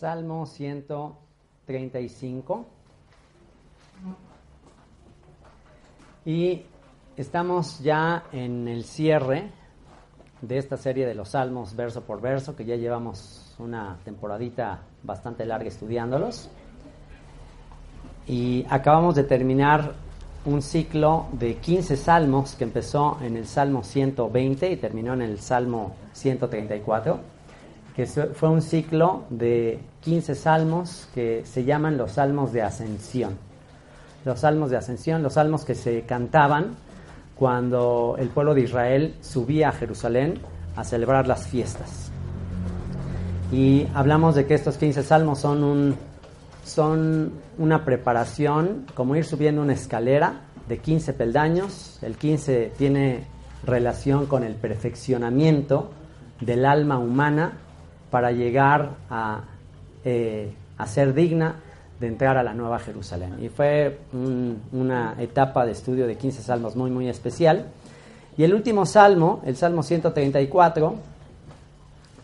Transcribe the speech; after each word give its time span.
Salmo 0.00 0.46
135. 0.46 2.64
Y 6.24 6.62
estamos 7.18 7.80
ya 7.80 8.24
en 8.32 8.66
el 8.66 8.84
cierre 8.84 9.50
de 10.40 10.56
esta 10.56 10.78
serie 10.78 11.06
de 11.06 11.14
los 11.14 11.28
salmos 11.28 11.76
verso 11.76 12.00
por 12.00 12.22
verso, 12.22 12.56
que 12.56 12.64
ya 12.64 12.76
llevamos 12.76 13.54
una 13.58 13.98
temporadita 14.02 14.80
bastante 15.02 15.44
larga 15.44 15.68
estudiándolos. 15.68 16.48
Y 18.26 18.64
acabamos 18.70 19.16
de 19.16 19.24
terminar 19.24 19.92
un 20.46 20.62
ciclo 20.62 21.26
de 21.32 21.56
15 21.56 21.98
salmos 21.98 22.54
que 22.54 22.64
empezó 22.64 23.18
en 23.20 23.36
el 23.36 23.46
Salmo 23.46 23.84
120 23.84 24.72
y 24.72 24.78
terminó 24.78 25.12
en 25.12 25.20
el 25.20 25.40
Salmo 25.40 25.94
134, 26.14 27.20
que 28.00 28.06
fue 28.06 28.48
un 28.48 28.62
ciclo 28.62 29.24
de 29.28 29.78
15 30.00 30.34
salmos 30.34 31.06
que 31.14 31.44
se 31.44 31.64
llaman 31.64 31.98
los 31.98 32.12
salmos 32.12 32.50
de 32.50 32.62
ascensión. 32.62 33.36
Los 34.24 34.40
salmos 34.40 34.70
de 34.70 34.78
ascensión, 34.78 35.22
los 35.22 35.34
salmos 35.34 35.66
que 35.66 35.74
se 35.74 36.02
cantaban 36.02 36.76
cuando 37.34 38.16
el 38.18 38.30
pueblo 38.30 38.54
de 38.54 38.62
Israel 38.62 39.16
subía 39.20 39.68
a 39.68 39.72
Jerusalén 39.72 40.38
a 40.76 40.84
celebrar 40.84 41.26
las 41.26 41.46
fiestas. 41.46 42.10
Y 43.52 43.86
hablamos 43.92 44.34
de 44.34 44.46
que 44.46 44.54
estos 44.54 44.78
15 44.78 45.02
salmos 45.02 45.40
son 45.40 45.62
un 45.62 45.96
son 46.64 47.32
una 47.58 47.84
preparación, 47.84 48.86
como 48.94 49.16
ir 49.16 49.24
subiendo 49.26 49.60
una 49.60 49.72
escalera 49.74 50.42
de 50.68 50.78
15 50.78 51.12
peldaños. 51.12 51.98
El 52.00 52.16
15 52.16 52.72
tiene 52.78 53.24
relación 53.64 54.24
con 54.24 54.44
el 54.44 54.54
perfeccionamiento 54.54 55.90
del 56.40 56.64
alma 56.64 56.98
humana 56.98 57.58
para 58.10 58.32
llegar 58.32 58.96
a, 59.08 59.42
eh, 60.04 60.52
a 60.78 60.86
ser 60.86 61.14
digna 61.14 61.56
de 62.00 62.06
entrar 62.06 62.38
a 62.38 62.42
la 62.42 62.54
Nueva 62.54 62.78
Jerusalén. 62.78 63.36
Y 63.42 63.48
fue 63.48 63.98
una 64.72 65.14
etapa 65.18 65.66
de 65.66 65.72
estudio 65.72 66.06
de 66.06 66.16
15 66.16 66.42
salmos 66.42 66.74
muy, 66.74 66.90
muy 66.90 67.08
especial. 67.08 67.66
Y 68.36 68.44
el 68.44 68.54
último 68.54 68.86
salmo, 68.86 69.42
el 69.44 69.56
Salmo 69.56 69.82
134, 69.82 70.94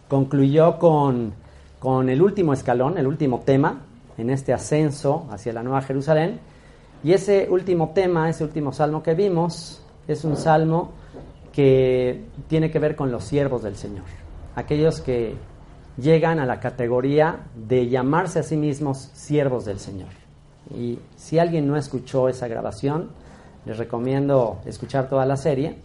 concluyó 0.09 0.79
con, 0.79 1.35
con 1.79 2.09
el 2.09 2.23
último 2.23 2.55
escalón, 2.55 2.97
el 2.97 3.07
último 3.07 3.41
tema, 3.41 3.81
en 4.17 4.31
este 4.31 4.55
ascenso 4.55 5.27
hacia 5.31 5.53
la 5.53 5.63
Nueva 5.63 5.83
Jerusalén. 5.83 6.41
Y 7.05 7.13
ese 7.13 7.49
último 7.51 7.91
tema, 7.95 8.31
ese 8.31 8.45
último 8.45 8.73
salmo 8.73 9.03
que 9.03 9.15
vimos, 9.15 9.83
es 10.09 10.25
un 10.25 10.37
salmo 10.37 10.93
que 11.53 12.25
tiene 12.49 12.71
que 12.71 12.79
ver 12.79 12.97
con 12.97 13.11
los 13.11 13.25
siervos 13.25 13.63
del 13.63 13.77
Señor, 13.77 14.05
aquellos 14.55 15.01
que 15.01 15.35
llegan 15.97 16.39
a 16.39 16.47
la 16.47 16.61
categoría 16.61 17.41
de 17.55 17.89
llamarse 17.89 18.41
a 18.41 18.43
sí 18.43 18.57
mismos 18.57 19.11
siervos 19.15 19.65
del 19.65 19.79
Señor. 19.79 20.09
Y 20.75 20.99
si 21.17 21.39
alguien 21.39 21.67
no 21.67 21.77
escuchó 21.77 22.29
esa 22.29 22.49
grabación, 22.49 23.11
les 23.65 23.79
recomiendo 23.79 24.61
escuchar 24.65 25.09
toda 25.09 25.27
la 25.27 25.37
serie. 25.37 25.77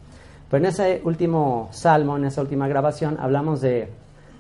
Pero 0.50 0.63
en 0.63 0.69
ese 0.69 1.02
último 1.03 1.69
salmo, 1.72 2.18
en 2.18 2.25
esa 2.25 2.41
última 2.41 2.68
grabación, 2.68 3.18
hablamos 3.19 3.62
de, 3.62 3.90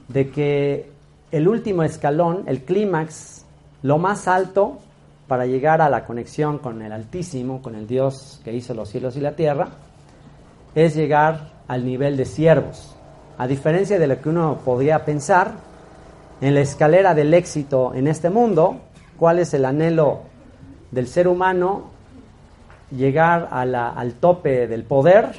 de 0.07 0.29
que 0.29 0.91
el 1.31 1.47
último 1.47 1.83
escalón, 1.83 2.43
el 2.47 2.63
clímax 2.63 3.45
lo 3.83 3.97
más 3.97 4.27
alto 4.27 4.79
para 5.27 5.45
llegar 5.45 5.81
a 5.81 5.89
la 5.89 6.05
conexión 6.05 6.57
con 6.57 6.81
el 6.81 6.91
Altísimo, 6.91 7.61
con 7.61 7.75
el 7.75 7.87
Dios 7.87 8.41
que 8.43 8.53
hizo 8.53 8.73
los 8.73 8.89
cielos 8.89 9.15
y 9.15 9.21
la 9.21 9.31
tierra, 9.31 9.69
es 10.75 10.95
llegar 10.95 11.53
al 11.67 11.85
nivel 11.85 12.17
de 12.17 12.25
siervos. 12.25 12.95
A 13.37 13.47
diferencia 13.47 13.97
de 13.97 14.07
lo 14.07 14.21
que 14.21 14.29
uno 14.29 14.59
podría 14.63 15.05
pensar, 15.05 15.53
en 16.41 16.55
la 16.55 16.61
escalera 16.61 17.13
del 17.13 17.33
éxito 17.33 17.93
en 17.93 18.07
este 18.07 18.29
mundo, 18.29 18.77
¿cuál 19.17 19.39
es 19.39 19.53
el 19.53 19.63
anhelo 19.63 20.21
del 20.89 21.07
ser 21.07 21.27
humano? 21.27 21.91
Llegar 22.89 23.47
al 23.51 24.13
tope 24.15 24.67
del 24.67 24.83
poder 24.83 25.31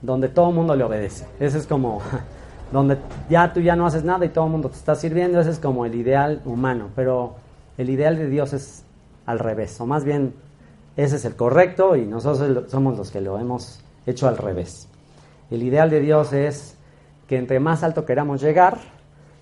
donde 0.00 0.28
todo 0.28 0.48
el 0.48 0.54
mundo 0.54 0.74
le 0.74 0.84
obedece. 0.84 1.26
Ese 1.38 1.58
es 1.58 1.66
como 1.66 2.00
donde 2.72 2.98
ya 3.28 3.52
tú 3.52 3.60
ya 3.60 3.76
no 3.76 3.86
haces 3.86 4.04
nada 4.04 4.24
y 4.24 4.30
todo 4.30 4.46
el 4.46 4.52
mundo 4.52 4.70
te 4.70 4.76
está 4.76 4.94
sirviendo, 4.94 5.38
ese 5.40 5.50
es 5.50 5.58
como 5.58 5.84
el 5.84 5.94
ideal 5.94 6.40
humano, 6.44 6.88
pero 6.96 7.36
el 7.76 7.90
ideal 7.90 8.16
de 8.16 8.28
Dios 8.28 8.52
es 8.52 8.84
al 9.26 9.38
revés, 9.38 9.78
o 9.80 9.86
más 9.86 10.04
bien 10.04 10.34
ese 10.96 11.16
es 11.16 11.24
el 11.24 11.36
correcto 11.36 11.94
y 11.96 12.06
nosotros 12.06 12.70
somos 12.70 12.96
los 12.96 13.10
que 13.10 13.20
lo 13.20 13.38
hemos 13.38 13.80
hecho 14.06 14.26
al 14.26 14.38
revés. 14.38 14.88
El 15.50 15.62
ideal 15.62 15.90
de 15.90 16.00
Dios 16.00 16.32
es 16.32 16.76
que 17.26 17.36
entre 17.36 17.60
más 17.60 17.82
alto 17.82 18.04
queramos 18.04 18.40
llegar, 18.40 18.78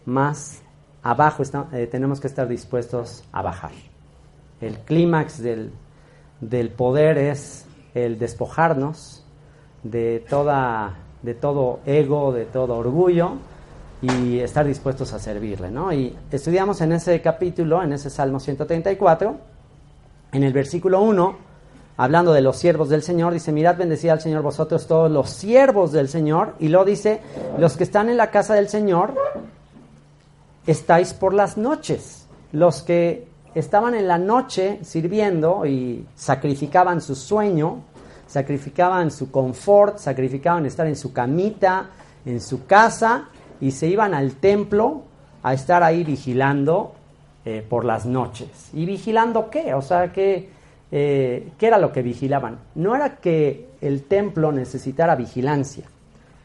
más 0.04 0.60
abajo 1.10 1.44
eh, 1.72 1.86
tenemos 1.86 2.20
que 2.20 2.26
estar 2.26 2.48
dispuestos 2.48 3.22
a 3.30 3.40
bajar. 3.40 3.70
El 4.60 4.78
clímax 4.80 5.40
del, 5.40 5.70
del, 6.40 6.70
poder 6.70 7.16
es 7.16 7.64
el 7.94 8.18
despojarnos 8.18 9.24
de, 9.84 10.24
toda, 10.28 10.96
de 11.22 11.34
todo 11.34 11.78
ego, 11.86 12.32
de 12.32 12.44
todo 12.46 12.76
orgullo, 12.76 13.34
y 14.02 14.40
estar 14.40 14.66
dispuestos 14.66 15.12
a 15.12 15.20
servirle. 15.20 15.70
¿no? 15.70 15.92
Y 15.92 16.16
estudiamos 16.32 16.80
en 16.80 16.92
ese 16.92 17.20
capítulo, 17.22 17.82
en 17.84 17.92
ese 17.92 18.10
Salmo 18.10 18.40
134, 18.40 19.36
en 20.32 20.42
el 20.42 20.52
versículo 20.52 21.02
1, 21.02 21.36
hablando 21.98 22.32
de 22.32 22.40
los 22.40 22.56
siervos 22.56 22.88
del 22.88 23.02
Señor, 23.02 23.32
dice, 23.32 23.52
mirad 23.52 23.76
bendecida 23.76 24.12
al 24.12 24.20
Señor 24.20 24.42
vosotros 24.42 24.88
todos 24.88 25.10
los 25.10 25.30
siervos 25.30 25.92
del 25.92 26.08
Señor, 26.08 26.54
y 26.58 26.68
luego 26.68 26.84
dice, 26.84 27.20
los 27.58 27.76
que 27.76 27.84
están 27.84 28.08
en 28.08 28.16
la 28.16 28.32
casa 28.32 28.54
del 28.54 28.68
Señor, 28.68 29.14
estáis 30.66 31.14
por 31.14 31.32
las 31.32 31.56
noches. 31.56 32.26
Los 32.52 32.82
que 32.82 33.26
estaban 33.54 33.94
en 33.94 34.08
la 34.08 34.18
noche 34.18 34.78
sirviendo 34.82 35.64
y 35.66 36.06
sacrificaban 36.14 37.00
su 37.00 37.14
sueño, 37.14 37.82
sacrificaban 38.26 39.10
su 39.10 39.30
confort, 39.30 39.98
sacrificaban 39.98 40.66
estar 40.66 40.86
en 40.86 40.96
su 40.96 41.12
camita, 41.12 41.90
en 42.24 42.40
su 42.40 42.66
casa, 42.66 43.28
y 43.60 43.70
se 43.70 43.86
iban 43.86 44.14
al 44.14 44.32
templo 44.36 45.02
a 45.42 45.54
estar 45.54 45.82
ahí 45.82 46.04
vigilando 46.04 46.92
eh, 47.44 47.64
por 47.66 47.84
las 47.84 48.04
noches. 48.04 48.70
¿Y 48.74 48.84
vigilando 48.84 49.48
qué? 49.48 49.74
O 49.74 49.82
sea, 49.82 50.12
¿qué, 50.12 50.50
eh, 50.90 51.52
¿qué 51.56 51.66
era 51.66 51.78
lo 51.78 51.92
que 51.92 52.02
vigilaban? 52.02 52.58
No 52.74 52.94
era 52.94 53.16
que 53.16 53.68
el 53.80 54.02
templo 54.02 54.52
necesitara 54.52 55.14
vigilancia. 55.14 55.84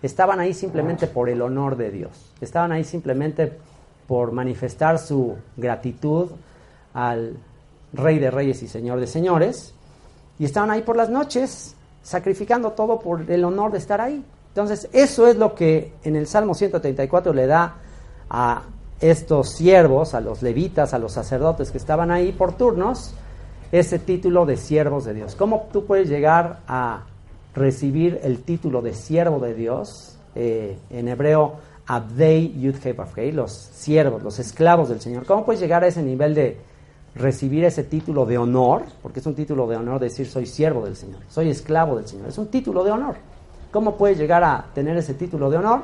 Estaban 0.01 0.39
ahí 0.39 0.53
simplemente 0.53 1.07
por 1.07 1.29
el 1.29 1.41
honor 1.41 1.75
de 1.75 1.91
Dios. 1.91 2.31
Estaban 2.39 2.71
ahí 2.71 2.83
simplemente 2.83 3.57
por 4.07 4.31
manifestar 4.31 4.99
su 4.99 5.35
gratitud 5.57 6.31
al 6.93 7.37
Rey 7.93 8.19
de 8.19 8.31
Reyes 8.31 8.63
y 8.63 8.67
Señor 8.67 8.99
de 8.99 9.07
Señores. 9.07 9.73
Y 10.39 10.45
estaban 10.45 10.71
ahí 10.71 10.81
por 10.81 10.97
las 10.97 11.09
noches, 11.09 11.75
sacrificando 12.01 12.71
todo 12.71 12.99
por 12.99 13.29
el 13.29 13.43
honor 13.43 13.71
de 13.71 13.77
estar 13.77 14.01
ahí. 14.01 14.23
Entonces, 14.49 14.89
eso 14.91 15.27
es 15.27 15.37
lo 15.37 15.55
que 15.55 15.93
en 16.03 16.15
el 16.15 16.27
Salmo 16.27 16.53
134 16.53 17.33
le 17.33 17.47
da 17.47 17.75
a 18.29 18.63
estos 18.99 19.51
siervos, 19.51 20.13
a 20.13 20.21
los 20.21 20.41
levitas, 20.41 20.93
a 20.93 20.99
los 20.99 21.13
sacerdotes 21.13 21.71
que 21.71 21.77
estaban 21.77 22.11
ahí 22.11 22.31
por 22.31 22.53
turnos, 22.53 23.13
ese 23.71 23.99
título 23.99 24.45
de 24.45 24.57
siervos 24.57 25.05
de 25.05 25.13
Dios. 25.13 25.35
¿Cómo 25.35 25.69
tú 25.71 25.85
puedes 25.85 26.09
llegar 26.09 26.59
a 26.67 27.03
recibir 27.55 28.19
el 28.23 28.43
título 28.43 28.81
de 28.81 28.93
siervo 28.93 29.39
de 29.39 29.53
Dios? 29.53 30.17
Eh, 30.35 30.77
en 30.89 31.07
hebreo, 31.07 31.55
Abdei 31.91 32.57
Yud 32.57 32.75
los 33.33 33.51
siervos, 33.51 34.23
los 34.23 34.39
esclavos 34.39 34.87
del 34.87 35.01
Señor. 35.01 35.25
¿Cómo 35.25 35.43
puedes 35.43 35.59
llegar 35.59 35.83
a 35.83 35.87
ese 35.87 36.01
nivel 36.01 36.33
de 36.33 36.57
recibir 37.15 37.65
ese 37.65 37.83
título 37.83 38.25
de 38.25 38.37
honor? 38.37 38.83
Porque 39.01 39.19
es 39.19 39.25
un 39.25 39.35
título 39.35 39.67
de 39.67 39.75
honor 39.75 39.99
decir 39.99 40.25
soy 40.25 40.45
siervo 40.45 40.85
del 40.85 40.95
Señor, 40.95 41.19
soy 41.27 41.49
esclavo 41.49 41.97
del 41.97 42.07
Señor. 42.07 42.29
Es 42.29 42.37
un 42.37 42.47
título 42.47 42.85
de 42.85 42.91
honor. 42.91 43.15
¿Cómo 43.73 43.97
puedes 43.97 44.17
llegar 44.17 44.41
a 44.41 44.67
tener 44.73 44.95
ese 44.95 45.15
título 45.15 45.49
de 45.49 45.57
honor? 45.57 45.81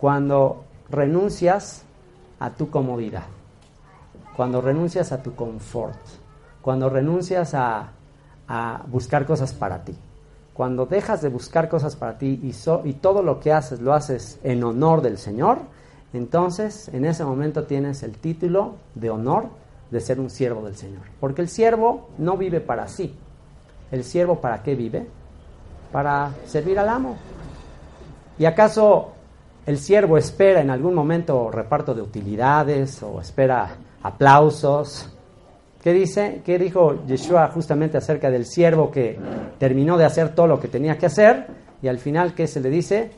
Cuando 0.00 0.64
renuncias 0.88 1.82
a 2.40 2.48
tu 2.48 2.70
comodidad, 2.70 3.24
cuando 4.34 4.62
renuncias 4.62 5.12
a 5.12 5.22
tu 5.22 5.34
confort, 5.34 5.98
cuando 6.62 6.88
renuncias 6.88 7.52
a, 7.52 7.90
buscar 8.86 9.26
cosas 9.26 9.52
para 9.52 9.84
ti. 9.84 9.94
Cuando 10.54 10.86
dejas 10.86 11.22
de 11.22 11.28
buscar 11.28 11.68
cosas 11.68 11.96
para 11.96 12.18
ti 12.18 12.38
y, 12.42 12.54
y 12.88 12.92
todo 12.94 13.22
lo 13.22 13.40
que 13.40 13.52
haces 13.52 13.80
lo 13.80 13.94
haces 13.94 14.38
en 14.42 14.62
honor 14.64 15.00
del 15.00 15.18
Señor, 15.18 15.58
entonces 16.12 16.88
en 16.92 17.04
ese 17.04 17.24
momento 17.24 17.64
tienes 17.64 18.02
el 18.02 18.18
título 18.18 18.74
de 18.94 19.10
honor 19.10 19.46
de 19.90 20.00
ser 20.00 20.20
un 20.20 20.30
siervo 20.30 20.64
del 20.64 20.76
Señor. 20.76 21.02
Porque 21.20 21.42
el 21.42 21.48
siervo 21.48 22.08
no 22.18 22.36
vive 22.36 22.60
para 22.60 22.88
sí. 22.88 23.14
¿El 23.90 24.04
siervo 24.04 24.40
para 24.40 24.62
qué 24.62 24.74
vive? 24.74 25.06
Para 25.92 26.32
servir 26.46 26.78
al 26.78 26.88
amo. 26.88 27.16
¿Y 28.38 28.46
acaso 28.46 29.12
el 29.66 29.78
siervo 29.78 30.16
espera 30.16 30.60
en 30.60 30.70
algún 30.70 30.94
momento 30.94 31.50
reparto 31.50 31.94
de 31.94 32.02
utilidades 32.02 33.02
o 33.02 33.20
espera 33.20 33.76
aplausos? 34.02 35.08
¿Qué 35.82 35.92
dice? 35.92 36.42
¿Qué 36.44 36.58
dijo 36.58 37.04
Yeshua 37.06 37.48
justamente 37.48 37.98
acerca 37.98 38.30
del 38.30 38.46
siervo 38.46 38.90
que 38.90 39.18
terminó 39.58 39.98
de 39.98 40.04
hacer 40.04 40.34
todo 40.34 40.46
lo 40.46 40.60
que 40.60 40.68
tenía 40.68 40.96
que 40.96 41.06
hacer 41.06 41.46
y 41.82 41.88
al 41.88 41.98
final 41.98 42.34
qué 42.34 42.46
se 42.46 42.60
le 42.60 42.70
dice? 42.70 43.10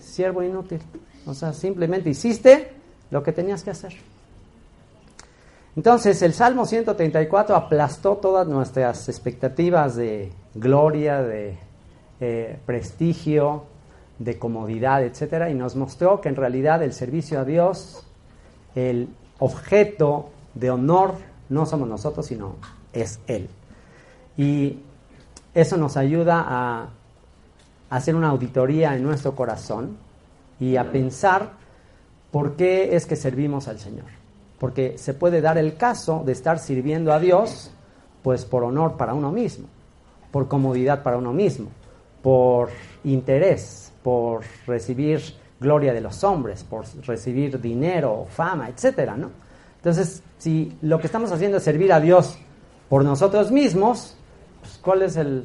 Siervo 0.00 0.42
inútil. 0.42 0.80
O 1.26 1.34
sea, 1.34 1.52
simplemente 1.52 2.10
hiciste 2.10 2.72
lo 3.10 3.22
que 3.22 3.32
tenías 3.32 3.62
que 3.62 3.70
hacer. 3.70 3.92
Entonces, 5.76 6.20
el 6.22 6.32
Salmo 6.32 6.66
134 6.66 7.54
aplastó 7.54 8.16
todas 8.16 8.48
nuestras 8.48 9.08
expectativas 9.08 9.94
de 9.94 10.32
gloria, 10.56 11.22
de 11.22 11.56
eh, 12.18 12.58
prestigio, 12.66 13.62
de 14.18 14.38
comodidad, 14.40 15.04
etcétera, 15.04 15.50
y 15.50 15.54
nos 15.54 15.76
mostró 15.76 16.20
que 16.20 16.30
en 16.30 16.34
realidad 16.34 16.82
el 16.82 16.92
servicio 16.92 17.38
a 17.38 17.44
Dios, 17.44 18.04
el 18.74 19.08
objeto 19.38 20.30
de 20.54 20.70
honor, 20.72 21.14
no 21.48 21.66
somos 21.66 21.88
nosotros, 21.88 22.26
sino 22.26 22.56
es 22.92 23.20
Él. 23.26 23.48
Y 24.36 24.78
eso 25.54 25.76
nos 25.76 25.96
ayuda 25.96 26.44
a 26.46 26.88
hacer 27.90 28.14
una 28.14 28.28
auditoría 28.28 28.94
en 28.94 29.02
nuestro 29.02 29.34
corazón 29.34 29.96
y 30.60 30.76
a 30.76 30.90
pensar 30.92 31.52
por 32.30 32.56
qué 32.56 32.94
es 32.96 33.06
que 33.06 33.16
servimos 33.16 33.68
al 33.68 33.78
Señor. 33.78 34.06
Porque 34.58 34.98
se 34.98 35.14
puede 35.14 35.40
dar 35.40 35.56
el 35.56 35.76
caso 35.76 36.22
de 36.24 36.32
estar 36.32 36.58
sirviendo 36.58 37.12
a 37.12 37.20
Dios, 37.20 37.70
pues 38.22 38.44
por 38.44 38.64
honor 38.64 38.96
para 38.96 39.14
uno 39.14 39.32
mismo, 39.32 39.66
por 40.30 40.48
comodidad 40.48 41.02
para 41.02 41.16
uno 41.16 41.32
mismo, 41.32 41.68
por 42.22 42.70
interés, 43.04 43.92
por 44.02 44.42
recibir 44.66 45.22
gloria 45.60 45.92
de 45.92 46.00
los 46.00 46.22
hombres, 46.24 46.64
por 46.64 46.84
recibir 47.06 47.60
dinero, 47.60 48.26
fama, 48.28 48.68
etcétera, 48.68 49.16
¿no? 49.16 49.30
Entonces, 49.78 50.22
si 50.38 50.76
lo 50.82 51.00
que 51.00 51.06
estamos 51.06 51.32
haciendo 51.32 51.56
es 51.56 51.62
servir 51.62 51.92
a 51.92 52.00
Dios 52.00 52.38
por 52.88 53.04
nosotros 53.04 53.50
mismos, 53.50 54.16
pues, 54.60 54.78
¿cuál 54.82 55.02
es 55.02 55.16
el 55.16 55.44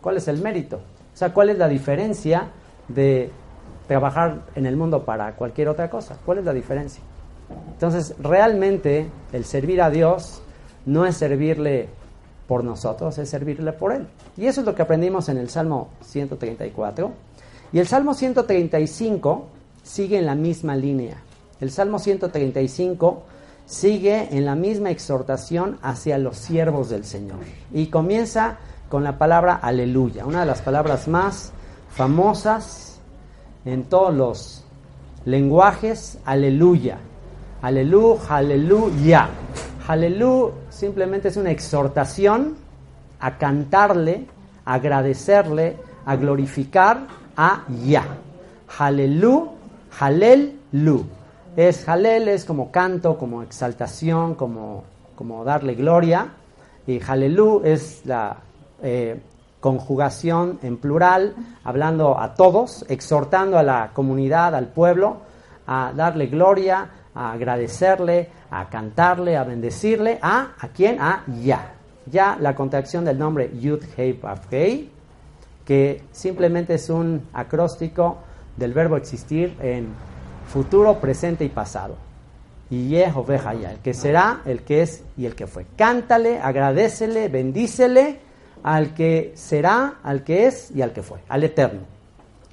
cuál 0.00 0.16
es 0.16 0.28
el 0.28 0.40
mérito? 0.42 0.76
O 0.76 1.16
sea, 1.16 1.32
¿cuál 1.32 1.50
es 1.50 1.58
la 1.58 1.68
diferencia 1.68 2.50
de 2.88 3.30
trabajar 3.86 4.42
en 4.54 4.66
el 4.66 4.76
mundo 4.76 5.04
para 5.04 5.34
cualquier 5.34 5.68
otra 5.68 5.88
cosa? 5.88 6.18
¿Cuál 6.24 6.38
es 6.38 6.44
la 6.44 6.52
diferencia? 6.52 7.02
Entonces, 7.72 8.14
realmente 8.18 9.08
el 9.32 9.44
servir 9.44 9.80
a 9.82 9.90
Dios 9.90 10.42
no 10.86 11.06
es 11.06 11.16
servirle 11.16 11.88
por 12.46 12.64
nosotros, 12.64 13.16
es 13.18 13.28
servirle 13.28 13.72
por 13.72 13.92
Él. 13.92 14.06
Y 14.36 14.46
eso 14.46 14.60
es 14.60 14.66
lo 14.66 14.74
que 14.74 14.82
aprendimos 14.82 15.28
en 15.28 15.38
el 15.38 15.48
Salmo 15.48 15.88
134. 16.02 17.12
Y 17.72 17.78
el 17.78 17.86
Salmo 17.86 18.14
135 18.14 19.46
sigue 19.82 20.18
en 20.18 20.26
la 20.26 20.34
misma 20.34 20.76
línea. 20.76 21.16
El 21.60 21.70
Salmo 21.70 21.98
135 21.98 23.22
sigue 23.66 24.28
en 24.36 24.44
la 24.44 24.54
misma 24.54 24.90
exhortación 24.90 25.78
hacia 25.82 26.18
los 26.18 26.36
siervos 26.36 26.90
del 26.90 27.04
Señor. 27.04 27.38
Y 27.72 27.86
comienza 27.86 28.58
con 28.88 29.04
la 29.04 29.18
palabra 29.18 29.54
aleluya, 29.54 30.26
una 30.26 30.40
de 30.40 30.46
las 30.46 30.62
palabras 30.62 31.08
más 31.08 31.52
famosas 31.90 32.98
en 33.64 33.84
todos 33.84 34.14
los 34.14 34.64
lenguajes, 35.24 36.18
aleluya. 36.24 36.98
Aleluya, 37.62 38.20
aleluya. 38.28 39.28
Aleluya 39.86 40.52
simplemente 40.74 41.28
es 41.28 41.36
una 41.36 41.50
exhortación 41.50 42.56
a 43.20 43.38
cantarle, 43.38 44.26
a 44.64 44.74
agradecerle, 44.74 45.76
a 46.04 46.16
glorificar 46.16 47.06
a 47.36 47.64
Ya. 47.84 48.04
Aleluya, 48.78 49.50
Halelu. 49.98 51.06
Es 51.56 51.88
Halel, 51.88 52.26
es 52.26 52.44
como 52.44 52.72
canto, 52.72 53.16
como 53.16 53.42
exaltación, 53.42 54.34
como, 54.34 54.82
como 55.14 55.44
darle 55.44 55.74
gloria. 55.74 56.30
Y 56.84 57.00
Halelu 57.00 57.62
es 57.64 58.04
la 58.04 58.38
eh, 58.82 59.20
conjugación 59.60 60.58
en 60.62 60.78
plural, 60.78 61.36
hablando 61.62 62.18
a 62.18 62.34
todos, 62.34 62.84
exhortando 62.88 63.56
a 63.56 63.62
la 63.62 63.90
comunidad, 63.94 64.56
al 64.56 64.66
pueblo, 64.66 65.18
a 65.68 65.92
darle 65.94 66.26
gloria, 66.26 66.90
a 67.14 67.32
agradecerle, 67.32 68.30
a 68.50 68.68
cantarle, 68.68 69.36
a 69.36 69.44
bendecirle, 69.44 70.18
a 70.20 70.54
¿a 70.58 70.68
quién? 70.68 71.00
A 71.00 71.22
Ya. 71.40 71.70
Ya 72.06 72.36
la 72.38 72.56
contracción 72.56 73.04
del 73.04 73.18
nombre 73.18 73.52
Yud 73.58 73.82
Hei, 73.96 74.90
que 75.64 76.02
simplemente 76.10 76.74
es 76.74 76.90
un 76.90 77.22
acróstico 77.32 78.18
del 78.56 78.74
verbo 78.74 78.96
existir 78.96 79.56
en 79.62 79.94
futuro, 80.46 81.00
presente 81.00 81.44
y 81.44 81.48
pasado. 81.48 81.96
Y 82.70 82.88
Yehovah 82.88 83.54
Ya, 83.54 83.72
el 83.72 83.78
que 83.78 83.94
será, 83.94 84.40
el 84.46 84.62
que 84.62 84.82
es 84.82 85.02
y 85.16 85.26
el 85.26 85.34
que 85.34 85.46
fue. 85.46 85.66
Cántale, 85.76 86.40
agradecele, 86.40 87.28
bendícele 87.28 88.20
al 88.62 88.94
que 88.94 89.32
será, 89.36 89.94
al 90.02 90.24
que 90.24 90.46
es 90.46 90.70
y 90.70 90.82
al 90.82 90.92
que 90.92 91.02
fue, 91.02 91.20
al 91.28 91.44
eterno. 91.44 91.82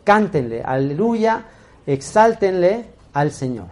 Cántenle, 0.03 0.61
aleluya, 0.63 1.45
exáltenle 1.85 2.85
al 3.13 3.31
Señor. 3.31 3.67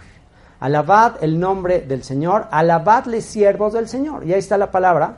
Alabad 0.59 1.23
el 1.23 1.39
nombre 1.39 1.81
del 1.81 2.03
Señor, 2.03 2.47
alabadle 2.51 3.21
siervos 3.21 3.73
del 3.73 3.87
Señor. 3.87 4.25
Y 4.25 4.33
ahí 4.33 4.39
está 4.39 4.57
la 4.57 4.71
palabra, 4.71 5.17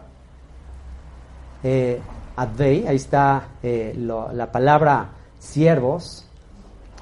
eh, 1.64 2.00
advei, 2.36 2.88
ahí 2.88 2.96
está 2.96 3.44
eh, 3.62 3.94
la 3.98 4.52
palabra 4.52 5.10
siervos, 5.40 6.26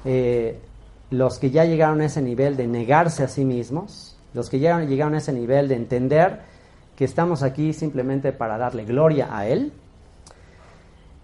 eh, 0.04 0.60
los 1.10 1.38
que 1.38 1.50
ya 1.50 1.64
llegaron 1.64 2.00
a 2.00 2.06
ese 2.06 2.22
nivel 2.22 2.56
de 2.56 2.66
negarse 2.66 3.22
a 3.22 3.28
sí 3.28 3.44
mismos, 3.44 4.16
los 4.32 4.48
que 4.48 4.60
ya 4.60 4.80
llegaron 4.80 5.14
a 5.14 5.18
ese 5.18 5.32
nivel 5.32 5.68
de 5.68 5.76
entender 5.76 6.40
que 6.96 7.04
estamos 7.04 7.42
aquí 7.42 7.72
simplemente 7.72 8.32
para 8.32 8.58
darle 8.58 8.84
gloria 8.84 9.28
a 9.36 9.46
Él, 9.46 9.72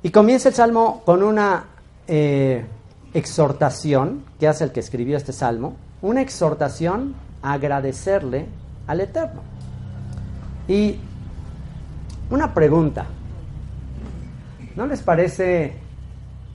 y 0.03 0.11
comienza 0.11 0.49
el 0.49 0.55
salmo 0.55 1.03
con 1.05 1.23
una 1.23 1.65
eh, 2.07 2.65
exhortación 3.15 4.25
que 4.39 4.47
hace 4.47 4.65
el 4.65 4.73
que 4.73 4.81
escribió 4.81 5.17
este 5.17 5.33
salmo, 5.33 5.77
una 6.03 6.21
exhortación 6.21 7.15
a 7.43 7.55
agradecerle 7.55 8.47
al 8.87 9.01
Eterno. 9.01 9.43
Y 10.69 10.97
una 12.31 12.53
pregunta, 12.53 13.07
¿no 14.75 14.87
les 14.87 15.03
parece 15.03 15.75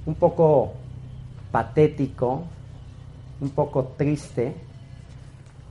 un 0.06 0.16
poco 0.16 0.74
patético, 1.52 2.44
un 3.42 3.50
poco 3.50 3.94
triste, 3.98 4.56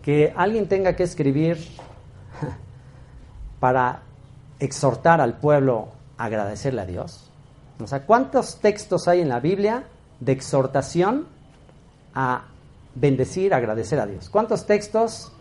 que 0.02 0.32
alguien 0.36 0.68
tenga 0.68 0.94
que 0.96 1.04
escribir 1.04 1.56
para 3.60 4.02
exhortar 4.58 5.20
al 5.20 5.38
pueblo 5.38 5.88
a 6.18 6.24
agradecerle 6.24 6.82
a 6.82 6.86
Dios? 6.86 7.30
O 7.80 7.86
sea, 7.86 8.04
¿cuántos 8.04 8.60
textos 8.60 9.08
hay 9.08 9.20
en 9.20 9.28
la 9.28 9.40
Biblia 9.40 9.84
de 10.18 10.32
exhortación 10.32 11.26
a 12.14 12.44
bendecir, 12.94 13.54
agradecer 13.54 14.00
a 14.00 14.06
Dios? 14.06 14.28
¿Cuántos 14.28 14.66
textos 14.66 15.32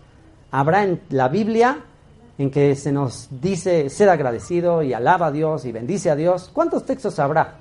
habrá 0.51 0.83
en 0.83 1.01
la 1.09 1.27
Biblia 1.27 1.83
en 2.38 2.51
que 2.51 2.75
se 2.75 2.91
nos 2.91 3.27
dice 3.41 3.89
ser 3.89 4.07
agradecido 4.07 4.81
y 4.83 4.93
alaba 4.93 5.27
a 5.27 5.31
Dios 5.31 5.65
y 5.65 5.71
bendice 5.71 6.09
a 6.09 6.15
Dios? 6.15 6.50
¿Cuántos 6.53 6.86
textos 6.86 7.19
habrá? 7.19 7.55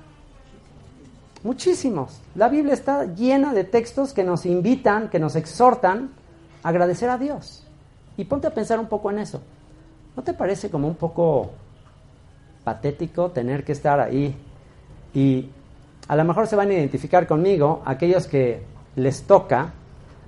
Muchísimos. 1.43 2.19
La 2.35 2.49
Biblia 2.49 2.73
está 2.73 3.05
llena 3.05 3.53
de 3.53 3.63
textos 3.63 4.13
que 4.13 4.23
nos 4.23 4.45
invitan, 4.45 5.09
que 5.09 5.19
nos 5.19 5.35
exhortan 5.35 6.11
a 6.63 6.69
agradecer 6.69 7.09
a 7.09 7.17
Dios. 7.17 7.65
Y 8.17 8.25
ponte 8.25 8.47
a 8.47 8.53
pensar 8.53 8.79
un 8.79 8.87
poco 8.87 9.09
en 9.11 9.19
eso. 9.19 9.41
¿No 10.15 10.23
te 10.23 10.33
parece 10.33 10.69
como 10.69 10.87
un 10.87 10.95
poco 10.95 11.51
patético 12.63 13.31
tener 13.31 13.63
que 13.63 13.71
estar 13.71 13.99
ahí 13.99 14.35
y 15.13 15.49
a 16.07 16.15
lo 16.15 16.23
mejor 16.23 16.47
se 16.47 16.55
van 16.55 16.69
a 16.69 16.73
identificar 16.73 17.27
conmigo 17.27 17.81
aquellos 17.85 18.27
que 18.27 18.61
les 18.95 19.23
toca 19.23 19.73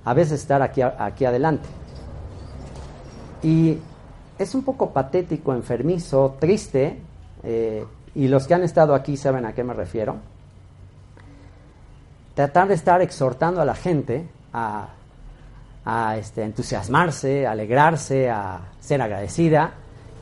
a 0.04 0.14
veces 0.14 0.40
estar 0.40 0.62
aquí, 0.62 0.80
aquí 0.82 1.24
adelante. 1.24 1.68
Y 3.42 3.78
es 4.38 4.54
un 4.54 4.62
poco 4.62 4.90
patético, 4.90 5.52
enfermizo, 5.52 6.36
triste, 6.38 6.98
eh, 7.42 7.84
y 8.14 8.28
los 8.28 8.46
que 8.46 8.54
han 8.54 8.62
estado 8.62 8.94
aquí 8.94 9.16
saben 9.16 9.44
a 9.44 9.54
qué 9.54 9.64
me 9.64 9.74
refiero. 9.74 10.16
Tratar 12.34 12.68
de 12.68 12.74
estar 12.74 13.00
exhortando 13.02 13.60
a 13.60 13.64
la 13.64 13.74
gente 13.74 14.26
a, 14.52 14.88
a 15.84 16.16
este, 16.16 16.42
entusiasmarse, 16.42 17.46
a 17.46 17.52
alegrarse, 17.52 18.30
a 18.30 18.60
ser 18.80 19.02
agradecida, 19.02 19.74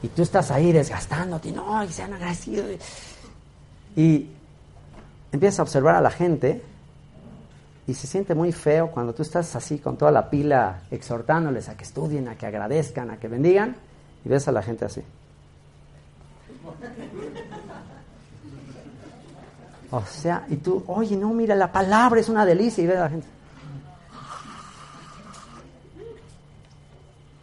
y 0.02 0.08
tú 0.08 0.22
estás 0.22 0.50
ahí 0.50 0.72
desgastándote, 0.72 1.52
no, 1.52 1.84
y 1.84 1.88
sean 1.88 2.12
agradecidos. 2.12 2.66
Y 3.96 4.28
empiezas 5.32 5.60
a 5.60 5.62
observar 5.62 5.94
a 5.94 6.00
la 6.00 6.10
gente 6.10 6.62
y 7.86 7.94
se 7.94 8.06
siente 8.06 8.34
muy 8.34 8.52
feo 8.52 8.90
cuando 8.90 9.12
tú 9.12 9.22
estás 9.22 9.54
así 9.56 9.78
con 9.78 9.96
toda 9.96 10.10
la 10.10 10.30
pila 10.30 10.82
exhortándoles 10.90 11.68
a 11.68 11.76
que 11.76 11.84
estudien, 11.84 12.28
a 12.28 12.36
que 12.36 12.46
agradezcan, 12.46 13.10
a 13.10 13.18
que 13.18 13.28
bendigan 13.28 13.76
y 14.24 14.28
ves 14.28 14.48
a 14.48 14.52
la 14.52 14.62
gente 14.62 14.84
así. 14.84 15.02
O 19.90 20.02
sea, 20.04 20.46
y 20.48 20.56
tú, 20.56 20.84
oye, 20.86 21.16
no, 21.16 21.30
mira, 21.30 21.54
la 21.56 21.72
palabra 21.72 22.20
es 22.20 22.28
una 22.28 22.46
delicia 22.46 22.84
y 22.84 22.86
ves 22.86 22.96
a 22.96 23.00
la 23.00 23.10
gente. 23.10 23.26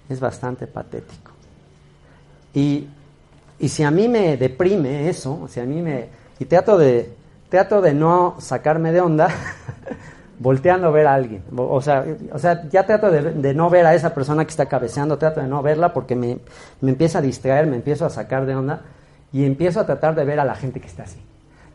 Es 0.08 0.20
bastante 0.20 0.66
patético. 0.68 1.32
Y, 2.54 2.88
y 3.60 3.70
si 3.70 3.84
a 3.84 3.92
mí 3.92 4.08
me 4.08 4.38
deprime 4.38 5.10
eso, 5.10 5.48
si 5.50 5.60
a 5.60 5.66
mí 5.66 5.82
me... 5.82 6.08
Y 6.39 6.46
trato 6.46 6.77
de, 6.77 7.13
trato 7.50 7.82
de 7.82 7.94
no 7.94 8.36
sacarme 8.39 8.94
de 8.94 9.01
onda, 9.01 9.27
volteando 10.39 10.88
a 10.88 10.92
ver 10.92 11.08
a 11.08 11.16
alguien. 11.16 11.44
O 11.56 11.82
sea, 11.82 12.06
o 12.32 12.39
sea 12.39 12.68
ya 12.70 12.86
trato 12.86 13.12
de, 13.12 13.54
no 13.54 13.70
ver 13.70 13.86
a 13.86 13.96
esa 13.96 14.13
persona 14.13 14.46
que 14.46 14.51
está 14.51 14.68
cabeceando, 14.68 15.18
trato 15.18 15.42
de 15.42 15.48
no 15.48 15.62
verla 15.62 15.94
porque 15.94 16.16
me, 16.16 16.39
me 16.80 16.92
empieza 16.92 17.20
a 17.20 17.22
distraer, 17.22 17.68
me 17.68 17.75
empiezo 17.75 18.06
a 18.06 18.10
sacar 18.10 18.46
de 18.46 18.56
onda 18.56 18.82
y 19.34 19.44
empiezo 19.44 19.82
a 19.82 19.86
tratar 19.86 20.16
de 20.16 20.24
ver 20.24 20.39
a 20.39 20.46
la 20.46 20.56
gente 20.56 20.80
que 20.80 20.88
está 20.88 21.04
así. 21.04 21.20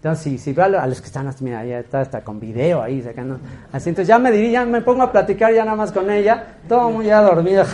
Entonces, 0.02 0.24
si, 0.24 0.38
si 0.38 0.52
veo 0.52 0.64
a 0.64 0.86
los 0.88 1.00
que 1.00 1.06
están 1.06 1.28
así, 1.28 1.44
mira, 1.44 1.64
ya 1.64 1.78
está 1.78 2.00
hasta 2.00 2.24
con 2.24 2.40
video 2.40 2.82
ahí 2.82 3.00
sacando. 3.02 3.38
Así, 3.70 3.88
entonces 3.90 4.08
ya 4.08 4.18
me 4.18 4.32
diría, 4.32 4.64
me 4.64 4.80
pongo 4.80 5.04
a 5.04 5.12
platicar 5.12 5.54
ya 5.54 5.64
nada 5.64 5.76
más 5.76 5.92
con 5.92 6.10
ella, 6.10 6.56
todo 6.68 6.90
muy 6.90 7.06
ya 7.06 7.22
dormido. 7.22 7.64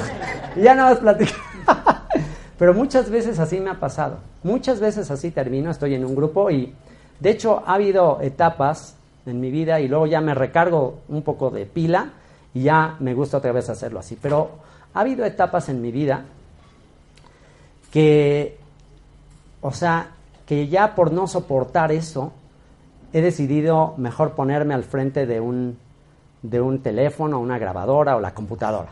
ya 0.56 0.74
nada 0.74 0.90
más 0.90 0.98
platicar. 0.98 1.36
Pero 2.58 2.74
muchas 2.74 3.08
veces 3.08 3.38
así 3.38 3.60
me 3.60 3.70
ha 3.70 3.78
pasado. 3.78 4.18
Muchas 4.42 4.80
veces 4.80 5.08
así 5.12 5.30
termino, 5.30 5.70
estoy 5.70 5.94
en 5.94 6.04
un 6.04 6.16
grupo 6.16 6.50
y 6.50 6.74
de 7.20 7.30
hecho 7.30 7.62
ha 7.64 7.74
habido 7.74 8.18
etapas 8.22 8.96
en 9.24 9.40
mi 9.40 9.52
vida 9.52 9.78
y 9.78 9.86
luego 9.86 10.08
ya 10.08 10.20
me 10.20 10.34
recargo 10.34 11.02
un 11.06 11.22
poco 11.22 11.48
de 11.50 11.64
pila 11.64 12.10
y 12.54 12.62
ya 12.64 12.96
me 12.98 13.14
gusta 13.14 13.36
otra 13.36 13.52
vez 13.52 13.70
hacerlo 13.70 14.00
así. 14.00 14.18
Pero 14.20 14.50
ha 14.94 14.98
habido 15.02 15.24
etapas 15.24 15.68
en 15.68 15.80
mi 15.80 15.92
vida 15.92 16.24
que, 17.92 18.58
o 19.60 19.70
sea, 19.70 20.08
que 20.48 20.66
ya 20.66 20.94
por 20.94 21.12
no 21.12 21.26
soportar 21.26 21.92
eso, 21.92 22.32
he 23.12 23.20
decidido 23.20 23.92
mejor 23.98 24.32
ponerme 24.32 24.72
al 24.72 24.82
frente 24.82 25.26
de 25.26 25.40
un, 25.40 25.76
de 26.40 26.58
un 26.58 26.82
teléfono, 26.82 27.38
una 27.38 27.58
grabadora 27.58 28.16
o 28.16 28.20
la 28.20 28.32
computadora. 28.32 28.88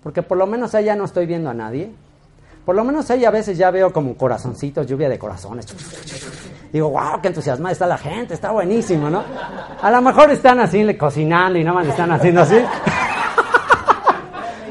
Porque 0.00 0.22
por 0.22 0.38
lo 0.38 0.46
menos 0.46 0.70
ya 0.70 0.94
no 0.94 1.06
estoy 1.06 1.26
viendo 1.26 1.50
a 1.50 1.54
nadie. 1.54 1.90
Por 2.64 2.76
lo 2.76 2.84
menos 2.84 3.10
ahí 3.10 3.24
a 3.24 3.32
veces 3.32 3.58
ya 3.58 3.72
veo 3.72 3.92
como 3.92 4.16
corazoncitos, 4.16 4.86
lluvia 4.86 5.08
de 5.08 5.18
corazones. 5.18 5.66
Digo, 6.72 6.90
wow, 6.90 7.20
qué 7.20 7.28
entusiasmada 7.28 7.72
está 7.72 7.88
la 7.88 7.98
gente, 7.98 8.34
está 8.34 8.52
buenísimo, 8.52 9.10
¿no? 9.10 9.24
A 9.82 9.90
lo 9.90 10.00
mejor 10.00 10.30
están 10.30 10.60
así 10.60 10.96
cocinando 10.96 11.58
y 11.58 11.64
nada 11.64 11.78
más 11.80 11.88
están 11.88 12.12
haciendo 12.12 12.42
así. 12.42 12.58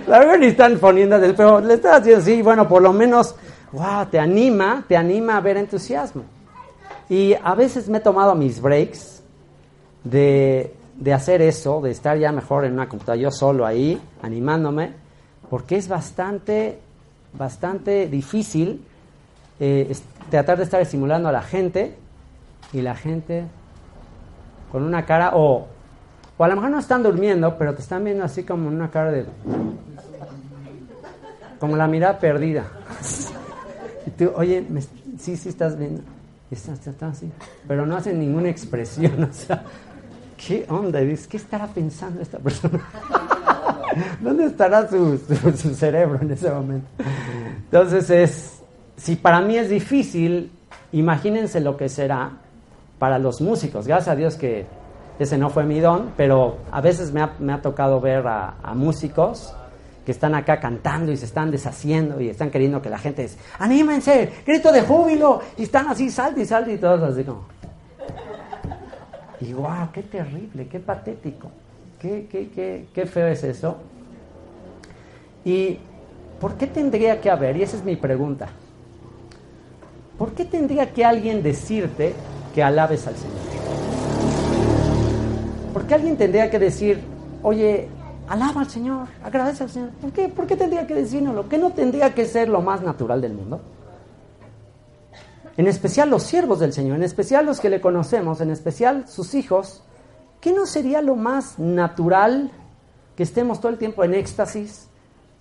La 0.07 0.19
verdad 0.19 0.37
ni 0.37 0.45
están 0.45 0.77
poniendo 0.77 1.19
del 1.19 1.35
pero 1.35 1.59
le 1.59 1.73
están 1.73 1.95
haciendo 1.95 2.21
así, 2.21 2.41
bueno, 2.41 2.69
por 2.69 2.81
lo 2.81 2.93
menos 2.93 3.35
wow, 3.75 4.05
te 4.09 4.19
anima, 4.19 4.85
te 4.87 4.95
anima 4.95 5.37
a 5.37 5.41
ver 5.41 5.57
entusiasmo. 5.57 6.23
Y 7.09 7.33
a 7.33 7.53
veces 7.55 7.89
me 7.89 7.97
he 7.97 8.01
tomado 8.01 8.33
mis 8.33 8.61
breaks 8.61 9.21
de, 10.03 10.73
hacer 11.13 11.41
eso, 11.41 11.81
de 11.81 11.91
estar 11.91 12.17
ya 12.17 12.31
mejor 12.31 12.65
en 12.65 12.73
una 12.73 12.87
computadora, 12.87 13.21
yo 13.21 13.31
solo 13.31 13.65
ahí, 13.65 14.01
animándome, 14.21 14.93
porque 15.49 15.75
es 15.75 15.87
bastante, 15.87 16.79
bastante 17.33 18.07
difícil 18.07 18.83
eh, 19.59 19.95
tratar 20.29 20.57
de 20.57 20.63
estar 20.63 20.81
estimulando 20.81 21.29
a 21.29 21.31
la 21.31 21.41
gente 21.41 21.95
y 22.71 22.81
la 22.81 22.95
gente 22.95 23.43
con 24.71 24.83
una 24.83 25.05
cara, 25.05 25.31
o, 25.35 25.67
o 26.37 26.43
a 26.43 26.47
lo 26.47 26.55
mejor 26.55 26.71
no 26.71 26.79
están 26.79 27.03
durmiendo, 27.03 27.57
pero 27.57 27.75
te 27.75 27.81
están 27.81 28.03
viendo 28.03 28.23
así 28.23 28.43
como 28.43 28.67
una 28.67 28.89
cara 28.89 29.11
de... 29.11 29.25
como 31.59 31.75
la 31.75 31.87
mirada 31.87 32.19
perdida. 32.19 32.65
oye, 34.35 34.65
sí, 35.19 35.35
sí 35.37 35.49
estás 35.49 35.77
viendo. 35.77 36.01
Está, 36.51 36.73
está, 36.73 37.07
así. 37.07 37.29
Pero 37.67 37.85
no 37.85 37.95
hacen 37.95 38.19
ninguna 38.19 38.49
expresión. 38.49 39.23
O 39.29 39.33
sea, 39.33 39.63
¿qué 40.37 40.65
onda? 40.69 40.99
¿Qué 40.99 41.37
estará 41.37 41.67
pensando 41.67 42.21
esta 42.21 42.37
persona? 42.37 42.79
¿Dónde 44.21 44.45
estará 44.45 44.87
su, 44.87 45.17
su, 45.17 45.73
cerebro 45.73 46.19
en 46.21 46.31
ese 46.31 46.51
momento? 46.51 46.87
Entonces 47.65 48.09
es, 48.09 48.61
si 48.97 49.15
para 49.15 49.41
mí 49.41 49.57
es 49.57 49.69
difícil, 49.69 50.51
imagínense 50.91 51.61
lo 51.61 51.77
que 51.77 51.89
será 51.89 52.31
para 52.99 53.17
los 53.19 53.41
músicos. 53.41 53.87
Gracias 53.87 54.09
a 54.09 54.15
Dios 54.15 54.35
que 54.35 54.65
ese 55.17 55.37
no 55.37 55.49
fue 55.49 55.63
mi 55.63 55.79
don, 55.79 56.11
pero 56.17 56.57
a 56.71 56.81
veces 56.81 57.13
me 57.13 57.21
ha, 57.21 57.33
me 57.39 57.53
ha 57.53 57.61
tocado 57.61 58.01
ver 58.01 58.27
a 58.27 58.73
músicos 58.75 59.55
que 60.05 60.11
están 60.11 60.35
acá 60.35 60.59
cantando 60.59 61.11
y 61.11 61.17
se 61.17 61.25
están 61.25 61.49
deshaciendo 61.49 62.21
y 62.21 62.29
están 62.29 62.51
queriendo 62.51 62.81
que 62.81 62.89
la 62.89 62.99
gente 62.99 63.23
es, 63.23 63.37
anímense, 63.57 64.31
grito 64.45 64.71
de 64.71 64.81
júbilo, 64.81 65.41
y 65.57 65.63
están 65.63 65.87
así, 65.87 66.09
salte 66.09 66.41
y 66.41 66.45
salte 66.45 66.73
y 66.73 66.77
todos 66.77 67.01
así 67.01 67.23
como. 67.23 67.45
Y 69.41 69.53
wow, 69.53 69.89
qué 69.91 70.03
terrible, 70.03 70.67
qué 70.67 70.79
patético, 70.79 71.49
qué, 71.99 72.27
qué, 72.31 72.49
qué, 72.49 72.85
qué 72.93 73.05
feo 73.05 73.27
es 73.27 73.43
eso. 73.43 73.77
¿Y 75.43 75.79
por 76.39 76.55
qué 76.55 76.67
tendría 76.67 77.19
que 77.19 77.29
haber? 77.29 77.57
Y 77.57 77.63
esa 77.63 77.77
es 77.77 77.83
mi 77.83 77.95
pregunta. 77.95 78.47
¿Por 80.17 80.33
qué 80.33 80.45
tendría 80.45 80.93
que 80.93 81.03
alguien 81.03 81.43
decirte 81.43 82.13
que 82.53 82.63
alabes 82.63 83.05
al 83.07 83.15
Señor? 83.15 83.35
¿Por 85.73 85.85
qué 85.85 85.95
alguien 85.95 86.15
tendría 86.15 86.49
que 86.49 86.57
decir, 86.57 87.01
oye, 87.43 87.89
Alaba 88.27 88.61
al 88.61 88.69
Señor, 88.69 89.07
agradece 89.23 89.63
al 89.63 89.69
Señor. 89.69 89.89
¿Por 90.01 90.11
qué? 90.11 90.29
¿Por 90.29 90.47
qué 90.47 90.55
tendría 90.55 90.87
que 90.87 90.95
decirnoslo? 90.95 91.47
¿Qué 91.47 91.57
no 91.57 91.71
tendría 91.71 92.13
que 92.13 92.25
ser 92.25 92.49
lo 92.49 92.61
más 92.61 92.81
natural 92.81 93.21
del 93.21 93.33
mundo? 93.33 93.61
En 95.57 95.67
especial 95.67 96.09
los 96.09 96.23
siervos 96.23 96.59
del 96.59 96.73
Señor, 96.73 96.97
en 96.97 97.03
especial 97.03 97.45
los 97.45 97.59
que 97.59 97.69
le 97.69 97.79
conocemos, 97.79 98.41
en 98.41 98.49
especial 98.49 99.07
sus 99.07 99.35
hijos. 99.35 99.83
¿Qué 100.41 100.51
no 100.51 100.65
sería 100.65 101.01
lo 101.01 101.15
más 101.15 101.59
natural 101.59 102.51
que 103.15 103.23
estemos 103.23 103.61
todo 103.61 103.71
el 103.71 103.77
tiempo 103.77 104.03
en 104.03 104.15
éxtasis, 104.15 104.89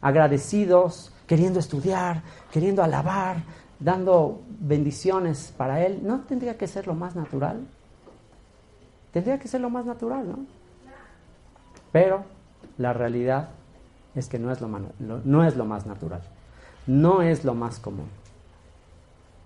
agradecidos, 0.01 1.13
queriendo 1.27 1.59
estudiar, 1.59 2.23
queriendo 2.53 2.83
alabar, 2.83 3.43
dando 3.81 4.43
bendiciones 4.61 5.53
para 5.57 5.85
Él? 5.85 6.01
¿No 6.03 6.21
tendría 6.21 6.57
que 6.57 6.69
ser 6.69 6.87
lo 6.87 6.95
más 6.95 7.17
natural? 7.17 7.67
Tendría 9.11 9.39
que 9.39 9.49
ser 9.49 9.63
lo 9.63 9.71
más 9.71 9.87
natural, 9.87 10.29
¿no? 10.29 10.39
Pero 11.91 12.34
la 12.79 12.93
realidad 12.93 13.49
es 14.15 14.29
que 14.29 14.39
no 14.39 14.53
es 14.53 14.61
lo, 14.61 14.69
más 14.69 15.87
natural, 15.87 16.23
no 16.87 17.23
es 17.23 17.45
lo 17.45 17.55
más 17.55 17.79
común. 17.79 18.09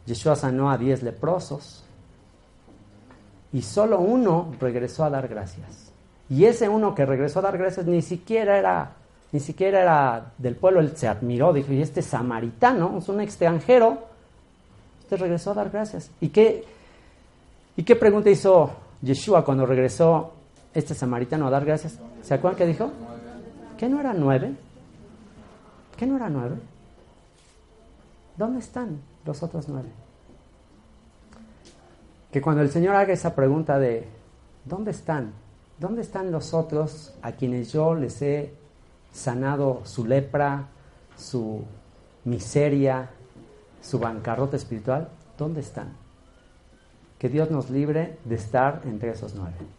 Yeshua 0.07 0.37
sanó 0.37 0.71
a 0.71 0.79
diez 0.79 1.03
leprosos 1.03 1.85
y 3.53 3.63
solo 3.63 4.01
uno 4.01 4.53
regresó 4.61 5.05
a 5.05 5.11
dar 5.11 5.29
gracias. 5.29 5.93
Y 6.31 6.45
ese 6.45 6.69
uno 6.69 6.95
que 6.95 7.07
regresó 7.07 7.39
a 7.39 7.43
dar 7.43 7.59
gracias 7.59 7.87
ni 7.87 8.03
siquiera 8.03 8.59
era, 8.59 8.93
ni 9.33 9.41
siquiera 9.41 9.81
era 9.81 10.33
del 10.37 10.57
pueblo, 10.57 10.81
él 10.81 10.97
se 10.97 11.09
admiró, 11.09 11.53
dijo, 11.53 11.73
y 11.73 11.81
este 11.81 12.03
samaritano, 12.03 12.99
es 12.99 13.09
un 13.09 13.21
extranjero, 13.21 13.99
este 15.01 15.17
regresó 15.17 15.53
a 15.53 15.55
dar 15.55 15.71
gracias. 15.71 16.11
¿Y 16.21 16.29
qué, 16.29 16.65
¿Y 17.77 17.83
qué 17.83 17.97
pregunta 17.97 18.29
hizo 18.29 18.71
Yeshua 19.01 19.45
cuando 19.45 19.65
regresó 19.65 20.33
este 20.75 20.95
samaritano 20.95 21.47
a 21.47 21.51
dar 21.51 21.65
gracias? 21.65 21.99
¿Se 22.23 22.35
acuerdan 22.35 22.59
qué 22.59 22.67
dijo? 22.67 22.91
¿Qué 23.79 23.89
no 23.89 24.01
era 24.01 24.13
nueve? 24.13 24.57
¿Qué 25.97 26.05
no 26.05 26.17
era 26.17 26.29
nueve? 26.29 26.57
¿Dónde 28.37 28.59
están 28.59 29.01
los 29.25 29.41
otros 29.45 29.69
nueve? 29.69 29.89
Que 32.33 32.43
cuando 32.43 32.63
el 32.63 32.71
Señor 32.71 32.97
haga 32.97 33.13
esa 33.13 33.37
pregunta 33.37 33.79
de 33.79 34.05
¿dónde 34.65 34.91
están? 34.91 35.33
¿Dónde 35.79 36.03
están 36.03 36.33
los 36.33 36.55
otros 36.55 37.15
a 37.23 37.33
quienes 37.33 37.73
yo 37.73 37.95
les 37.95 38.21
he 38.21 38.53
sanado 39.13 39.83
su 39.85 40.05
lepra, 40.05 40.67
su 41.17 41.63
miseria, 42.25 43.11
su 43.81 44.01
bancarrota 44.01 44.57
espiritual? 44.57 45.09
¿Dónde 45.39 45.61
están? 45.61 45.93
Que 47.17 47.29
Dios 47.29 47.49
nos 47.53 47.71
libre 47.71 48.19
de 48.25 48.35
estar 48.35 48.83
entre 48.85 49.11
esos 49.11 49.37
nueve 49.37 49.78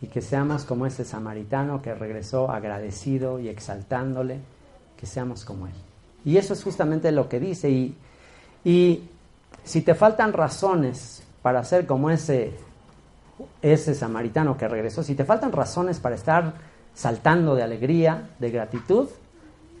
y 0.00 0.06
que 0.06 0.20
seamos 0.20 0.64
como 0.64 0.86
ese 0.86 1.04
samaritano 1.04 1.82
que 1.82 1.94
regresó 1.94 2.50
agradecido 2.50 3.40
y 3.40 3.48
exaltándole, 3.48 4.40
que 4.96 5.06
seamos 5.06 5.44
como 5.44 5.66
él. 5.66 5.74
Y 6.24 6.36
eso 6.36 6.52
es 6.52 6.62
justamente 6.62 7.10
lo 7.12 7.28
que 7.28 7.40
dice. 7.40 7.70
Y, 7.70 7.96
y 8.64 9.08
si 9.64 9.82
te 9.82 9.94
faltan 9.94 10.32
razones 10.32 11.22
para 11.42 11.64
ser 11.64 11.86
como 11.86 12.10
ese, 12.10 12.52
ese 13.62 13.94
samaritano 13.94 14.56
que 14.56 14.68
regresó, 14.68 15.02
si 15.02 15.14
te 15.14 15.24
faltan 15.24 15.52
razones 15.52 16.00
para 16.00 16.14
estar 16.14 16.54
saltando 16.94 17.54
de 17.54 17.62
alegría, 17.62 18.30
de 18.38 18.50
gratitud, 18.50 19.08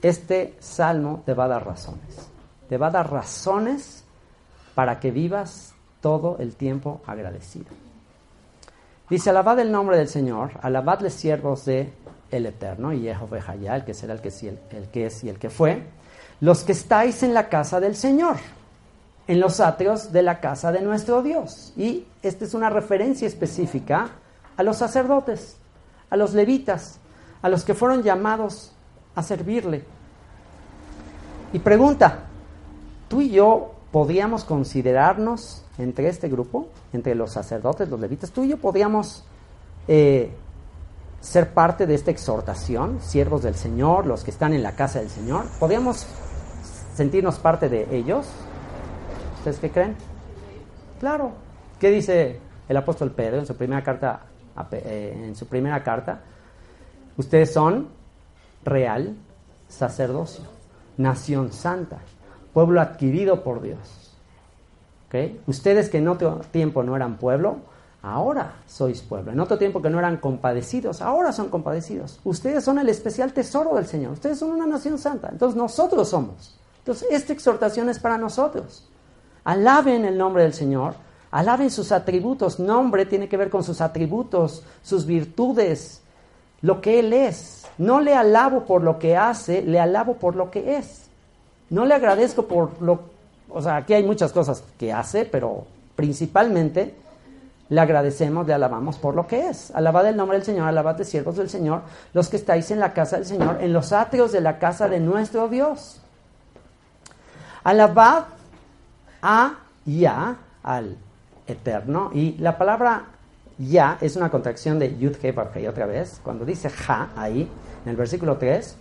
este 0.02 0.54
salmo 0.60 1.22
te 1.26 1.34
va 1.34 1.44
a 1.44 1.48
dar 1.48 1.66
razones. 1.66 2.28
Te 2.68 2.76
va 2.76 2.88
a 2.88 2.90
dar 2.92 3.10
razones 3.10 4.04
para 4.74 5.00
que 5.00 5.10
vivas 5.10 5.74
todo 6.00 6.36
el 6.38 6.54
tiempo 6.54 7.00
agradecido. 7.06 7.87
Dice, 9.10 9.30
alabad 9.30 9.58
el 9.60 9.72
nombre 9.72 9.96
del 9.96 10.08
Señor, 10.08 10.52
alabadle 10.60 11.10
siervos 11.10 11.64
de 11.64 11.90
el 12.30 12.44
Eterno, 12.44 12.92
y 12.92 13.02
Jehová 13.02 13.54
ya, 13.56 13.76
el 13.76 13.84
que 13.84 13.94
será 13.94 14.12
el 14.12 14.20
que, 14.20 14.28
el 14.70 14.88
que 14.88 15.06
es 15.06 15.24
y 15.24 15.30
el 15.30 15.38
que 15.38 15.48
fue, 15.48 15.82
los 16.40 16.62
que 16.62 16.72
estáis 16.72 17.22
en 17.22 17.32
la 17.32 17.48
casa 17.48 17.80
del 17.80 17.96
Señor, 17.96 18.36
en 19.26 19.40
los 19.40 19.60
atrios 19.60 20.12
de 20.12 20.22
la 20.22 20.40
casa 20.40 20.72
de 20.72 20.82
nuestro 20.82 21.22
Dios. 21.22 21.72
Y 21.76 22.06
esta 22.22 22.44
es 22.44 22.52
una 22.52 22.68
referencia 22.68 23.26
específica 23.26 24.10
a 24.58 24.62
los 24.62 24.76
sacerdotes, 24.76 25.56
a 26.10 26.16
los 26.16 26.34
levitas, 26.34 26.98
a 27.40 27.48
los 27.48 27.64
que 27.64 27.74
fueron 27.74 28.02
llamados 28.02 28.72
a 29.14 29.22
servirle. 29.22 29.84
Y 31.54 31.60
pregunta, 31.60 32.24
¿tú 33.08 33.22
y 33.22 33.30
yo 33.30 33.77
podíamos 33.92 34.44
considerarnos 34.44 35.64
entre 35.78 36.08
este 36.08 36.28
grupo, 36.28 36.68
entre 36.92 37.14
los 37.14 37.32
sacerdotes, 37.32 37.88
los 37.88 38.00
levitas? 38.00 38.30
¿Tú 38.30 38.44
y 38.44 38.48
yo 38.48 38.58
podíamos 38.58 39.24
eh, 39.86 40.30
ser 41.20 41.52
parte 41.54 41.86
de 41.86 41.94
esta 41.94 42.10
exhortación, 42.10 43.00
siervos 43.00 43.42
del 43.42 43.54
Señor, 43.54 44.06
los 44.06 44.24
que 44.24 44.30
están 44.30 44.52
en 44.52 44.62
la 44.62 44.72
casa 44.72 45.00
del 45.00 45.10
Señor? 45.10 45.46
¿Podíamos 45.58 46.06
sentirnos 46.94 47.38
parte 47.38 47.68
de 47.68 47.96
ellos? 47.96 48.26
¿Ustedes 49.38 49.58
qué 49.58 49.70
creen? 49.70 49.96
Claro. 51.00 51.32
¿Qué 51.78 51.90
dice 51.90 52.40
el 52.68 52.76
apóstol 52.76 53.12
Pedro 53.12 53.38
en 53.38 53.46
su 53.46 53.56
primera 53.56 53.82
carta? 53.82 54.22
Eh, 54.72 55.24
en 55.28 55.36
su 55.36 55.46
primera 55.46 55.82
carta, 55.84 56.20
ustedes 57.16 57.52
son 57.52 57.88
real 58.64 59.16
sacerdocio, 59.68 60.44
nación 60.96 61.52
santa, 61.52 61.98
pueblo 62.58 62.80
adquirido 62.80 63.44
por 63.44 63.62
Dios. 63.62 63.78
Ustedes 65.46 65.88
que 65.90 65.98
en 65.98 66.08
otro 66.08 66.40
tiempo 66.50 66.82
no 66.82 66.96
eran 66.96 67.16
pueblo, 67.16 67.58
ahora 68.02 68.56
sois 68.66 69.00
pueblo. 69.00 69.30
En 69.30 69.38
otro 69.38 69.58
tiempo 69.58 69.80
que 69.80 69.90
no 69.90 70.00
eran 70.00 70.16
compadecidos, 70.16 71.00
ahora 71.00 71.30
son 71.30 71.50
compadecidos. 71.50 72.18
Ustedes 72.24 72.64
son 72.64 72.80
el 72.80 72.88
especial 72.88 73.32
tesoro 73.32 73.76
del 73.76 73.86
Señor. 73.86 74.14
Ustedes 74.14 74.40
son 74.40 74.50
una 74.50 74.66
nación 74.66 74.98
santa. 74.98 75.28
Entonces 75.30 75.56
nosotros 75.56 76.08
somos. 76.08 76.58
Entonces 76.78 77.06
esta 77.12 77.32
exhortación 77.32 77.90
es 77.90 78.00
para 78.00 78.18
nosotros. 78.18 78.88
Alaben 79.44 80.04
el 80.04 80.18
nombre 80.18 80.42
del 80.42 80.52
Señor, 80.52 80.94
alaben 81.30 81.70
sus 81.70 81.92
atributos. 81.92 82.58
Nombre 82.58 83.06
tiene 83.06 83.28
que 83.28 83.36
ver 83.36 83.50
con 83.50 83.62
sus 83.62 83.80
atributos, 83.80 84.64
sus 84.82 85.06
virtudes, 85.06 86.02
lo 86.60 86.80
que 86.80 86.98
Él 86.98 87.12
es. 87.12 87.68
No 87.78 88.00
le 88.00 88.16
alabo 88.16 88.64
por 88.64 88.82
lo 88.82 88.98
que 88.98 89.16
hace, 89.16 89.62
le 89.62 89.78
alabo 89.78 90.14
por 90.14 90.34
lo 90.34 90.50
que 90.50 90.76
es. 90.76 91.07
No 91.70 91.84
le 91.84 91.94
agradezco 91.94 92.46
por 92.46 92.80
lo... 92.80 93.00
O 93.50 93.62
sea, 93.62 93.76
aquí 93.76 93.94
hay 93.94 94.04
muchas 94.04 94.32
cosas 94.32 94.62
que 94.78 94.92
hace, 94.92 95.24
pero 95.24 95.66
principalmente 95.96 96.94
le 97.70 97.80
agradecemos, 97.80 98.46
le 98.46 98.54
alabamos 98.54 98.96
por 98.96 99.14
lo 99.14 99.26
que 99.26 99.48
es. 99.48 99.70
Alabad 99.72 100.06
el 100.06 100.16
nombre 100.16 100.38
del 100.38 100.44
Señor, 100.44 100.68
alabad 100.68 100.94
de 100.94 101.04
siervos 101.04 101.36
del 101.36 101.50
Señor, 101.50 101.82
los 102.14 102.28
que 102.28 102.36
estáis 102.36 102.70
en 102.70 102.80
la 102.80 102.92
casa 102.94 103.16
del 103.16 103.26
Señor, 103.26 103.58
en 103.60 103.72
los 103.72 103.92
atrios 103.92 104.32
de 104.32 104.40
la 104.40 104.58
casa 104.58 104.88
de 104.88 105.00
nuestro 105.00 105.48
Dios. 105.48 106.00
Alabad 107.64 108.24
a 109.20 109.54
Ya, 109.84 110.36
al 110.62 110.96
Eterno. 111.46 112.10
Y 112.14 112.36
la 112.38 112.56
palabra 112.56 113.04
Ya 113.58 113.98
es 114.00 114.16
una 114.16 114.30
contracción 114.30 114.78
de 114.78 114.96
Yud 114.96 115.16
He 115.22 115.68
otra 115.68 115.86
vez. 115.86 116.20
Cuando 116.22 116.44
dice 116.44 116.70
Ja 116.70 117.10
ahí, 117.16 117.50
en 117.84 117.90
el 117.90 117.96
versículo 117.96 118.38
3, 118.38 118.76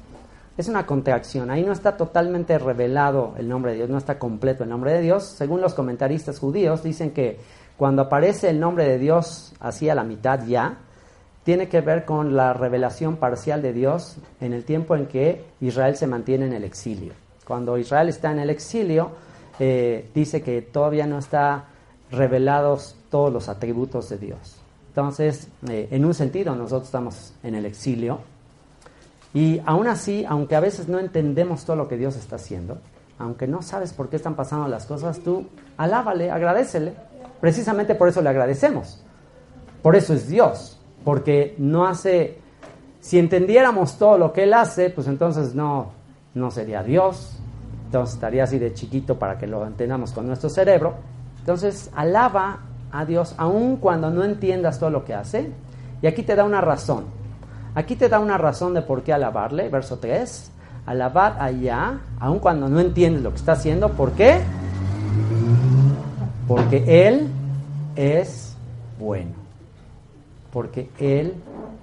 es 0.57 0.67
una 0.67 0.85
contracción. 0.85 1.51
Ahí 1.51 1.63
no 1.63 1.71
está 1.71 1.95
totalmente 1.95 2.57
revelado 2.57 3.35
el 3.37 3.47
nombre 3.47 3.71
de 3.71 3.77
Dios, 3.77 3.89
no 3.89 3.97
está 3.97 4.17
completo 4.17 4.63
el 4.63 4.69
nombre 4.69 4.91
de 4.93 5.01
Dios. 5.01 5.23
Según 5.23 5.61
los 5.61 5.75
comentaristas 5.75 6.39
judíos, 6.39 6.83
dicen 6.83 7.11
que 7.11 7.39
cuando 7.77 8.01
aparece 8.01 8.49
el 8.49 8.59
nombre 8.59 8.87
de 8.87 8.97
Dios 8.97 9.53
así 9.59 9.87
a 9.87 9.95
la 9.95 10.03
mitad 10.03 10.45
ya, 10.45 10.79
tiene 11.43 11.69
que 11.69 11.79
ver 11.79 12.03
con 12.03 12.35
la 12.35 12.53
revelación 12.53 13.17
parcial 13.17 13.61
de 13.61 13.71
Dios 13.71 14.17
en 14.41 14.51
el 14.51 14.65
tiempo 14.65 14.95
en 14.95 15.05
que 15.05 15.45
Israel 15.61 15.95
se 15.95 16.07
mantiene 16.07 16.47
en 16.47 16.53
el 16.53 16.63
exilio. 16.63 17.13
Cuando 17.45 17.77
Israel 17.77 18.09
está 18.09 18.31
en 18.31 18.39
el 18.39 18.49
exilio, 18.49 19.11
eh, 19.59 20.09
dice 20.13 20.41
que 20.41 20.61
todavía 20.61 21.07
no 21.07 21.19
están 21.19 21.63
revelados 22.11 22.97
todos 23.09 23.31
los 23.31 23.47
atributos 23.47 24.09
de 24.09 24.17
Dios. 24.17 24.57
Entonces, 24.89 25.47
eh, 25.69 25.87
en 25.91 26.03
un 26.03 26.13
sentido, 26.13 26.55
nosotros 26.55 26.87
estamos 26.87 27.33
en 27.43 27.55
el 27.55 27.65
exilio. 27.65 28.19
Y 29.37 29.61
aún 29.67 29.85
así, 29.85 30.25
aunque 30.27 30.55
a 30.55 30.59
veces 30.59 30.87
no 30.87 30.97
entendemos 30.97 31.63
todo 31.63 31.75
lo 31.75 31.87
que 31.87 31.95
Dios 31.95 32.15
está 32.15 32.37
haciendo, 32.37 32.79
aunque 33.19 33.45
no 33.45 33.61
sabes 33.61 33.93
por 33.93 34.09
qué 34.09 34.15
están 34.15 34.33
pasando 34.33 34.67
las 34.67 34.87
cosas, 34.87 35.19
tú 35.19 35.45
alábale, 35.77 36.31
agradecele. 36.31 36.95
Precisamente 37.39 37.93
por 37.93 38.09
eso 38.09 38.23
le 38.23 38.29
agradecemos. 38.29 38.99
Por 39.83 39.95
eso 39.95 40.15
es 40.15 40.27
Dios. 40.27 40.79
Porque 41.03 41.53
no 41.59 41.85
hace. 41.85 42.39
Si 42.99 43.19
entendiéramos 43.19 43.99
todo 43.99 44.17
lo 44.17 44.33
que 44.33 44.41
Él 44.41 44.55
hace, 44.55 44.89
pues 44.89 45.05
entonces 45.05 45.53
no, 45.53 45.91
no 46.33 46.49
sería 46.49 46.81
Dios, 46.81 47.37
entonces 47.85 48.15
estaría 48.15 48.43
así 48.43 48.57
de 48.57 48.73
chiquito 48.73 49.19
para 49.19 49.37
que 49.37 49.45
lo 49.45 49.67
entendamos 49.67 50.13
con 50.13 50.25
nuestro 50.25 50.49
cerebro. 50.49 50.95
Entonces, 51.41 51.91
alaba 51.95 52.61
a 52.91 53.05
Dios 53.05 53.35
aun 53.37 53.77
cuando 53.77 54.09
no 54.09 54.23
entiendas 54.23 54.79
todo 54.79 54.89
lo 54.89 55.05
que 55.05 55.13
hace. 55.13 55.51
Y 56.01 56.07
aquí 56.07 56.23
te 56.23 56.35
da 56.35 56.43
una 56.43 56.59
razón. 56.59 57.26
Aquí 57.77 57.95
te 57.95 58.09
da 58.09 58.19
una 58.19 58.39
razón 58.39 58.73
de 58.73 58.81
por 58.81 59.03
qué 59.03 59.13
alabarle. 59.13 59.69
Verso 59.69 59.99
3. 59.99 60.49
Alabad 60.87 61.39
allá, 61.39 61.99
aun 62.19 62.39
cuando 62.39 62.67
no 62.69 62.79
entiendes 62.79 63.21
lo 63.21 63.29
que 63.29 63.35
está 63.35 63.51
haciendo. 63.51 63.89
¿Por 63.89 64.13
qué? 64.13 64.39
Porque 66.47 67.05
Él 67.07 67.27
es 67.95 68.55
bueno. 68.97 69.33
Porque 70.51 70.89
Él 70.97 71.35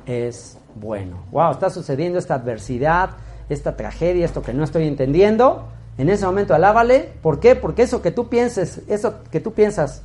es 0.04 0.58
bueno. 0.74 1.18
Wow, 1.30 1.52
está 1.52 1.70
sucediendo 1.70 2.18
esta 2.18 2.34
adversidad, 2.34 3.10
esta 3.48 3.76
tragedia, 3.76 4.24
esto 4.24 4.42
que 4.42 4.52
no 4.52 4.64
estoy 4.64 4.88
entendiendo. 4.88 5.68
En 5.96 6.08
ese 6.08 6.26
momento 6.26 6.56
alábale. 6.56 7.12
¿Por 7.22 7.38
qué? 7.38 7.54
Porque 7.54 7.82
eso 7.82 8.02
que 8.02 8.10
tú 8.10 8.28
pienses, 8.28 8.82
eso 8.88 9.22
que 9.30 9.38
tú 9.38 9.52
piensas 9.52 10.02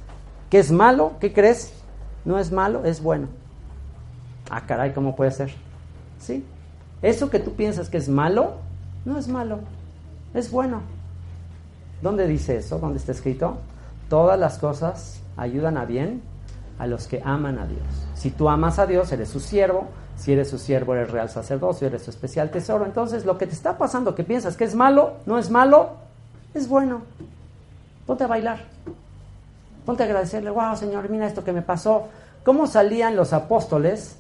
que 0.52 0.60
es 0.60 0.71
malo, 0.71 1.13
¿qué 1.19 1.34
crees? 1.34 1.73
No 2.25 2.38
es 2.38 2.52
malo, 2.52 2.86
es 2.86 3.02
bueno. 3.02 3.28
Ah, 4.52 4.67
caray, 4.67 4.93
¿cómo 4.93 5.15
puede 5.15 5.32
ser? 5.32 5.69
¿Sí? 6.20 6.46
Eso 7.02 7.30
que 7.30 7.40
tú 7.40 7.54
piensas 7.54 7.90
que 7.90 7.98
es 7.98 8.10
malo, 8.10 8.56
no 9.06 9.18
es 9.18 9.28
malo, 9.28 9.60
es 10.34 10.52
bueno. 10.52 10.82
¿Dónde 12.02 12.28
dice 12.28 12.58
eso? 12.58 12.80
¿Dónde 12.80 13.00
está 13.00 13.12
escrito? 13.12 13.58
Todas 14.10 14.40
las 14.40 14.58
cosas 14.58 15.22
ayudan 15.38 15.78
a 15.78 15.86
bien 15.86 16.22
a 16.78 16.88
los 16.88 17.08
que 17.08 17.22
aman 17.24 17.60
a 17.60 17.66
Dios. 17.66 17.82
Si 18.16 18.32
tú 18.32 18.50
amas 18.50 18.80
a 18.80 18.86
Dios, 18.86 19.12
eres 19.12 19.30
su 19.30 19.40
siervo. 19.40 19.88
Si 20.16 20.34
eres 20.34 20.50
su 20.50 20.58
siervo, 20.58 20.96
eres 20.96 21.12
real 21.12 21.30
sacerdocio, 21.30 21.88
eres 21.88 22.04
su 22.04 22.10
especial 22.10 22.52
tesoro. 22.52 22.86
Entonces, 22.86 23.26
lo 23.26 23.38
que 23.38 23.48
te 23.48 23.54
está 23.54 23.78
pasando, 23.78 24.16
que 24.16 24.26
piensas 24.26 24.58
que 24.58 24.66
es 24.66 24.76
malo, 24.76 25.14
no 25.26 25.40
es 25.40 25.50
malo, 25.50 25.92
es 26.54 26.68
bueno. 26.68 27.04
Ponte 28.06 28.26
a 28.26 28.28
bailar. 28.28 28.60
Ponte 29.86 30.04
a 30.04 30.06
agradecerle, 30.06 30.50
wow, 30.50 30.76
Señor, 30.76 31.10
mira 31.10 31.26
esto 31.26 31.46
que 31.46 31.54
me 31.54 31.62
pasó. 31.62 32.10
¿Cómo 32.44 32.68
salían 32.68 33.16
los 33.16 33.32
apóstoles 33.32 34.18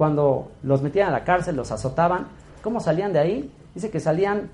cuando 0.00 0.52
los 0.62 0.80
metían 0.80 1.08
a 1.08 1.10
la 1.10 1.24
cárcel, 1.24 1.56
los 1.56 1.70
azotaban? 1.72 2.28
¿Cómo 2.62 2.80
salían 2.80 3.12
de 3.12 3.18
ahí? 3.18 3.52
Dice 3.74 3.90
que 3.90 4.00
salían 4.00 4.48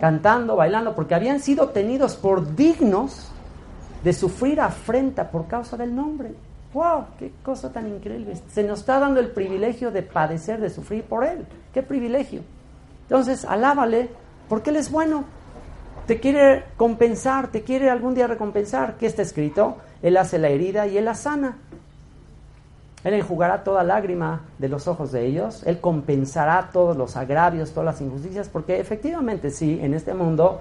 cantando, 0.00 0.56
bailando, 0.56 0.96
porque 0.96 1.14
habían 1.14 1.38
sido 1.38 1.68
tenidos 1.68 2.16
por 2.16 2.56
dignos 2.56 3.30
de 4.02 4.12
sufrir 4.12 4.60
afrenta 4.60 5.30
por 5.30 5.46
causa 5.46 5.76
del 5.76 5.94
nombre. 5.94 6.34
¡Wow! 6.74 7.04
¡Qué 7.16 7.30
cosa 7.44 7.72
tan 7.72 7.86
increíble! 7.86 8.40
Se 8.50 8.64
nos 8.64 8.80
está 8.80 8.98
dando 8.98 9.20
el 9.20 9.30
privilegio 9.30 9.92
de 9.92 10.02
padecer, 10.02 10.60
de 10.60 10.68
sufrir 10.68 11.04
por 11.04 11.22
Él. 11.22 11.46
¡Qué 11.72 11.84
privilegio! 11.84 12.40
Entonces, 13.02 13.44
alábale, 13.44 14.10
porque 14.48 14.70
Él 14.70 14.76
es 14.78 14.90
bueno. 14.90 15.22
Te 16.08 16.18
quiere 16.18 16.64
compensar, 16.76 17.52
te 17.52 17.62
quiere 17.62 17.88
algún 17.88 18.16
día 18.16 18.26
recompensar. 18.26 18.96
¿Qué 18.96 19.06
está 19.06 19.22
escrito? 19.22 19.76
Él 20.02 20.16
hace 20.16 20.40
la 20.40 20.48
herida 20.48 20.88
y 20.88 20.98
Él 20.98 21.04
la 21.04 21.14
sana. 21.14 21.58
Él 23.08 23.14
enjugará 23.14 23.64
toda 23.64 23.82
lágrima 23.82 24.42
de 24.58 24.68
los 24.68 24.86
ojos 24.88 25.12
de 25.12 25.26
ellos. 25.26 25.62
Él 25.66 25.80
compensará 25.80 26.70
todos 26.72 26.96
los 26.96 27.16
agravios, 27.16 27.70
todas 27.70 27.86
las 27.86 28.00
injusticias, 28.00 28.48
porque 28.48 28.80
efectivamente 28.80 29.50
sí, 29.50 29.78
en 29.82 29.94
este 29.94 30.14
mundo 30.14 30.60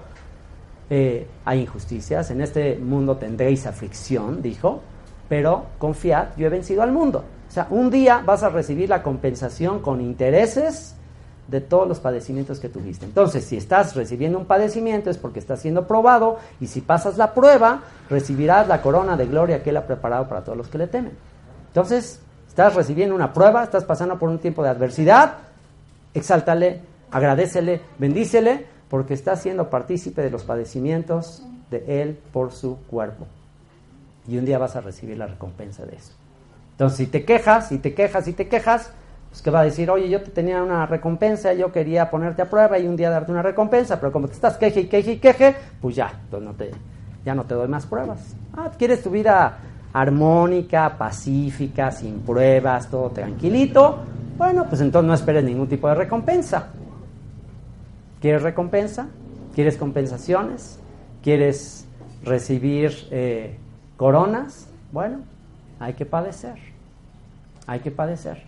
eh, 0.90 1.28
hay 1.46 1.62
injusticias, 1.62 2.32
en 2.32 2.42
este 2.42 2.78
mundo 2.78 3.18
tendréis 3.18 3.66
aflicción, 3.68 4.42
dijo 4.42 4.82
pero 5.30 5.66
confiad, 5.78 6.30
yo 6.38 6.48
he 6.48 6.50
vencido 6.50 6.82
al 6.82 6.92
mundo. 6.92 7.24
O 7.48 7.52
sea, 7.52 7.68
un 7.70 7.90
día 7.90 8.22
vas 8.26 8.44
a 8.44 8.50
recibir 8.50 8.90
la 8.90 9.04
compensación 9.04 9.80
con 9.80 10.02
intereses 10.02 10.96
de 11.48 11.62
todos 11.62 11.88
los 11.88 12.00
padecimientos 12.00 12.60
que 12.60 12.68
tuviste. 12.68 13.06
Entonces, 13.06 13.46
si 13.46 13.56
estás 13.56 13.96
recibiendo 13.96 14.38
un 14.38 14.46
padecimiento 14.46 15.10
es 15.10 15.18
porque 15.18 15.40
estás 15.40 15.62
siendo 15.62 15.88
probado 15.88 16.38
y 16.60 16.68
si 16.68 16.82
pasas 16.82 17.18
la 17.18 17.34
prueba, 17.34 17.84
recibirás 18.10 18.68
la 18.68 18.82
corona 18.82 19.16
de 19.16 19.28
gloria 19.28 19.64
que 19.64 19.70
Él 19.70 19.78
ha 19.78 19.88
preparado 19.88 20.28
para 20.28 20.44
todos 20.44 20.58
los 20.58 20.68
que 20.68 20.78
le 20.78 20.88
temen. 20.88 21.14
Entonces, 21.68 22.20
estás 22.58 22.74
recibiendo 22.74 23.14
una 23.14 23.34
prueba, 23.34 23.64
estás 23.64 23.84
pasando 23.84 24.18
por 24.18 24.30
un 24.30 24.40
tiempo 24.40 24.64
de 24.64 24.70
adversidad, 24.70 25.34
exáltale, 26.16 26.82
agradecele, 27.12 27.82
bendícele, 28.00 28.66
porque 28.90 29.14
estás 29.14 29.44
siendo 29.44 29.70
partícipe 29.70 30.24
de 30.24 30.32
los 30.32 30.44
padecimientos 30.44 31.46
de 31.70 32.02
Él 32.02 32.18
por 32.34 32.52
su 32.52 32.78
cuerpo 32.88 33.28
y 34.28 34.40
un 34.40 34.46
día 34.46 34.58
vas 34.58 34.76
a 34.76 34.82
recibir 34.82 35.20
la 35.20 35.28
recompensa 35.28 35.86
de 35.86 35.98
eso. 35.98 36.14
Entonces, 36.72 36.98
si 36.98 37.06
te 37.06 37.26
quejas 37.26 37.72
y 37.72 37.78
te 37.78 37.94
quejas 37.94 38.28
y 38.28 38.34
te 38.34 38.48
quejas, 38.48 38.90
pues 39.30 39.44
que 39.44 39.52
va 39.52 39.60
a 39.60 39.64
decir, 39.66 39.92
oye, 39.92 40.10
yo 40.10 40.24
te 40.24 40.32
tenía 40.32 40.64
una 40.64 40.88
recompensa, 40.88 41.54
yo 41.54 41.72
quería 41.72 42.10
ponerte 42.10 42.42
a 42.42 42.50
prueba 42.50 42.80
y 42.80 42.88
un 42.88 42.96
día 42.96 43.12
darte 43.12 43.32
una 43.32 43.44
recompensa, 43.44 44.00
pero 44.00 44.12
como 44.12 44.28
te 44.30 44.34
estás 44.34 44.58
queje 44.58 44.80
y 44.80 44.86
queje 44.88 45.12
y 45.12 45.18
queje, 45.18 45.56
pues 45.80 45.96
ya, 45.96 46.12
pues 46.32 46.42
no 46.42 46.54
te, 46.54 46.72
ya 47.24 47.36
no 47.36 47.44
te 47.44 47.54
doy 47.54 47.68
más 47.68 47.86
pruebas. 47.86 48.36
Ah, 48.56 48.72
¿quieres 48.76 49.04
tu 49.04 49.12
vida 49.12 49.60
armónica, 50.02 50.98
pacífica, 50.98 51.92
sin 51.92 52.20
pruebas, 52.20 52.90
todo 52.90 53.10
tranquilito? 53.10 54.00
Bueno, 54.38 54.66
pues 54.70 54.82
entonces 54.82 55.08
no 55.08 55.14
esperes 55.14 55.44
ningún 55.44 55.68
tipo 55.68 55.88
de 55.88 55.96
recompensa. 55.96 56.68
¿Quieres 58.22 58.44
recompensa? 58.44 59.08
¿Quieres 59.56 59.78
compensaciones? 59.78 60.80
¿Quieres 61.24 61.88
recibir 62.24 63.08
eh, 63.12 63.58
coronas? 63.96 64.68
Bueno, 64.92 65.20
hay 65.80 65.94
que 65.94 66.06
padecer. 66.06 66.56
Hay 67.66 67.80
que 67.80 67.92
padecer. 67.92 68.44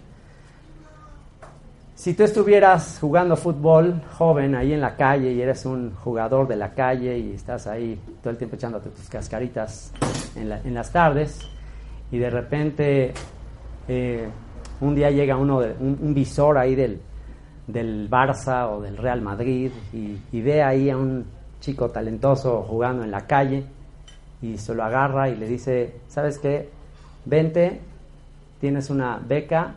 Si 1.99 2.13
tú 2.13 2.23
estuvieras 2.23 2.97
jugando 3.01 3.35
fútbol 3.35 4.01
joven 4.17 4.55
ahí 4.55 4.71
en 4.71 4.79
la 4.79 4.95
calle 4.95 5.33
y 5.33 5.41
eres 5.41 5.65
un 5.65 5.93
jugador 5.95 6.47
de 6.47 6.55
la 6.55 6.73
calle 6.73 7.19
y 7.19 7.33
estás 7.33 7.67
ahí 7.67 7.99
todo 8.23 8.31
el 8.31 8.37
tiempo 8.37 8.55
echándote 8.55 8.89
tus 8.89 9.09
cascaritas 9.09 9.91
en, 10.37 10.73
las 10.73 10.93
tardes 10.93 11.41
y 12.09 12.17
de 12.17 12.29
repente 12.29 13.11
eh, 13.89 14.29
un 14.79 14.95
día 14.95 15.11
llega 15.11 15.35
uno 15.35 15.59
de, 15.59 15.75
un, 15.77 16.13
visor 16.13 16.57
ahí 16.57 16.73
del, 16.73 17.01
del, 17.67 18.09
Barça 18.09 18.69
o 18.71 18.79
del 18.79 18.95
Real 18.95 19.21
Madrid 19.21 19.69
y, 19.91 20.17
y 20.31 20.41
ve 20.41 20.63
ahí 20.63 20.89
a 20.89 20.95
un 20.95 21.25
chico 21.59 21.89
talentoso 21.89 22.61
jugando 22.61 23.03
en 23.03 23.11
la 23.11 23.27
calle 23.27 23.65
y 24.41 24.57
se 24.57 24.73
lo 24.73 24.85
agarra 24.85 25.27
y 25.27 25.35
le 25.35 25.49
dice, 25.49 25.95
¿sabes 26.07 26.39
qué? 26.39 26.69
Vente, 27.25 27.81
tienes 28.61 28.89
una 28.89 29.19
beca 29.21 29.75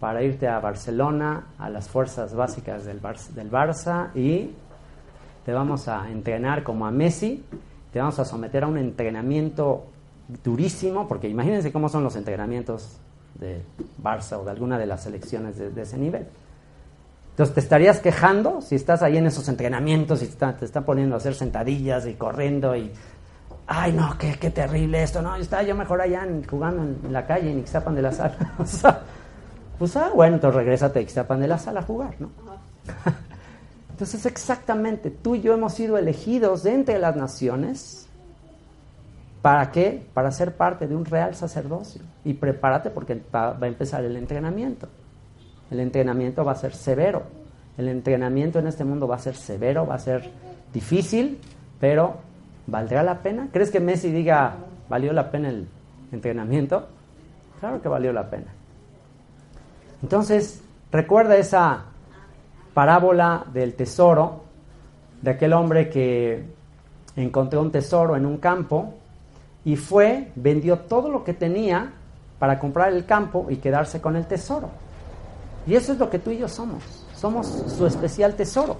para 0.00 0.22
irte 0.22 0.48
a 0.48 0.58
Barcelona, 0.58 1.48
a 1.58 1.68
las 1.68 1.88
fuerzas 1.88 2.34
básicas 2.34 2.86
del, 2.86 3.00
del 3.34 3.50
Barça 3.50 4.08
y 4.14 4.50
te 5.44 5.52
vamos 5.52 5.88
a 5.88 6.10
entrenar 6.10 6.62
como 6.62 6.86
a 6.86 6.90
Messi, 6.90 7.44
te 7.92 7.98
vamos 7.98 8.18
a 8.18 8.24
someter 8.24 8.64
a 8.64 8.66
un 8.66 8.78
entrenamiento 8.78 9.84
durísimo, 10.42 11.06
porque 11.06 11.28
imagínense 11.28 11.70
cómo 11.70 11.88
son 11.88 12.02
los 12.02 12.16
entrenamientos 12.16 12.98
de 13.34 13.62
Barça 14.02 14.38
o 14.38 14.44
de 14.44 14.50
alguna 14.50 14.78
de 14.78 14.86
las 14.86 15.02
selecciones 15.02 15.58
de, 15.58 15.82
ese 15.82 15.98
nivel. 15.98 16.26
Entonces, 17.30 17.54
¿te 17.54 17.60
estarías 17.60 18.00
quejando 18.00 18.60
si 18.60 18.76
estás 18.76 19.02
ahí 19.02 19.16
en 19.16 19.26
esos 19.26 19.48
entrenamientos 19.48 20.22
y 20.22 20.26
te, 20.26 20.64
están 20.64 20.84
poniendo 20.84 21.14
a 21.14 21.18
hacer 21.18 21.34
sentadillas 21.34 22.06
y 22.06 22.14
corriendo 22.14 22.76
y, 22.76 22.90
ay, 23.66 23.92
no, 23.92 24.16
qué, 24.18 24.36
qué 24.38 24.50
terrible 24.50 25.02
esto, 25.02 25.20
no, 25.20 25.36
está 25.36 25.62
yo 25.62 25.74
mejor 25.74 26.00
allá 26.00 26.26
jugando 26.48 26.82
en, 26.82 27.12
la 27.12 27.26
calle 27.26 27.50
en 27.50 27.58
Ixtapan 27.58 27.94
de 27.94 28.02
la 28.02 28.12
Sala. 28.12 28.54
o 28.58 28.66
sea, 28.66 29.02
pues, 29.80 29.96
ah, 29.96 30.12
bueno, 30.14 30.36
entonces 30.36 30.56
regrésate 30.56 31.00
a 31.00 31.02
Ixtapan 31.02 31.40
de 31.40 31.48
la 31.48 31.58
Sala 31.58 31.80
a 31.80 31.82
jugar, 31.82 32.14
¿no? 32.20 32.30
entonces, 33.90 34.24
exactamente, 34.26 35.10
tú 35.10 35.34
y 35.34 35.40
yo 35.40 35.52
hemos 35.52 35.74
sido 35.74 35.98
elegidos 35.98 36.62
de 36.62 36.74
entre 36.74 37.00
las 37.00 37.16
naciones 37.16 38.06
¿Para 39.42 39.70
qué? 39.72 40.02
Para 40.12 40.30
ser 40.32 40.54
parte 40.54 40.86
de 40.86 40.94
un 40.94 41.04
real 41.04 41.34
sacerdocio. 41.34 42.02
Y 42.24 42.34
prepárate 42.34 42.90
porque 42.90 43.20
va, 43.34 43.56
a 43.58 43.66
empezar 43.66 44.04
el 44.04 44.16
entrenamiento. 44.16 44.88
El 45.70 45.80
entrenamiento 45.80 46.44
va 46.44 46.52
a 46.52 46.56
ser 46.56 46.74
severo. 46.74 47.22
El 47.78 47.88
entrenamiento 47.88 48.58
en 48.58 48.66
este 48.66 48.84
mundo 48.84 49.08
va 49.08 49.16
a 49.16 49.20
ser 49.20 49.34
severo, 49.34 49.86
va 49.86 49.94
a 49.94 49.98
ser 49.98 50.30
difícil, 50.74 51.38
pero 51.78 52.16
¿valdrá 52.66 53.02
la 53.02 53.22
pena? 53.22 53.48
¿Crees 53.50 53.70
que 53.70 53.80
Messi 53.80 54.10
diga, 54.10 54.56
valió 54.90 55.12
la 55.14 55.30
pena 55.30 55.48
el 55.48 55.66
entrenamiento? 56.12 56.86
Claro 57.60 57.80
que 57.80 57.88
valió 57.88 58.12
la 58.12 58.28
pena. 58.28 58.52
Entonces, 60.02 60.62
recuerda 60.90 61.36
esa 61.36 61.84
parábola 62.74 63.44
del 63.52 63.74
tesoro, 63.74 64.42
de 65.22 65.32
aquel 65.32 65.52
hombre 65.52 65.90
que 65.90 66.44
encontró 67.16 67.60
un 67.60 67.70
tesoro 67.70 68.16
en 68.16 68.24
un 68.24 68.38
campo 68.38 68.94
y 69.64 69.76
fue, 69.76 70.32
vendió 70.36 70.78
todo 70.78 71.10
lo 71.10 71.24
que 71.24 71.34
tenía 71.34 71.92
para 72.38 72.58
comprar 72.58 72.92
el 72.92 73.04
campo 73.04 73.46
y 73.50 73.56
quedarse 73.56 74.00
con 74.00 74.16
el 74.16 74.26
tesoro. 74.26 74.70
Y 75.66 75.74
eso 75.74 75.92
es 75.92 75.98
lo 75.98 76.08
que 76.08 76.18
tú 76.18 76.30
y 76.30 76.38
yo 76.38 76.48
somos. 76.48 76.82
Somos 77.14 77.46
su 77.46 77.86
especial 77.86 78.34
tesoro. 78.34 78.78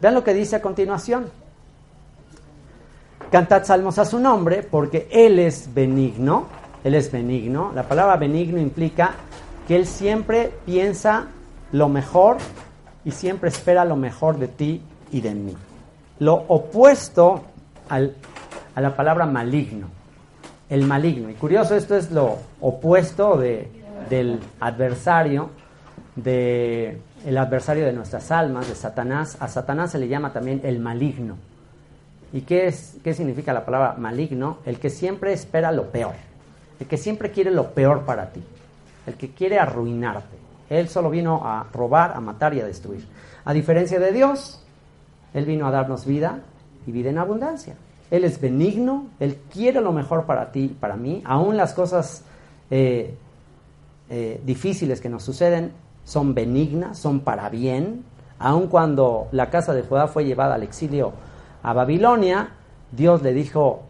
Vean 0.00 0.14
lo 0.14 0.24
que 0.24 0.34
dice 0.34 0.56
a 0.56 0.62
continuación. 0.62 1.30
Cantad 3.30 3.64
salmos 3.64 3.98
a 4.00 4.04
su 4.04 4.18
nombre 4.18 4.64
porque 4.64 5.08
Él 5.12 5.38
es 5.38 5.72
benigno. 5.72 6.46
Él 6.82 6.96
es 6.96 7.12
benigno. 7.12 7.70
La 7.72 7.84
palabra 7.84 8.16
benigno 8.16 8.58
implica 8.58 9.12
que 9.66 9.76
Él 9.76 9.86
siempre 9.86 10.52
piensa 10.66 11.26
lo 11.72 11.88
mejor 11.88 12.38
y 13.04 13.12
siempre 13.12 13.48
espera 13.48 13.84
lo 13.84 13.96
mejor 13.96 14.38
de 14.38 14.48
ti 14.48 14.82
y 15.10 15.20
de 15.20 15.34
mí. 15.34 15.56
Lo 16.18 16.34
opuesto 16.34 17.44
a 17.88 18.80
la 18.80 18.96
palabra 18.96 19.26
maligno 19.26 20.00
el 20.70 20.84
maligno. 20.86 21.28
Y 21.28 21.34
curioso, 21.34 21.74
esto 21.74 21.96
es 21.96 22.10
lo 22.12 22.38
opuesto 22.60 23.36
de, 23.36 23.68
del 24.08 24.38
adversario, 24.60 25.50
de, 26.14 26.98
el 27.26 27.36
adversario 27.36 27.84
de 27.84 27.92
nuestras 27.92 28.30
almas, 28.30 28.68
de 28.68 28.76
Satanás. 28.76 29.36
A 29.40 29.48
Satanás 29.48 29.90
se 29.90 29.98
le 29.98 30.08
llama 30.08 30.32
también 30.32 30.60
el 30.64 30.78
maligno. 30.78 31.36
¿Y 32.32 32.42
qué, 32.42 32.68
es, 32.68 32.96
qué 33.02 33.12
significa 33.12 33.52
la 33.52 33.64
palabra 33.64 33.94
maligno? 33.98 34.58
El 34.64 34.78
que 34.78 34.88
siempre 34.88 35.32
espera 35.32 35.72
lo 35.72 35.90
peor, 35.90 36.14
el 36.78 36.86
que 36.86 36.96
siempre 36.96 37.32
quiere 37.32 37.50
lo 37.50 37.72
peor 37.72 38.04
para 38.04 38.30
ti, 38.30 38.40
el 39.10 39.16
que 39.16 39.30
quiere 39.30 39.58
arruinarte. 39.58 40.38
Él 40.68 40.88
solo 40.88 41.10
vino 41.10 41.42
a 41.44 41.66
robar, 41.72 42.12
a 42.14 42.20
matar 42.20 42.54
y 42.54 42.60
a 42.60 42.66
destruir. 42.66 43.06
A 43.44 43.52
diferencia 43.52 43.98
de 43.98 44.12
Dios, 44.12 44.62
Él 45.34 45.44
vino 45.44 45.66
a 45.66 45.70
darnos 45.70 46.06
vida 46.06 46.40
y 46.86 46.92
vida 46.92 47.10
en 47.10 47.18
abundancia. 47.18 47.74
Él 48.10 48.24
es 48.24 48.40
benigno, 48.40 49.08
Él 49.18 49.38
quiere 49.52 49.80
lo 49.80 49.92
mejor 49.92 50.26
para 50.26 50.52
ti, 50.52 50.76
para 50.78 50.96
mí. 50.96 51.22
Aún 51.24 51.56
las 51.56 51.74
cosas 51.74 52.24
eh, 52.70 53.16
eh, 54.08 54.40
difíciles 54.44 55.00
que 55.00 55.08
nos 55.08 55.24
suceden 55.24 55.72
son 56.04 56.34
benignas, 56.34 56.98
son 56.98 57.20
para 57.20 57.48
bien. 57.48 58.04
Aun 58.38 58.68
cuando 58.68 59.28
la 59.32 59.50
casa 59.50 59.74
de 59.74 59.82
Judá 59.82 60.06
fue 60.06 60.24
llevada 60.24 60.54
al 60.54 60.62
exilio 60.62 61.12
a 61.62 61.72
Babilonia, 61.72 62.50
Dios 62.90 63.22
le 63.22 63.34
dijo 63.34 63.82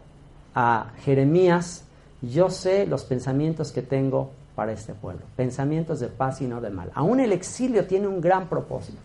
a 0.53 0.87
Jeremías, 1.03 1.85
yo 2.21 2.49
sé 2.49 2.85
los 2.85 3.05
pensamientos 3.05 3.71
que 3.71 3.81
tengo 3.81 4.31
para 4.61 4.73
este 4.73 4.93
pueblo, 4.93 5.21
pensamientos 5.35 5.99
de 6.01 6.07
paz 6.07 6.39
y 6.39 6.45
no 6.45 6.61
de 6.61 6.69
mal. 6.69 6.91
Aún 6.93 7.19
el 7.19 7.31
exilio 7.31 7.87
tiene 7.87 8.07
un 8.07 8.21
gran 8.21 8.47
propósito. 8.47 8.99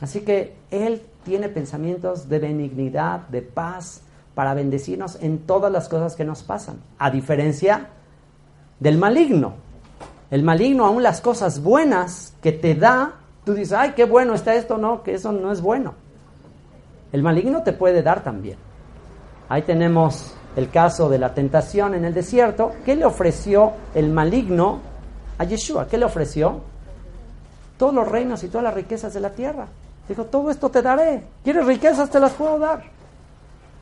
Así 0.00 0.22
que 0.22 0.56
Él 0.70 1.02
tiene 1.22 1.50
pensamientos 1.50 2.30
de 2.30 2.38
benignidad, 2.38 3.28
de 3.28 3.42
paz, 3.42 4.00
para 4.34 4.54
bendecirnos 4.54 5.18
en 5.20 5.40
todas 5.40 5.70
las 5.70 5.90
cosas 5.90 6.16
que 6.16 6.24
nos 6.24 6.42
pasan, 6.42 6.78
a 6.98 7.10
diferencia 7.10 7.90
del 8.80 8.96
maligno. 8.96 9.52
El 10.30 10.42
maligno, 10.42 10.86
aún 10.86 11.02
las 11.02 11.20
cosas 11.20 11.62
buenas 11.62 12.32
que 12.40 12.52
te 12.52 12.74
da, 12.74 13.16
tú 13.44 13.52
dices, 13.52 13.74
ay, 13.74 13.92
qué 13.94 14.06
bueno 14.06 14.32
está 14.32 14.54
esto, 14.54 14.78
no, 14.78 15.02
que 15.02 15.12
eso 15.12 15.30
no 15.30 15.52
es 15.52 15.60
bueno. 15.60 15.92
El 17.12 17.22
maligno 17.22 17.62
te 17.62 17.74
puede 17.74 18.02
dar 18.02 18.24
también. 18.24 18.56
Ahí 19.46 19.60
tenemos 19.60 20.34
el 20.56 20.70
caso 20.70 21.08
de 21.08 21.18
la 21.18 21.34
tentación 21.34 21.94
en 21.94 22.04
el 22.04 22.14
desierto. 22.14 22.72
¿Qué 22.84 22.96
le 22.96 23.04
ofreció 23.04 23.72
el 23.94 24.10
maligno 24.10 24.80
a 25.38 25.44
Yeshua? 25.44 25.86
¿Qué 25.88 25.98
le 25.98 26.04
ofreció? 26.04 26.60
Todos 27.76 27.94
los 27.94 28.08
reinos 28.08 28.42
y 28.44 28.48
todas 28.48 28.64
las 28.64 28.74
riquezas 28.74 29.12
de 29.14 29.20
la 29.20 29.30
tierra. 29.30 29.66
Dijo, 30.08 30.24
todo 30.24 30.50
esto 30.50 30.70
te 30.70 30.82
daré. 30.82 31.24
¿Quieres 31.42 31.66
riquezas? 31.66 32.10
Te 32.10 32.20
las 32.20 32.32
puedo 32.32 32.58
dar. 32.58 32.82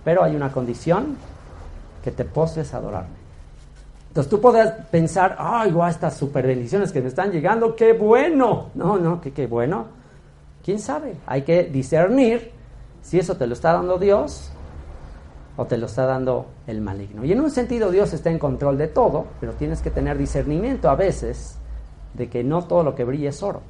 Pero 0.05 0.25
hay 0.25 0.35
una 0.35 0.51
condición, 0.51 1.17
que 2.03 2.11
te 2.11 2.25
postres 2.25 2.75
a 2.75 2.79
adorarme. 2.79 3.23
Entonces 4.09 4.29
tú 4.29 4.41
podrás 4.41 4.73
pensar, 4.91 5.37
ay, 5.39 5.71
guau, 5.71 5.89
estas 5.89 6.17
super 6.17 6.47
bendiciones 6.47 6.93
que 6.93 7.01
me 7.01 7.09
están 7.09 7.31
llegando, 7.31 7.75
qué 7.75 7.93
bueno. 7.95 8.67
No, 8.75 8.99
no, 8.99 9.21
que 9.21 9.33
qué 9.33 9.47
bueno. 9.47 9.87
¿Quién 10.63 10.79
sabe? 10.79 11.17
Hay 11.27 11.43
que 11.43 11.65
discernir 11.65 12.51
si 13.01 13.19
eso 13.19 13.37
te 13.37 13.47
lo 13.47 13.55
está 13.55 13.73
dando 13.73 13.99
Dios 13.99 14.52
o 15.57 15.67
te 15.67 15.77
lo 15.77 15.87
está 15.87 16.07
dando 16.07 16.47
el 16.67 16.81
maligno. 16.81 17.25
Y 17.25 17.33
en 17.33 17.41
un 17.41 17.51
sentido 17.51 17.91
Dios 17.91 18.12
está 18.12 18.31
en 18.31 18.38
control 18.38 18.79
de 18.79 18.88
todo, 18.88 19.27
pero 19.41 19.53
tienes 19.53 19.83
que 19.83 19.91
tener 19.91 20.17
discernimiento 20.17 20.88
a 20.88 20.95
veces 20.95 21.57
de 22.15 22.29
que 22.29 22.43
no 22.43 22.62
todo 22.65 22.83
lo 22.83 22.95
que 22.95 23.05
brilla 23.05 23.31
es 23.31 23.43
oro. 23.43 23.61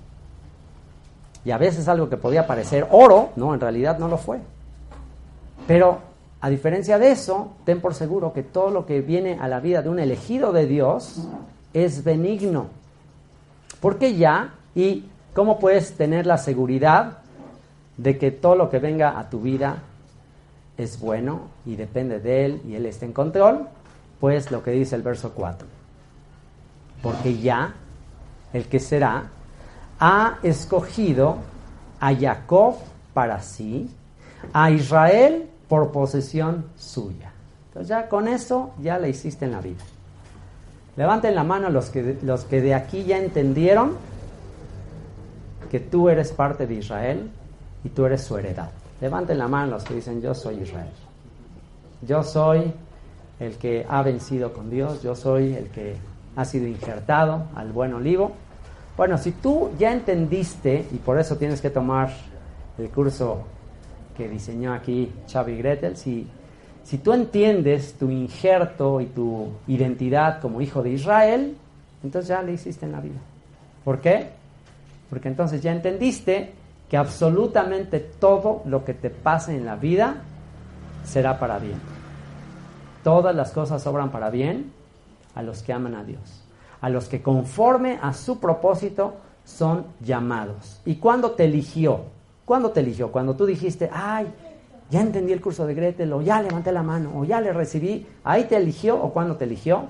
Y 1.45 1.51
a 1.51 1.59
veces 1.59 1.89
algo 1.89 2.09
que 2.09 2.17
podía 2.17 2.47
parecer 2.47 2.87
oro, 2.91 3.31
no, 3.37 3.53
en 3.53 3.61
realidad 3.61 3.99
no 3.99 4.09
lo 4.09 4.17
fue. 4.17 4.39
Pero 5.67 5.99
a 6.41 6.49
diferencia 6.49 6.99
de 6.99 7.11
eso, 7.11 7.53
ten 7.65 7.81
por 7.81 7.95
seguro 7.95 8.33
que 8.33 8.43
todo 8.43 8.71
lo 8.71 8.87
que 8.87 9.01
viene 9.01 9.39
a 9.41 9.49
la 9.49 9.61
vida 9.61 9.83
de 9.83 9.89
un 9.89 9.99
elegido 9.99 10.53
de 10.53 10.67
Dios 10.67 11.29
es 11.73 12.05
benigno. 12.05 12.67
Porque 13.81 14.15
ya, 14.15 14.55
y 14.75 15.07
cómo 15.35 15.59
puedes 15.59 15.95
tener 15.97 16.27
la 16.27 16.39
seguridad 16.39 17.19
de 17.97 18.19
que 18.19 18.31
todo 18.31 18.55
lo 18.55 18.71
que 18.71 18.79
venga 18.79 19.19
a 19.19 19.29
tu 19.31 19.41
vida 19.41 19.83
es 20.77 20.99
bueno 21.01 21.49
y 21.67 21.77
depende 21.77 22.21
de 22.21 22.45
Él 22.45 22.63
y 22.67 22.75
Él 22.75 22.87
está 22.87 23.05
en 23.05 23.13
control, 23.13 23.69
pues 24.21 24.51
lo 24.51 24.63
que 24.63 24.71
dice 24.71 24.97
el 24.97 25.03
verso 25.03 25.33
4. 25.35 25.67
porque 27.03 27.37
ya, 27.39 27.75
el 28.53 28.67
que 28.67 28.79
será, 28.79 29.25
ha 29.99 30.39
escogido 30.45 31.39
a 31.99 32.15
Jacob 32.15 32.77
para 33.13 33.41
sí, 33.41 33.91
a 34.53 34.71
Israel 34.71 35.49
por 35.69 35.91
posesión 35.91 36.67
suya. 36.77 37.33
Entonces 37.69 37.89
ya 37.89 38.09
con 38.09 38.29
eso 38.29 38.73
ya 38.81 38.99
le 38.99 39.09
hiciste 39.09 39.47
en 39.47 39.53
la 39.53 39.61
vida. 39.61 39.83
Levanten 40.97 41.35
la 41.35 41.43
mano 41.43 41.71
los 41.71 41.91
que, 41.91 42.19
los 42.23 42.45
que 42.45 42.61
de 42.61 42.75
aquí 42.75 43.05
ya 43.05 43.19
entendieron 43.19 43.97
que 45.71 45.81
tú 45.81 46.09
eres 46.09 46.33
parte 46.33 46.67
de 46.67 46.75
Israel 46.75 47.31
y 47.83 47.89
tú 47.89 48.05
eres 48.05 48.23
su 48.23 48.37
heredad. 48.37 48.71
Levanten 49.03 49.37
la 49.37 49.49
mano 49.49 49.73
los 49.73 49.85
que 49.85 49.95
dicen 49.95 50.23
yo 50.23 50.33
soy 50.33 50.61
Israel. 50.61 50.89
Yo 52.07 52.23
soy 52.23 52.73
el 53.39 53.57
que 53.57 53.85
ha 53.87 54.03
vencido 54.03 54.55
con 54.55 54.71
Dios, 54.71 55.03
yo 55.03 55.15
soy 55.15 55.55
el 55.55 55.69
que 55.69 55.97
ha 56.37 56.45
sido 56.47 56.67
injertado 56.67 57.49
al 57.55 57.73
buen 57.73 57.93
olivo. 57.93 58.33
Bueno, 58.97 59.19
si 59.19 59.33
tú 59.33 59.73
ya 59.79 59.93
entendiste, 59.93 60.87
y 60.91 60.97
por 60.97 61.19
eso 61.19 61.37
tienes 61.37 61.61
que 61.61 61.69
tomar 61.69 62.11
el 62.79 62.89
curso 62.89 63.43
que 64.17 64.29
diseñó 64.29 64.73
aquí 64.73 65.13
Xavi 65.31 65.57
Gretel, 65.59 65.97
si 65.97 66.27
si 66.85 66.99
tú 66.99 67.13
entiendes 67.13 67.95
tu 67.95 68.11
injerto 68.11 69.01
y 69.01 69.07
tu 69.07 69.51
identidad 69.67 70.41
como 70.41 70.61
hijo 70.61 70.83
de 70.83 70.91
Israel, 70.91 71.57
entonces 72.03 72.29
ya 72.29 72.43
le 72.43 72.53
hiciste 72.53 72.87
en 72.87 72.93
la 72.93 73.01
vida. 73.01 73.21
¿Por 73.85 74.01
qué? 74.01 74.29
Porque 75.09 75.29
entonces 75.29 75.63
ya 75.63 75.73
entendiste 75.73 76.53
que 76.93 76.99
absolutamente 76.99 78.01
todo 78.01 78.61
lo 78.67 78.85
que 78.85 78.93
te 78.93 79.09
pase 79.09 79.57
en 79.57 79.65
la 79.65 79.77
vida 79.77 80.17
será 81.07 81.39
para 81.39 81.59
bien. 81.59 81.81
Todas 83.03 83.35
las 83.35 83.51
cosas 83.53 83.87
obran 83.87 84.11
para 84.11 84.29
bien 84.29 84.71
a 85.35 85.41
los 85.43 85.63
que 85.63 85.73
aman 85.73 85.95
a 85.95 86.05
Dios, 86.05 86.45
a 86.83 86.91
los 86.91 87.09
que 87.09 87.23
conforme 87.23 87.99
a 88.03 88.13
su 88.13 88.41
propósito 88.41 89.15
son 89.43 89.87
llamados. 90.03 90.83
¿Y 90.85 90.97
cuándo 90.97 91.31
te 91.31 91.47
eligió? 91.47 92.03
¿Cuándo 92.45 92.73
te 92.73 92.81
eligió? 92.81 93.11
Cuando 93.11 93.37
tú 93.37 93.47
dijiste, 93.47 93.89
ay, 93.91 94.27
ya 94.91 95.01
entendí 95.01 95.33
el 95.33 95.41
curso 95.41 95.67
de 95.67 95.73
Gretel, 95.73 96.13
o 96.13 96.21
ya 96.21 96.43
levanté 96.43 96.73
la 96.73 96.83
mano, 96.83 97.13
o 97.17 97.25
ya 97.25 97.41
le 97.41 97.55
recibí. 97.55 98.07
¿Ahí 98.23 98.45
te 98.45 98.57
eligió 98.59 99.03
o 99.03 99.15
cuándo 99.15 99.37
te 99.37 99.47
eligió? 99.47 99.87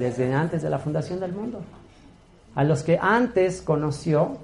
Desde 0.00 0.34
antes 0.34 0.60
de 0.60 0.70
la 0.70 0.80
fundación 0.80 1.20
del 1.20 1.30
mundo. 1.30 1.60
A 2.56 2.64
los 2.64 2.82
que 2.82 2.98
antes 3.00 3.62
conoció, 3.62 4.38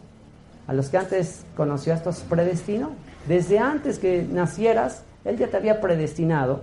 a 0.70 0.72
los 0.72 0.88
que 0.88 0.98
antes 0.98 1.44
conoció, 1.56 1.92
a 1.92 1.96
estos 1.96 2.20
predestinó. 2.20 2.90
Desde 3.26 3.58
antes 3.58 3.98
que 3.98 4.22
nacieras, 4.22 5.02
Él 5.24 5.36
ya 5.36 5.48
te 5.48 5.56
había 5.56 5.80
predestinado. 5.80 6.60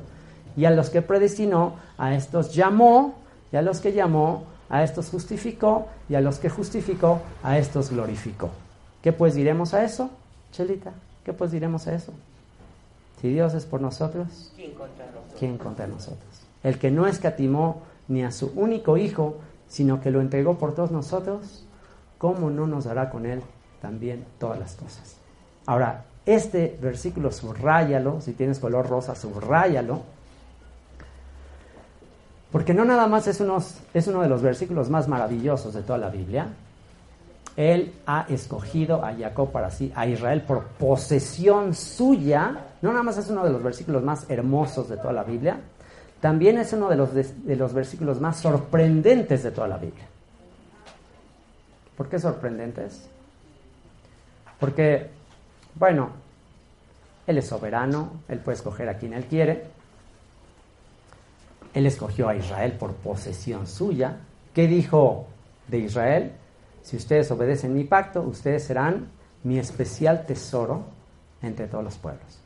Y 0.56 0.64
a 0.64 0.72
los 0.72 0.90
que 0.90 1.02
predestinó, 1.02 1.74
a 1.98 2.16
estos 2.16 2.56
llamó, 2.56 3.16
y 3.52 3.58
a 3.58 3.62
los 3.62 3.82
que 3.82 3.92
llamó, 3.92 4.46
a 4.70 4.82
estos 4.82 5.10
justificó, 5.10 5.88
y 6.08 6.16
a 6.16 6.22
los 6.22 6.40
que 6.40 6.50
justificó, 6.50 7.20
a 7.44 7.58
estos 7.58 7.90
glorificó. 7.90 8.50
¿Qué 9.02 9.12
pues 9.12 9.36
diremos 9.36 9.74
a 9.74 9.84
eso, 9.84 10.10
Chelita? 10.54 10.94
¿Qué 11.26 11.34
pues 11.34 11.52
diremos 11.52 11.86
a 11.88 11.94
eso? 11.94 12.14
Si 13.20 13.28
Dios 13.28 13.56
es 13.56 13.66
por 13.66 13.82
nosotros, 13.82 14.54
¿quién 15.38 15.58
contra 15.58 15.86
nosotros? 15.86 16.44
El 16.64 16.80
que 16.80 16.92
no 16.92 17.08
escatimó 17.08 17.82
ni 18.08 18.24
a 18.24 18.32
su 18.32 18.54
único 18.56 18.96
hijo, 18.96 19.36
sino 19.68 20.00
que 20.00 20.12
lo 20.12 20.22
entregó 20.22 20.58
por 20.58 20.74
todos 20.76 20.92
nosotros, 20.92 21.66
¿cómo 22.18 22.50
no 22.50 22.68
nos 22.68 22.86
dará 22.86 23.10
con 23.10 23.26
él 23.26 23.44
también 23.82 24.26
todas 24.40 24.60
las 24.60 24.76
cosas? 24.76 25.18
Ahora, 25.66 26.06
este 26.26 26.78
versículo 26.82 27.32
subráyalo, 27.32 28.22
si 28.22 28.34
tienes 28.34 28.60
color 28.60 28.88
rosa, 28.88 29.16
subráyalo, 29.16 30.02
porque 32.52 32.74
no 32.74 32.86
nada 32.86 33.08
más 33.08 33.28
es, 33.28 33.42
es 33.94 34.08
uno 34.08 34.22
de 34.22 34.30
los 34.30 34.42
versículos 34.42 34.90
más 34.90 35.08
maravillosos 35.08 35.74
de 35.74 35.82
toda 35.82 35.98
la 35.98 36.10
Biblia, 36.10 36.48
él 37.58 37.92
ha 38.06 38.28
escogido 38.30 39.04
a 39.04 39.16
Jacob 39.16 39.52
para 39.52 39.72
sí, 39.72 39.92
a 39.96 40.06
Israel 40.06 40.44
por 40.44 40.64
posesión 40.64 41.74
suya. 41.74 42.66
No 42.84 42.92
nada 42.92 43.02
más 43.02 43.18
es 43.18 43.30
uno 43.32 43.44
de 43.44 43.50
los 43.50 43.64
versículos 43.64 44.04
más 44.04 44.30
hermosos 44.30 44.88
de 44.88 44.98
toda 44.98 45.12
la 45.12 45.24
Biblia, 45.24 45.60
también 46.22 46.60
es 46.60 46.72
uno 46.74 46.88
de 46.88 46.96
los, 46.96 47.14
de, 47.14 47.56
los 47.56 47.74
versículos 47.74 48.22
más 48.22 48.38
sorprendentes 48.38 49.44
de 49.44 49.52
toda 49.52 49.68
la 49.68 49.78
Biblia. 49.78 50.06
¿Por 51.98 52.08
qué 52.10 52.20
sorprendentes? 52.20 53.10
Porque, 54.60 55.10
bueno, 55.76 56.10
Él 57.26 57.38
es 57.38 57.48
soberano, 57.48 58.12
Él 58.28 58.40
puede 58.40 58.56
escoger 58.58 58.90
a 58.90 58.98
quien 58.98 59.14
Él 59.14 59.26
quiere. 59.26 59.66
Él 61.74 61.86
escogió 61.86 62.30
a 62.30 62.36
Israel 62.36 62.74
por 62.74 62.94
posesión 62.94 63.68
suya. 63.68 64.18
¿Qué 64.54 64.68
dijo 64.68 65.28
de 65.68 65.80
Israel? 65.80 66.32
Si 66.82 66.96
ustedes 66.96 67.30
obedecen 67.32 67.74
mi 67.74 67.84
pacto, 67.84 68.22
ustedes 68.22 68.64
serán 68.64 69.10
mi 69.44 69.60
especial 69.60 70.26
tesoro 70.26 70.86
entre 71.42 71.68
todos 71.68 71.84
los 71.84 71.98
pueblos. 71.98 72.40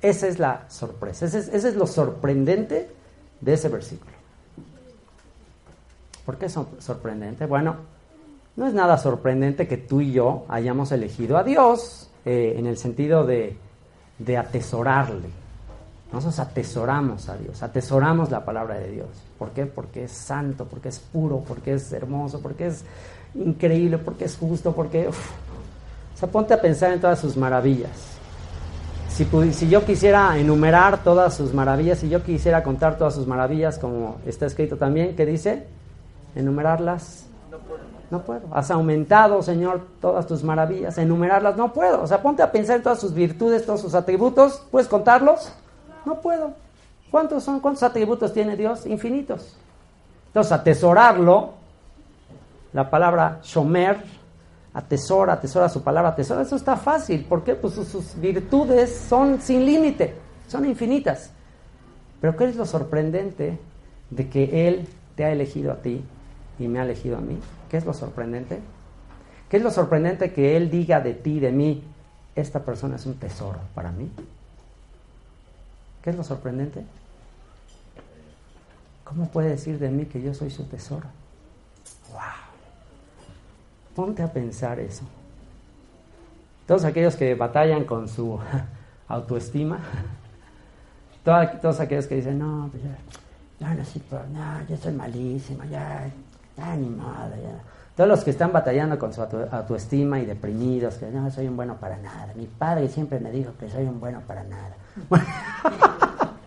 Esa 0.00 0.26
es 0.26 0.38
la 0.38 0.68
sorpresa, 0.68 1.26
ese 1.26 1.38
es, 1.38 1.74
lo 1.74 1.86
sorprendente 1.86 2.90
de 3.40 3.52
ese 3.52 3.68
versículo. 3.68 4.12
¿Por 6.24 6.38
qué 6.38 6.46
es 6.46 6.58
sorprendente? 6.78 7.46
Bueno, 7.46 7.76
no 8.56 8.66
es 8.66 8.74
nada 8.74 8.98
sorprendente 8.98 9.66
que 9.66 9.78
tú 9.78 10.00
y 10.00 10.12
yo 10.12 10.44
hayamos 10.48 10.92
elegido 10.92 11.38
a 11.38 11.44
Dios 11.44 12.10
eh, 12.24 12.54
en 12.56 12.66
el 12.66 12.76
sentido 12.76 13.24
de, 13.24 13.56
atesorarle. 14.38 15.28
Nosotros 16.12 16.38
atesoramos 16.38 17.28
a 17.30 17.36
Dios, 17.38 17.62
atesoramos 17.62 18.30
la 18.30 18.44
palabra 18.44 18.78
de 18.78 18.90
Dios. 18.90 19.08
¿Por 19.38 19.50
qué? 19.50 19.64
Porque 19.64 20.04
es 20.04 20.12
santo, 20.12 20.66
porque 20.66 20.90
es 20.90 20.98
puro, 20.98 21.42
porque 21.46 21.74
es 21.74 21.90
hermoso, 21.92 22.40
porque 22.40 22.66
es 22.66 22.84
increíble, 23.34 23.98
porque 23.98 24.26
es 24.26 24.36
justo, 24.36 24.72
porque... 24.72 25.08
o 25.08 25.12
sea, 26.14 26.28
ponte 26.28 26.52
a 26.52 26.60
pensar 26.60 26.92
en 26.92 27.00
todas 27.00 27.18
sus 27.18 27.36
maravillas. 27.36 27.90
Si, 29.08 29.26
si 29.52 29.68
yo 29.68 29.84
quisiera 29.84 30.38
enumerar 30.38 31.02
todas 31.02 31.34
sus 31.34 31.54
maravillas, 31.54 31.98
si 31.98 32.10
yo 32.10 32.22
quisiera 32.22 32.62
contar 32.62 32.98
todas 32.98 33.14
sus 33.14 33.26
maravillas, 33.26 33.78
como 33.78 34.18
está 34.26 34.46
escrito 34.46 34.76
también, 34.76 35.16
¿qué 35.16 35.24
dice? 35.24 35.66
Enumerarlas. 36.36 37.26
No. 37.50 37.58
No 38.12 38.22
puedo. 38.24 38.42
Has 38.52 38.70
aumentado, 38.70 39.42
Señor, 39.42 39.86
todas 39.98 40.26
tus 40.26 40.44
maravillas. 40.44 40.98
Enumerarlas 40.98 41.56
no 41.56 41.72
puedo. 41.72 42.02
O 42.02 42.06
sea, 42.06 42.20
ponte 42.20 42.42
a 42.42 42.52
pensar 42.52 42.76
en 42.76 42.82
todas 42.82 43.00
sus 43.00 43.14
virtudes, 43.14 43.64
todos 43.64 43.80
sus 43.80 43.94
atributos. 43.94 44.62
¿Puedes 44.70 44.86
contarlos? 44.86 45.50
No 46.04 46.20
puedo. 46.20 46.52
¿Cuántos 47.10 47.42
son? 47.42 47.60
¿Cuántos 47.60 47.82
atributos 47.82 48.34
tiene 48.34 48.54
Dios? 48.54 48.84
Infinitos. 48.84 49.56
Entonces, 50.26 50.52
atesorarlo 50.52 51.54
la 52.74 52.90
palabra 52.90 53.40
shomer, 53.42 54.02
atesora, 54.74 55.32
atesora 55.32 55.70
su 55.70 55.82
palabra, 55.82 56.10
atesora, 56.10 56.42
eso 56.42 56.56
está 56.56 56.76
fácil. 56.76 57.24
¿Por 57.24 57.42
qué? 57.42 57.54
Pues 57.54 57.72
sus, 57.72 58.14
virtudes 58.20 58.94
son 59.08 59.40
sin 59.40 59.64
límite, 59.64 60.16
son 60.48 60.66
infinitas. 60.66 61.30
Pero 62.20 62.36
¿qué 62.36 62.44
es 62.44 62.56
lo 62.56 62.66
sorprendente 62.66 63.58
de 64.10 64.28
que 64.28 64.68
Él 64.68 64.86
te 65.16 65.24
ha 65.24 65.32
elegido 65.32 65.72
a 65.72 65.76
ti 65.76 66.04
y 66.58 66.68
me 66.68 66.80
ha 66.80 66.84
elegido 66.84 67.18
a 67.18 67.20
mí? 67.20 67.38
¿Qué 67.70 67.76
es 67.76 67.84
lo 67.84 67.94
sorprendente? 67.94 68.60
¿Qué 69.48 69.58
es 69.58 69.62
lo 69.62 69.70
sorprendente 69.70 70.32
que 70.32 70.56
Él 70.56 70.70
diga 70.70 71.00
de 71.00 71.14
ti, 71.14 71.40
de 71.40 71.52
mí, 71.52 71.84
esta 72.34 72.60
persona 72.60 72.96
es 72.96 73.06
un 73.06 73.14
tesoro 73.14 73.58
para 73.74 73.92
mí? 73.92 74.10
¿Qué 76.02 76.10
es 76.10 76.16
lo 76.16 76.24
sorprendente? 76.24 76.84
¿Cómo 79.04 79.28
puede 79.28 79.50
decir 79.50 79.78
de 79.78 79.90
mí 79.90 80.06
que 80.06 80.22
yo 80.22 80.32
soy 80.32 80.50
su 80.50 80.64
tesoro? 80.64 81.06
¡Wow! 82.10 82.20
Ponte 83.94 84.22
a 84.22 84.32
pensar 84.32 84.80
eso. 84.80 85.04
Todos 86.66 86.84
aquellos 86.84 87.16
que 87.16 87.34
batallan 87.34 87.84
con 87.84 88.08
su 88.08 88.38
autoestima, 89.08 89.80
todos, 91.24 91.80
aquellos 91.80 92.06
que 92.06 92.16
dicen, 92.16 92.38
no, 92.38 92.70
pues 92.70 92.82
ya, 93.60 93.74
no, 93.74 93.84
sí, 93.84 94.02
pero, 94.08 94.26
no, 94.28 94.66
yo 94.66 94.76
soy 94.76 94.92
malísimo, 94.92 95.64
ya, 95.64 96.10
ya. 96.56 97.62
Todos 97.96 98.08
los 98.08 98.24
que 98.24 98.30
están 98.30 98.52
batallando 98.52 98.98
con 98.98 99.12
su 99.12 99.20
autoestima 99.20 100.18
y 100.20 100.24
deprimidos, 100.24 100.94
que 100.94 101.06
no 101.10 101.30
soy 101.30 101.46
un 101.46 101.56
bueno 101.56 101.76
para 101.76 101.98
nada. 101.98 102.32
Mi 102.34 102.46
padre 102.46 102.88
siempre 102.88 103.20
me 103.20 103.30
dijo 103.30 103.52
que 103.58 103.68
soy 103.68 103.84
un 103.84 104.00
bueno 104.00 104.22
para 104.26 104.44
nada. 104.44 104.76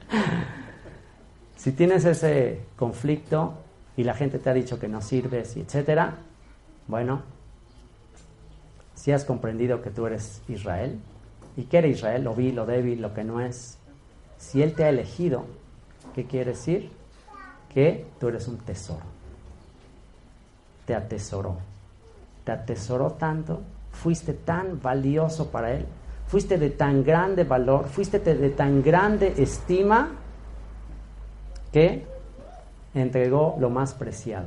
si 1.55 1.71
tienes 1.71 2.03
ese 2.05 2.61
conflicto 2.75 3.53
y 3.95 4.03
la 4.03 4.15
gente 4.15 4.39
te 4.39 4.49
ha 4.49 4.53
dicho 4.53 4.79
que 4.79 4.87
no 4.87 5.01
sirves, 5.01 5.55
etcétera, 5.55 6.15
bueno, 6.87 7.21
si 8.95 9.11
has 9.11 9.23
comprendido 9.23 9.81
que 9.83 9.91
tú 9.91 10.07
eres 10.07 10.41
Israel, 10.47 10.99
y 11.57 11.63
que 11.63 11.77
eres 11.77 11.97
Israel, 11.97 12.23
lo 12.23 12.33
vi, 12.33 12.51
lo 12.51 12.65
débil, 12.65 13.01
lo 13.01 13.13
que 13.13 13.23
no 13.23 13.39
es, 13.39 13.77
si 14.37 14.61
Él 14.61 14.73
te 14.73 14.83
ha 14.83 14.89
elegido, 14.89 15.45
¿qué 16.13 16.25
quiere 16.25 16.51
decir? 16.51 16.91
Que 17.73 18.05
tú 18.19 18.27
eres 18.27 18.47
un 18.47 18.57
tesoro. 18.57 19.14
Te 20.85 20.95
atesoró. 20.95 21.57
Te 22.43 22.51
atesoró 22.51 23.11
tanto, 23.11 23.61
fuiste 23.91 24.33
tan 24.33 24.81
valioso 24.81 25.49
para 25.49 25.71
Él, 25.71 25.85
fuiste 26.27 26.57
de 26.57 26.69
tan 26.69 27.03
grande 27.03 27.43
valor, 27.43 27.87
fuiste 27.87 28.19
de 28.19 28.49
tan 28.49 28.83
grande 28.83 29.33
estima, 29.37 30.09
que 31.71 32.05
entregó 32.93 33.57
lo 33.59 33.69
más 33.69 33.93
preciado. 33.93 34.45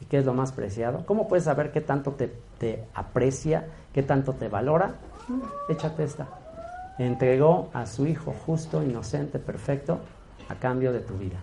¿Y 0.00 0.06
qué 0.06 0.18
es 0.18 0.24
lo 0.24 0.34
más 0.34 0.50
preciado? 0.52 1.06
¿Cómo 1.06 1.28
puedes 1.28 1.44
saber 1.44 1.70
qué 1.70 1.80
tanto 1.80 2.12
te, 2.12 2.32
te 2.58 2.84
aprecia, 2.94 3.66
qué 3.92 4.02
tanto 4.02 4.32
te 4.32 4.48
valora? 4.48 4.94
Échate 5.68 6.02
esta. 6.02 6.26
Entregó 6.98 7.70
a 7.72 7.86
su 7.86 8.06
Hijo 8.06 8.34
justo, 8.44 8.82
inocente, 8.82 9.38
perfecto, 9.38 10.00
a 10.48 10.56
cambio 10.56 10.92
de 10.92 11.00
tu 11.00 11.14
vida. 11.14 11.38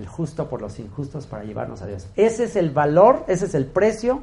El 0.00 0.06
justo 0.06 0.48
por 0.48 0.62
los 0.62 0.78
injustos 0.78 1.26
para 1.26 1.44
llevarnos 1.44 1.82
a 1.82 1.86
Dios. 1.86 2.06
Ese 2.16 2.44
es 2.44 2.56
el 2.56 2.70
valor, 2.70 3.22
ese 3.28 3.44
es 3.44 3.54
el 3.54 3.66
precio 3.66 4.22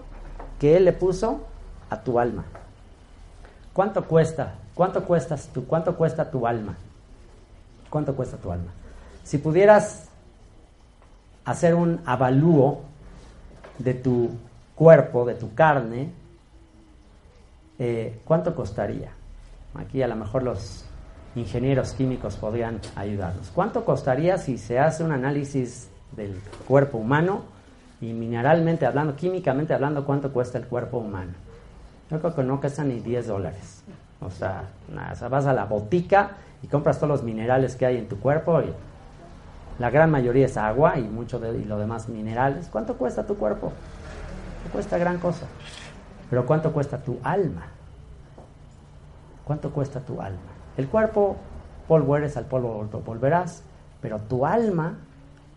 que 0.59 0.75
Él 0.75 0.85
le 0.85 0.91
puso 0.91 1.41
a 1.91 2.01
tu 2.01 2.17
alma. 2.17 2.45
¿Cuánto 3.73 4.03
cuesta? 4.05 4.55
¿Cuánto 4.73 5.05
cuestas 5.05 5.49
tú? 5.53 5.67
¿Cuánto 5.67 5.95
cuesta 5.95 6.31
tu 6.31 6.47
alma? 6.47 6.75
¿Cuánto 7.91 8.15
cuesta 8.15 8.37
tu 8.37 8.51
alma? 8.51 8.71
Si 9.23 9.37
pudieras 9.37 10.09
hacer 11.45 11.75
un 11.75 12.01
avalúo 12.07 12.81
de 13.77 13.93
tu 13.93 14.31
cuerpo, 14.73 15.25
de 15.25 15.35
tu 15.35 15.53
carne, 15.53 16.09
eh, 17.77 18.19
¿cuánto 18.25 18.55
costaría? 18.55 19.11
Aquí 19.75 20.01
a 20.01 20.07
lo 20.07 20.15
mejor 20.15 20.41
los 20.41 20.87
ingenieros 21.38 21.93
químicos 21.93 22.36
podrían 22.36 22.80
ayudarnos. 22.95 23.50
¿Cuánto 23.54 23.86
costaría 23.86 24.38
si 24.38 24.58
se 24.58 24.80
hace 24.80 25.04
un 25.04 25.12
análisis 25.12 25.89
del 26.15 26.39
cuerpo 26.67 26.97
humano 26.97 27.43
y 28.02 28.13
mineralmente 28.13 28.86
hablando, 28.86 29.15
químicamente 29.15 29.73
hablando, 29.73 30.06
cuánto 30.06 30.32
cuesta 30.32 30.58
el 30.58 30.65
cuerpo 30.65 30.97
humano? 30.97 31.32
Yo 32.10 32.19
creo 32.19 32.36
que 32.36 32.43
no 32.43 32.60
cuesta 32.60 32.84
ni 32.84 33.00
10 33.00 33.28
dólares. 33.28 33.84
O 34.21 34.32
sea, 34.32 34.63
nada, 34.93 35.28
vas 35.28 35.45
a 35.45 35.54
la 35.54 35.65
botica 35.65 36.32
y 36.63 36.67
compras 36.67 36.97
todos 36.97 37.10
los 37.10 37.23
minerales 37.23 37.76
que 37.76 37.86
hay 37.86 37.97
en 37.97 38.08
tu 38.08 38.19
cuerpo 38.19 38.62
y 38.62 38.73
la 39.80 39.91
gran 39.91 40.10
mayoría 40.10 40.45
es 40.45 40.58
agua 40.58 40.97
y 40.97 41.04
mucho 41.04 41.39
de 41.39 41.56
y 41.58 41.65
lo 41.65 41.78
demás 41.78 42.10
minerales. 42.10 42.67
¿Cuánto 42.71 42.97
cuesta 42.97 43.28
tu 43.28 43.38
cuerpo? 43.38 43.71
No 44.65 44.71
cuesta 44.71 44.97
gran 44.97 45.19
cosa. 45.19 45.45
Pero 46.30 46.45
¿cuánto 46.45 46.71
cuesta 46.71 46.97
tu 46.97 47.19
alma? 47.23 47.67
¿Cuánto 49.45 49.71
cuesta 49.71 50.00
tu 50.00 50.19
alma? 50.19 50.56
El 50.77 50.87
cuerpo, 50.87 51.35
polvo 51.87 52.15
eres, 52.15 52.37
al 52.37 52.45
polvo 52.45 52.87
volverás, 53.05 53.63
pero 54.01 54.19
tu 54.19 54.45
alma, 54.45 54.99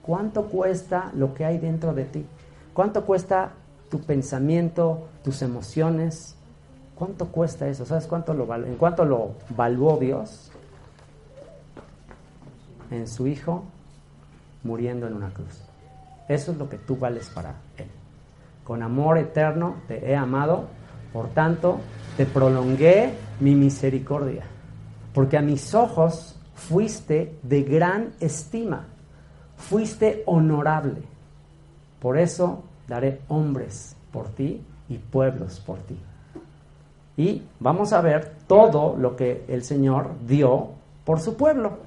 ¿cuánto 0.02 0.46
cuesta 0.46 1.12
lo 1.14 1.35
que 1.35 1.44
hay 1.44 1.59
dentro 1.59 1.92
de 1.92 2.04
ti? 2.04 2.26
¿Cuánto 2.72 3.04
cuesta 3.04 3.50
tu 3.90 4.00
pensamiento, 4.00 5.09
tus 5.22 5.42
emociones? 5.42 6.37
¿Cuánto 6.94 7.28
cuesta 7.28 7.68
eso? 7.68 7.85
¿Sabes 7.85 8.06
cuánto 8.06 8.33
lo 8.33 8.52
en 8.54 8.76
cuánto 8.76 9.04
lo 9.04 9.33
valuó 9.50 9.98
Dios? 9.98 10.50
En 12.90 13.06
su 13.06 13.26
Hijo 13.26 13.64
muriendo 14.62 15.06
en 15.06 15.14
una 15.14 15.30
cruz. 15.30 15.62
Eso 16.28 16.52
es 16.52 16.59
lo 16.59 16.68
que 16.68 16.78
tú 16.78 16.96
vales 16.96 17.28
para 17.30 17.54
Él. 17.76 17.88
Con 18.64 18.83
amor 18.83 19.18
eterno 19.18 19.76
te 19.88 20.11
he 20.11 20.16
amado, 20.16 20.64
por 21.12 21.28
tanto 21.28 21.80
te 22.16 22.24
prolongué 22.24 23.14
mi 23.40 23.54
misericordia, 23.54 24.44
porque 25.14 25.37
a 25.37 25.42
mis 25.42 25.75
ojos 25.75 26.37
fuiste 26.55 27.38
de 27.42 27.62
gran 27.62 28.12
estima, 28.20 28.87
fuiste 29.57 30.23
honorable. 30.27 31.03
Por 32.01 32.18
eso 32.18 32.62
daré 32.87 33.20
hombres 33.29 33.96
por 34.12 34.29
ti 34.29 34.62
y 34.88 34.99
pueblos 34.99 35.61
por 35.61 35.79
ti. 35.79 35.99
Y 37.16 37.42
vamos 37.59 37.92
a 37.92 38.01
ver 38.01 38.33
todo 38.46 38.96
lo 38.96 39.16
que 39.16 39.44
el 39.49 39.62
Señor 39.62 40.11
dio 40.27 40.70
por 41.05 41.20
su 41.20 41.37
pueblo. 41.37 41.79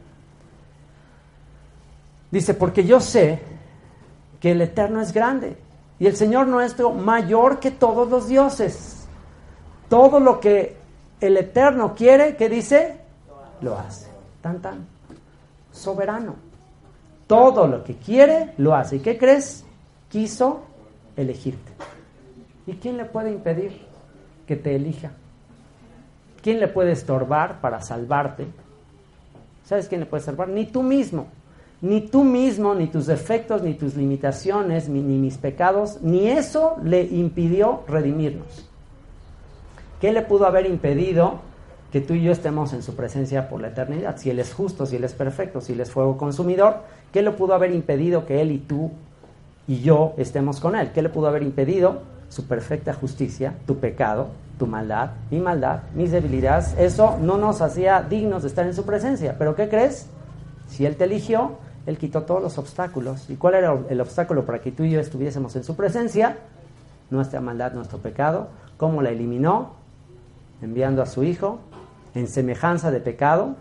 Dice, 2.29 2.53
porque 2.53 2.83
yo 2.83 2.99
sé 2.99 3.41
que 4.39 4.51
el 4.51 4.61
Eterno 4.61 5.01
es 5.01 5.13
grande 5.13 5.57
y 5.99 6.07
el 6.07 6.15
Señor 6.15 6.47
nuestro 6.47 6.91
mayor 6.91 7.59
que 7.59 7.71
todos 7.71 8.09
los 8.09 8.27
dioses. 8.27 9.07
Todo 9.89 10.19
lo 10.19 10.39
que 10.39 10.77
el 11.21 11.37
Eterno 11.37 11.93
quiere, 11.95 12.35
¿qué 12.35 12.49
dice? 12.49 13.02
Lo 13.63 13.77
hace. 13.79 14.11
Tan, 14.41 14.61
tan. 14.61 14.85
Soberano. 15.71 16.35
Todo 17.25 17.65
lo 17.65 17.83
que 17.83 17.95
quiere, 17.95 18.53
lo 18.57 18.75
hace. 18.75 18.97
¿Y 18.97 18.99
qué 18.99 19.17
crees? 19.17 19.65
Quiso 20.09 20.63
elegirte. 21.15 21.71
¿Y 22.67 22.73
quién 22.73 22.97
le 22.97 23.05
puede 23.05 23.31
impedir 23.31 23.71
que 24.45 24.57
te 24.57 24.75
elija? 24.75 25.11
¿Quién 26.41 26.59
le 26.59 26.67
puede 26.67 26.91
estorbar 26.91 27.61
para 27.61 27.81
salvarte? 27.81 28.47
¿Sabes 29.63 29.87
quién 29.87 30.01
le 30.01 30.07
puede 30.07 30.23
salvar? 30.23 30.49
Ni 30.49 30.65
tú 30.65 30.83
mismo. 30.83 31.27
Ni 31.81 32.01
tú 32.01 32.23
mismo, 32.23 32.75
ni 32.75 32.87
tus 32.87 33.07
defectos, 33.07 33.61
ni 33.61 33.73
tus 33.73 33.95
limitaciones, 33.95 34.87
ni, 34.87 35.01
mis 35.01 35.37
pecados, 35.37 36.01
ni 36.01 36.29
eso 36.29 36.75
le 36.83 37.03
impidió 37.03 37.83
redimirnos. 37.87 38.69
¿Qué 39.99 40.11
le 40.13 40.21
pudo 40.21 40.45
haber 40.45 40.65
impedido 40.65 41.41
que 41.93 42.01
tú 42.01 42.15
y 42.15 42.23
yo 42.23 42.31
estemos 42.31 42.73
en 42.73 42.81
su 42.81 42.95
presencia 42.95 43.49
por 43.49 43.61
la 43.61 43.67
eternidad? 43.67 44.17
Si 44.17 44.31
Él 44.31 44.39
es 44.39 44.51
justo, 44.51 44.87
si 44.87 44.95
Él 44.95 45.03
es 45.03 45.13
perfecto, 45.13 45.61
si 45.61 45.73
Él 45.73 45.79
es 45.79 45.91
fuego 45.91 46.17
consumidor, 46.17 46.77
¿qué 47.11 47.21
le 47.21 47.29
pudo 47.29 47.53
haber 47.53 47.71
impedido 47.71 48.25
que 48.25 48.41
Él 48.41 48.51
y 48.51 48.57
tú 48.57 48.89
y 49.67 49.81
yo 49.81 50.15
estemos 50.17 50.59
con 50.59 50.75
Él? 50.75 50.91
¿Qué 50.91 51.03
le 51.03 51.09
pudo 51.09 51.27
haber 51.27 51.43
impedido? 51.43 52.01
Su 52.29 52.47
perfecta 52.47 52.95
justicia, 52.95 53.53
tu 53.67 53.77
pecado, 53.77 54.29
tu 54.57 54.65
maldad, 54.65 55.11
mi 55.29 55.39
maldad, 55.39 55.83
mis 55.93 56.09
debilidades. 56.09 56.73
Eso 56.79 57.19
no 57.21 57.37
nos 57.37 57.61
hacía 57.61 58.01
dignos 58.01 58.41
de 58.41 58.47
estar 58.47 58.65
en 58.65 58.73
su 58.73 58.87
presencia. 58.87 59.35
¿Pero 59.37 59.53
qué 59.53 59.69
crees? 59.69 60.07
Si 60.67 60.87
Él 60.87 60.95
te 60.95 61.03
eligió, 61.03 61.57
Él 61.85 61.99
quitó 61.99 62.23
todos 62.23 62.41
los 62.41 62.57
obstáculos. 62.57 63.29
¿Y 63.29 63.35
cuál 63.35 63.53
era 63.53 63.77
el 63.87 64.01
obstáculo 64.01 64.47
para 64.47 64.61
que 64.61 64.71
tú 64.71 64.83
y 64.83 64.89
yo 64.89 64.99
estuviésemos 64.99 65.55
en 65.55 65.63
su 65.63 65.75
presencia? 65.75 66.37
Nuestra 67.11 67.39
maldad, 67.39 67.73
nuestro 67.73 67.99
pecado. 67.99 68.47
¿Cómo 68.77 69.03
la 69.03 69.11
eliminó? 69.11 69.83
enviando 70.63 71.01
a 71.01 71.05
su 71.05 71.23
Hijo 71.23 71.59
en 72.15 72.27
semejanza 72.27 72.91
de 72.91 72.99
pecado 72.99 73.55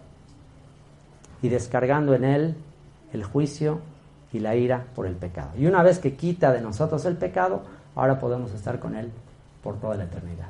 y 1.41 1.49
descargando 1.49 2.15
en 2.15 2.25
él 2.25 2.57
el 3.13 3.25
juicio 3.25 3.81
y 4.33 4.39
la 4.39 4.57
ira 4.57 4.85
por 4.95 5.07
el 5.07 5.15
pecado. 5.15 5.51
Y 5.57 5.67
una 5.67 5.83
vez 5.83 5.99
que 5.99 6.15
quita 6.15 6.53
de 6.53 6.61
nosotros 6.61 7.05
el 7.05 7.17
pecado, 7.17 7.63
ahora 7.95 8.19
podemos 8.19 8.53
estar 8.53 8.79
con 8.79 8.97
él 8.97 9.11
por 9.63 9.79
toda 9.79 9.97
la 9.97 10.05
eternidad. 10.05 10.49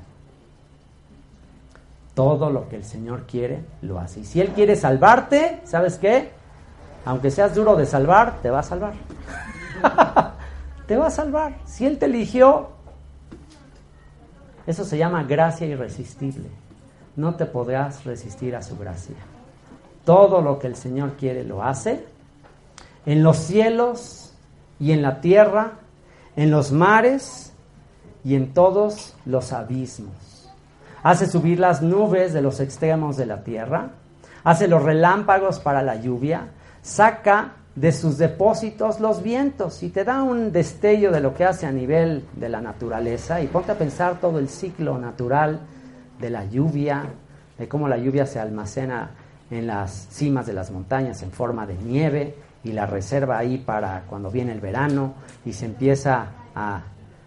Todo 2.15 2.51
lo 2.51 2.69
que 2.69 2.77
el 2.77 2.85
Señor 2.85 3.23
quiere, 3.27 3.65
lo 3.81 3.99
hace. 3.99 4.21
Y 4.21 4.25
si 4.25 4.41
Él 4.41 4.49
quiere 4.49 4.77
salvarte, 4.77 5.61
¿sabes 5.65 5.97
qué? 5.97 6.31
Aunque 7.05 7.31
seas 7.31 7.55
duro 7.55 7.75
de 7.75 7.87
salvar, 7.87 8.41
te 8.43 8.51
va 8.51 8.61
a 8.61 8.63
salvar. 8.63 8.93
te 10.87 10.97
va 10.97 11.07
a 11.07 11.11
salvar. 11.11 11.55
Si 11.65 11.87
Él 11.87 11.99
te 11.99 12.05
eligió, 12.05 12.69
eso 14.67 14.85
se 14.85 14.99
llama 14.99 15.25
gracia 15.25 15.67
irresistible. 15.67 16.49
No 17.17 17.35
te 17.35 17.47
podrás 17.47 18.05
resistir 18.05 18.57
a 18.57 18.63
su 18.63 18.77
gracia. 18.77 19.17
Todo 20.05 20.41
lo 20.41 20.59
que 20.59 20.67
el 20.67 20.77
Señor 20.77 21.13
quiere 21.13 21.45
lo 21.45 21.63
hace. 21.63 22.05
En 23.07 23.23
los 23.23 23.39
cielos 23.39 24.33
y 24.81 24.93
en 24.93 25.03
la 25.03 25.21
tierra, 25.21 25.73
en 26.37 26.51
los 26.51 26.73
mares 26.73 27.53
y 28.25 28.35
en 28.35 28.55
todos 28.55 29.15
los 29.27 29.53
abismos. 29.53 30.51
Hace 31.03 31.27
subir 31.27 31.59
las 31.59 31.83
nubes 31.83 32.33
de 32.33 32.43
los 32.43 32.61
extremos 32.61 33.17
de 33.17 33.27
la 33.27 33.43
tierra. 33.43 33.91
Hace 34.45 34.69
los 34.69 34.83
relámpagos 34.83 35.61
para 35.61 35.83
la 35.83 35.97
lluvia. 35.97 36.49
Saca 36.83 37.53
de 37.75 37.93
sus 37.93 38.19
depósitos 38.19 39.01
los 39.01 39.23
vientos 39.23 39.83
y 39.83 39.89
te 39.89 40.05
da 40.05 40.23
un 40.23 40.53
destello 40.53 41.11
de 41.11 41.21
lo 41.21 41.35
que 41.35 41.45
hace 41.45 41.67
a 41.67 41.73
nivel 41.73 42.25
de 42.35 42.49
la 42.49 42.61
naturaleza 42.61 43.41
y 43.41 43.47
ponte 43.47 43.73
a 43.73 43.79
pensar 43.79 44.21
todo 44.21 44.39
el 44.39 44.49
ciclo 44.49 44.99
natural 44.99 45.61
de 46.23 46.31
la 46.31 46.47
lluvia, 46.47 47.05
de 47.59 47.69
cómo 47.69 47.89
la 47.89 47.99
lluvia 47.99 48.25
se 48.25 48.41
almacena 48.41 49.11
en 49.51 49.67
las 49.67 50.09
cimas 50.11 50.47
de 50.47 50.55
las 50.55 50.71
montañas 50.71 51.23
en 51.23 51.31
forma 51.31 51.67
de 51.67 51.75
nieve 51.75 52.35
y 52.65 52.73
la 52.73 52.87
reserva 52.87 53.37
ahí 53.37 53.59
para 53.59 54.05
cuando 54.09 54.31
viene 54.31 54.53
el 54.53 54.61
verano 54.61 55.13
y 55.45 55.53
se 55.53 55.67
empieza 55.67 56.29
a 56.55 56.85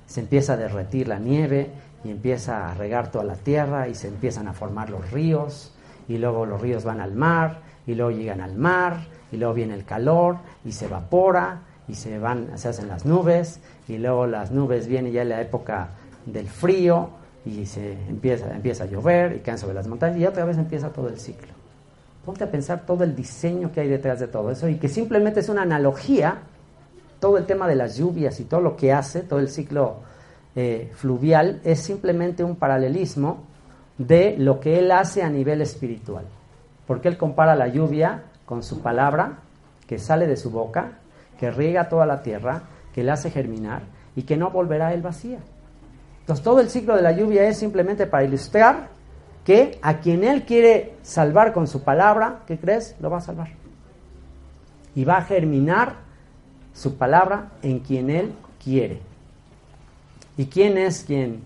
se 0.08 0.22
empieza 0.22 0.54
a 0.54 0.58
derretir 0.58 1.08
la 1.08 1.20
nieve 1.20 1.70
y 2.04 2.12
empieza 2.12 2.70
a 2.70 2.74
regar 2.76 3.12
toda 3.12 3.24
la 3.24 3.36
tierra 3.36 3.88
y 3.88 3.96
se 3.96 4.08
empiezan 4.08 4.48
a 4.48 4.54
formar 4.54 4.90
los 4.90 5.12
ríos 5.12 5.74
y 6.08 6.18
luego 6.18 6.46
los 6.46 6.62
ríos 6.62 6.84
van 6.84 7.02
al 7.02 7.14
mar 7.14 7.60
y 7.88 7.96
luego 7.96 8.12
llegan 8.12 8.42
al 8.42 8.56
mar 8.56 9.08
y 9.32 9.38
luego 9.38 9.54
viene 9.54 9.74
el 9.74 9.84
calor 9.84 10.38
y 10.64 10.72
se 10.72 10.86
evapora 10.86 11.62
y 11.88 11.96
se 11.96 12.20
van, 12.20 12.58
se 12.58 12.70
hacen 12.70 12.88
las 12.88 13.06
nubes 13.06 13.60
y 13.88 13.98
luego 13.98 14.28
las 14.28 14.52
nubes 14.52 14.88
vienen 14.88 15.12
ya 15.12 15.24
la 15.24 15.42
época 15.42 15.90
del 16.26 16.48
frío 16.48 17.10
y 17.46 17.66
se 17.66 17.94
empieza, 18.10 18.54
empieza 18.54 18.86
a 18.86 18.88
llover 18.88 19.36
y 19.36 19.40
caen 19.40 19.58
sobre 19.58 19.76
las 19.76 19.88
montañas 19.88 20.18
y 20.20 20.26
otra 20.26 20.46
vez 20.46 20.58
empieza 20.58 20.90
todo 20.90 21.08
el 21.08 21.20
ciclo. 21.20 21.54
Ponte 22.26 22.44
a 22.44 22.50
pensar 22.50 22.86
todo 22.86 23.04
el 23.04 23.16
diseño 23.16 23.72
que 23.72 23.82
hay 23.82 23.88
detrás 23.88 24.20
de 24.20 24.28
todo 24.28 24.50
eso 24.50 24.68
y 24.68 24.76
que 24.76 24.88
simplemente 24.88 25.42
es 25.42 25.50
una 25.50 25.62
analogía, 25.62 26.40
todo 27.20 27.38
el 27.38 27.46
tema 27.46 27.68
de 27.68 27.76
las 27.76 27.98
lluvias 27.98 28.40
y 28.40 28.46
todo 28.46 28.62
lo 28.62 28.76
que 28.76 28.92
hace, 28.92 29.22
todo 29.22 29.40
el 29.40 29.50
ciclo 29.50 29.98
eh, 30.56 30.92
fluvial, 30.96 31.62
es 31.64 31.82
simplemente 31.82 32.44
un 32.44 32.56
paralelismo 32.56 33.44
de 34.00 34.36
lo 34.38 34.60
que 34.60 34.80
él 34.80 34.92
hace 34.92 35.22
a 35.22 35.30
nivel 35.30 35.62
espiritual. 35.62 36.26
Porque 36.88 37.08
él 37.08 37.18
compara 37.18 37.56
la 37.56 37.68
lluvia 37.68 38.24
con 38.46 38.64
su 38.64 38.82
palabra 38.82 39.40
que 39.88 40.00
sale 40.00 40.26
de 40.26 40.36
su 40.36 40.50
boca, 40.50 41.00
que 41.40 41.52
riega 41.52 41.90
toda 41.90 42.08
la 42.08 42.24
tierra, 42.24 42.64
que 42.94 43.04
la 43.04 43.14
hace 43.14 43.30
germinar 43.30 43.84
y 44.16 44.24
que 44.24 44.38
no 44.38 44.50
volverá 44.50 44.94
el 44.94 45.02
vacío. 45.02 45.38
Entonces 46.26 46.44
todo 46.44 46.60
el 46.60 46.72
ciclo 46.72 46.96
de 46.96 47.04
la 47.04 47.12
lluvia 47.12 47.48
es 47.48 47.60
simplemente 47.60 48.08
para 48.08 48.24
ilustrar 48.24 48.88
que 49.46 49.78
a 49.84 50.00
quien 50.00 50.24
Él 50.24 50.44
quiere 50.44 50.96
salvar 51.04 51.54
con 51.54 51.68
su 51.68 51.84
palabra, 51.84 52.40
¿qué 52.48 52.58
crees? 52.58 52.96
Lo 53.00 53.12
va 53.12 53.20
a 53.20 53.22
salvar. 53.22 53.50
Y 54.96 55.06
va 55.06 55.18
a 55.18 55.22
germinar 55.22 55.98
su 56.74 56.98
palabra 56.98 57.52
en 57.62 57.80
quien 57.80 58.10
Él 58.10 58.34
quiere. 58.64 59.02
¿Y 60.36 60.48
quién 60.48 60.80
es 60.80 61.04
quien 61.04 61.44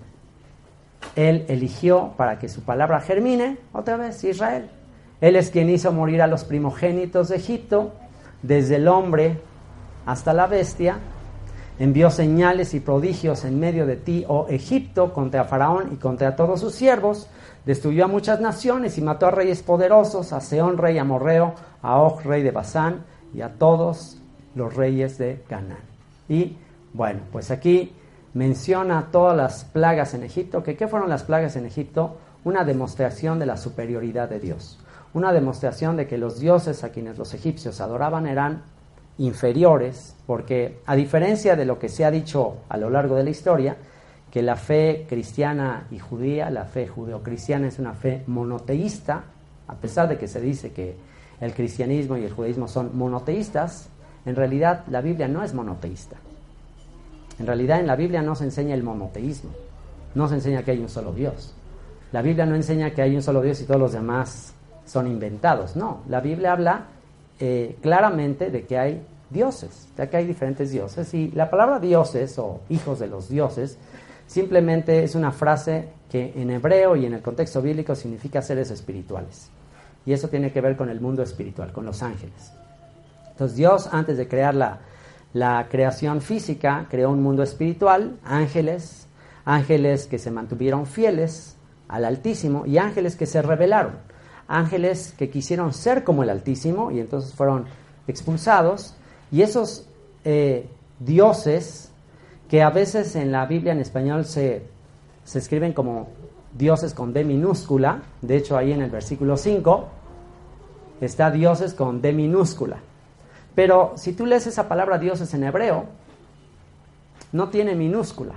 Él 1.18 1.44
eligió 1.50 2.14
para 2.16 2.40
que 2.40 2.48
su 2.48 2.62
palabra 2.62 3.02
germine? 3.02 3.58
Otra 3.74 3.98
vez, 3.98 4.24
Israel. 4.24 4.70
Él 5.20 5.36
es 5.36 5.50
quien 5.50 5.70
hizo 5.70 5.92
morir 5.92 6.22
a 6.22 6.28
los 6.28 6.46
primogénitos 6.46 7.28
de 7.28 7.36
Egipto, 7.36 7.92
desde 8.44 8.78
el 8.78 8.88
hombre 8.88 9.42
hasta 10.06 10.32
la 10.32 10.48
bestia, 10.48 11.00
envió 11.80 12.12
señales 12.12 12.74
y 12.74 12.82
prodigios 12.82 13.46
en 13.46 13.60
medio 13.60 13.86
de 13.86 13.96
ti, 13.96 14.26
oh 14.28 14.48
Egipto, 14.50 15.14
contra 15.14 15.46
Faraón 15.46 15.94
y 15.94 15.96
contra 15.96 16.36
todos 16.36 16.60
sus 16.60 16.76
siervos, 16.76 17.28
destruyó 17.66 18.06
a 18.06 18.08
muchas 18.08 18.42
naciones 18.42 18.98
y 18.98 19.02
mató 19.02 19.28
a 19.28 19.32
reyes 19.32 19.64
poderosos, 19.64 20.34
a 20.34 20.42
Seón, 20.42 20.78
rey 20.78 20.98
amorreo, 20.98 21.56
a 21.82 22.02
Og, 22.02 22.22
rey 22.24 22.44
de 22.44 22.52
Basán, 22.52 23.06
y 23.34 23.42
a 23.42 23.54
todos 23.54 24.18
los 24.56 24.76
reyes 24.76 25.18
de 25.18 25.44
Canaán. 25.48 25.80
Y 26.28 26.58
bueno, 26.94 27.22
pues 27.32 27.50
aquí 27.50 27.94
menciona 28.34 29.08
todas 29.12 29.38
las 29.38 29.64
plagas 29.64 30.14
en 30.14 30.24
Egipto, 30.24 30.64
que 30.64 30.76
¿qué 30.76 30.88
fueron 30.88 31.10
las 31.10 31.24
plagas 31.24 31.56
en 31.56 31.66
Egipto? 31.66 32.18
Una 32.44 32.64
demostración 32.66 33.40
de 33.40 33.46
la 33.46 33.58
superioridad 33.58 34.30
de 34.30 34.40
Dios, 34.40 34.80
una 35.14 35.32
demostración 35.32 35.96
de 35.96 36.08
que 36.08 36.18
los 36.18 36.40
dioses 36.40 36.84
a 36.84 36.90
quienes 36.90 37.18
los 37.18 37.34
egipcios 37.34 37.80
adoraban 37.80 38.28
eran 38.28 38.64
inferiores, 39.20 40.16
porque 40.26 40.80
a 40.86 40.96
diferencia 40.96 41.56
de 41.56 41.66
lo 41.66 41.78
que 41.78 41.90
se 41.90 42.06
ha 42.06 42.12
dicho 42.12 42.58
a 42.70 42.78
lo 42.78 42.90
largo 42.90 43.16
de 43.16 43.24
la 43.24 43.30
historia, 43.30 43.78
que 44.32 44.42
la 44.42 44.56
fe 44.56 45.06
cristiana 45.08 45.88
y 45.92 46.00
judía, 46.00 46.50
la 46.50 46.66
fe 46.66 46.88
judeocristiana 46.88 47.68
es 47.68 47.80
una 47.80 47.94
fe 47.94 48.24
monoteísta, 48.28 49.24
a 49.68 49.76
pesar 49.76 50.08
de 50.08 50.18
que 50.18 50.28
se 50.28 50.40
dice 50.40 50.72
que 50.72 50.96
el 51.42 51.54
cristianismo 51.54 52.18
y 52.18 52.24
el 52.24 52.32
judaísmo 52.32 52.68
son 52.68 52.98
monoteístas, 52.98 53.90
en 54.26 54.36
realidad 54.36 54.84
la 54.90 55.02
Biblia 55.02 55.28
no 55.28 55.44
es 55.44 55.54
monoteísta. 55.54 56.16
En 57.40 57.48
realidad 57.48 57.80
en 57.80 57.88
la 57.88 57.96
Biblia 57.96 58.22
no 58.22 58.36
se 58.36 58.46
enseña 58.46 58.74
el 58.74 58.84
monoteísmo, 58.84 59.52
no 60.16 60.28
se 60.28 60.36
enseña 60.36 60.64
que 60.64 60.72
hay 60.72 60.80
un 60.80 60.90
solo 60.90 61.14
Dios. 61.14 61.54
La 62.12 62.22
Biblia 62.22 62.46
no 62.46 62.56
enseña 62.56 62.92
que 62.92 63.02
hay 63.02 63.16
un 63.16 63.22
solo 63.22 63.42
Dios 63.42 63.62
y 63.62 63.66
todos 63.66 63.80
los 63.80 63.94
demás 63.94 64.54
son 64.86 65.08
inventados, 65.08 65.76
no. 65.76 66.02
La 66.08 66.22
Biblia 66.22 66.54
habla 66.54 66.86
eh, 67.40 67.78
claramente 67.82 68.52
de 68.52 68.66
que 68.66 68.78
hay 68.78 69.02
dioses, 69.30 69.88
ya 69.98 70.10
que 70.10 70.18
hay 70.18 70.26
diferentes 70.26 70.72
dioses. 70.72 71.14
Y 71.14 71.32
la 71.32 71.50
palabra 71.50 71.80
dioses 71.80 72.38
o 72.38 72.62
hijos 72.70 73.00
de 73.00 73.08
los 73.08 73.30
dioses 73.30 73.78
simplemente 74.28 75.04
es 75.04 75.16
una 75.16 75.32
frase 75.32 75.90
que 76.10 76.34
en 76.36 76.50
hebreo 76.50 76.96
y 76.96 77.06
en 77.06 77.14
el 77.14 77.22
contexto 77.22 77.62
bíblico 77.62 77.96
significa 77.96 78.42
seres 78.42 78.72
espirituales. 78.72 79.50
Y 80.06 80.14
eso 80.14 80.28
tiene 80.28 80.52
que 80.52 80.62
ver 80.62 80.76
con 80.76 80.90
el 80.90 81.00
mundo 81.00 81.24
espiritual, 81.24 81.72
con 81.72 81.86
los 81.86 82.02
ángeles. 82.04 82.52
Entonces 83.32 83.56
Dios, 83.56 83.90
antes 83.92 84.18
de 84.18 84.28
crear 84.28 84.54
la, 84.56 84.80
la 85.34 85.68
creación 85.70 86.22
física, 86.22 86.88
creó 86.90 87.12
un 87.12 87.22
mundo 87.22 87.44
espiritual, 87.44 88.18
ángeles, 88.24 89.08
ángeles 89.46 90.08
que 90.08 90.20
se 90.20 90.32
mantuvieron 90.32 90.86
fieles 90.86 91.56
al 91.88 92.06
Altísimo 92.06 92.66
y 92.66 92.78
ángeles 92.78 93.16
que 93.16 93.26
se 93.26 93.42
rebelaron 93.42 94.09
ángeles 94.50 95.14
que 95.18 95.30
quisieron 95.30 95.72
ser 95.74 96.04
como 96.04 96.24
el 96.24 96.30
Altísimo 96.30 96.92
y 96.92 97.00
entonces 97.00 97.34
fueron 97.34 97.66
expulsados. 98.08 98.96
Y 99.32 99.44
esos 99.44 99.86
eh, 100.26 100.68
dioses, 101.00 101.92
que 102.50 102.64
a 102.64 102.72
veces 102.72 103.16
en 103.16 103.32
la 103.32 103.46
Biblia 103.46 103.72
en 103.72 103.80
español 103.80 104.26
se, 104.26 104.64
se 105.24 105.40
escriben 105.40 105.72
como 105.72 106.10
dioses 106.58 106.96
con 106.96 107.14
D 107.14 107.24
minúscula, 107.24 108.02
de 108.22 108.38
hecho 108.38 108.58
ahí 108.58 108.74
en 108.74 108.82
el 108.82 108.90
versículo 108.90 109.38
5 109.38 109.88
está 111.00 111.30
dioses 111.30 111.76
con 111.76 112.02
D 112.02 112.12
minúscula. 112.12 112.80
Pero 113.54 113.94
si 113.96 114.14
tú 114.14 114.26
lees 114.26 114.48
esa 114.48 114.68
palabra 114.68 114.98
dioses 114.98 115.32
en 115.36 115.44
hebreo, 115.44 115.86
no 117.32 117.50
tiene 117.50 117.76
minúscula. 117.76 118.34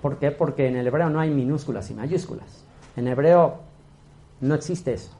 ¿Por 0.00 0.18
qué? 0.18 0.30
Porque 0.30 0.66
en 0.66 0.76
el 0.76 0.86
hebreo 0.86 1.10
no 1.10 1.20
hay 1.20 1.30
minúsculas 1.30 1.90
y 1.90 1.94
mayúsculas. 1.94 2.64
En 2.96 3.06
hebreo 3.06 3.58
no 4.40 4.54
existe 4.54 4.94
eso. 4.94 5.10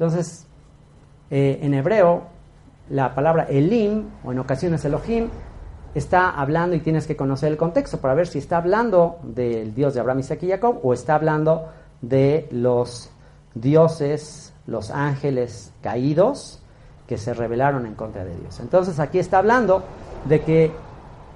Entonces, 0.00 0.46
eh, 1.30 1.58
en 1.60 1.74
hebreo, 1.74 2.22
la 2.88 3.14
palabra 3.14 3.42
Elim, 3.50 4.08
o 4.24 4.32
en 4.32 4.38
ocasiones 4.38 4.82
Elohim, 4.86 5.28
está 5.94 6.30
hablando 6.30 6.74
y 6.74 6.80
tienes 6.80 7.06
que 7.06 7.16
conocer 7.16 7.52
el 7.52 7.58
contexto 7.58 7.98
para 7.98 8.14
ver 8.14 8.26
si 8.26 8.38
está 8.38 8.56
hablando 8.56 9.18
del 9.22 9.74
Dios 9.74 9.92
de 9.92 10.00
Abraham, 10.00 10.20
Isaac 10.20 10.42
y 10.44 10.48
Jacob 10.48 10.80
o 10.82 10.94
está 10.94 11.16
hablando 11.16 11.68
de 12.00 12.48
los 12.50 13.10
dioses, 13.54 14.54
los 14.66 14.90
ángeles 14.90 15.70
caídos 15.82 16.62
que 17.06 17.18
se 17.18 17.34
rebelaron 17.34 17.84
en 17.84 17.94
contra 17.94 18.24
de 18.24 18.34
Dios. 18.34 18.58
Entonces 18.60 18.98
aquí 19.00 19.18
está 19.18 19.36
hablando 19.36 19.82
de 20.24 20.40
que 20.40 20.72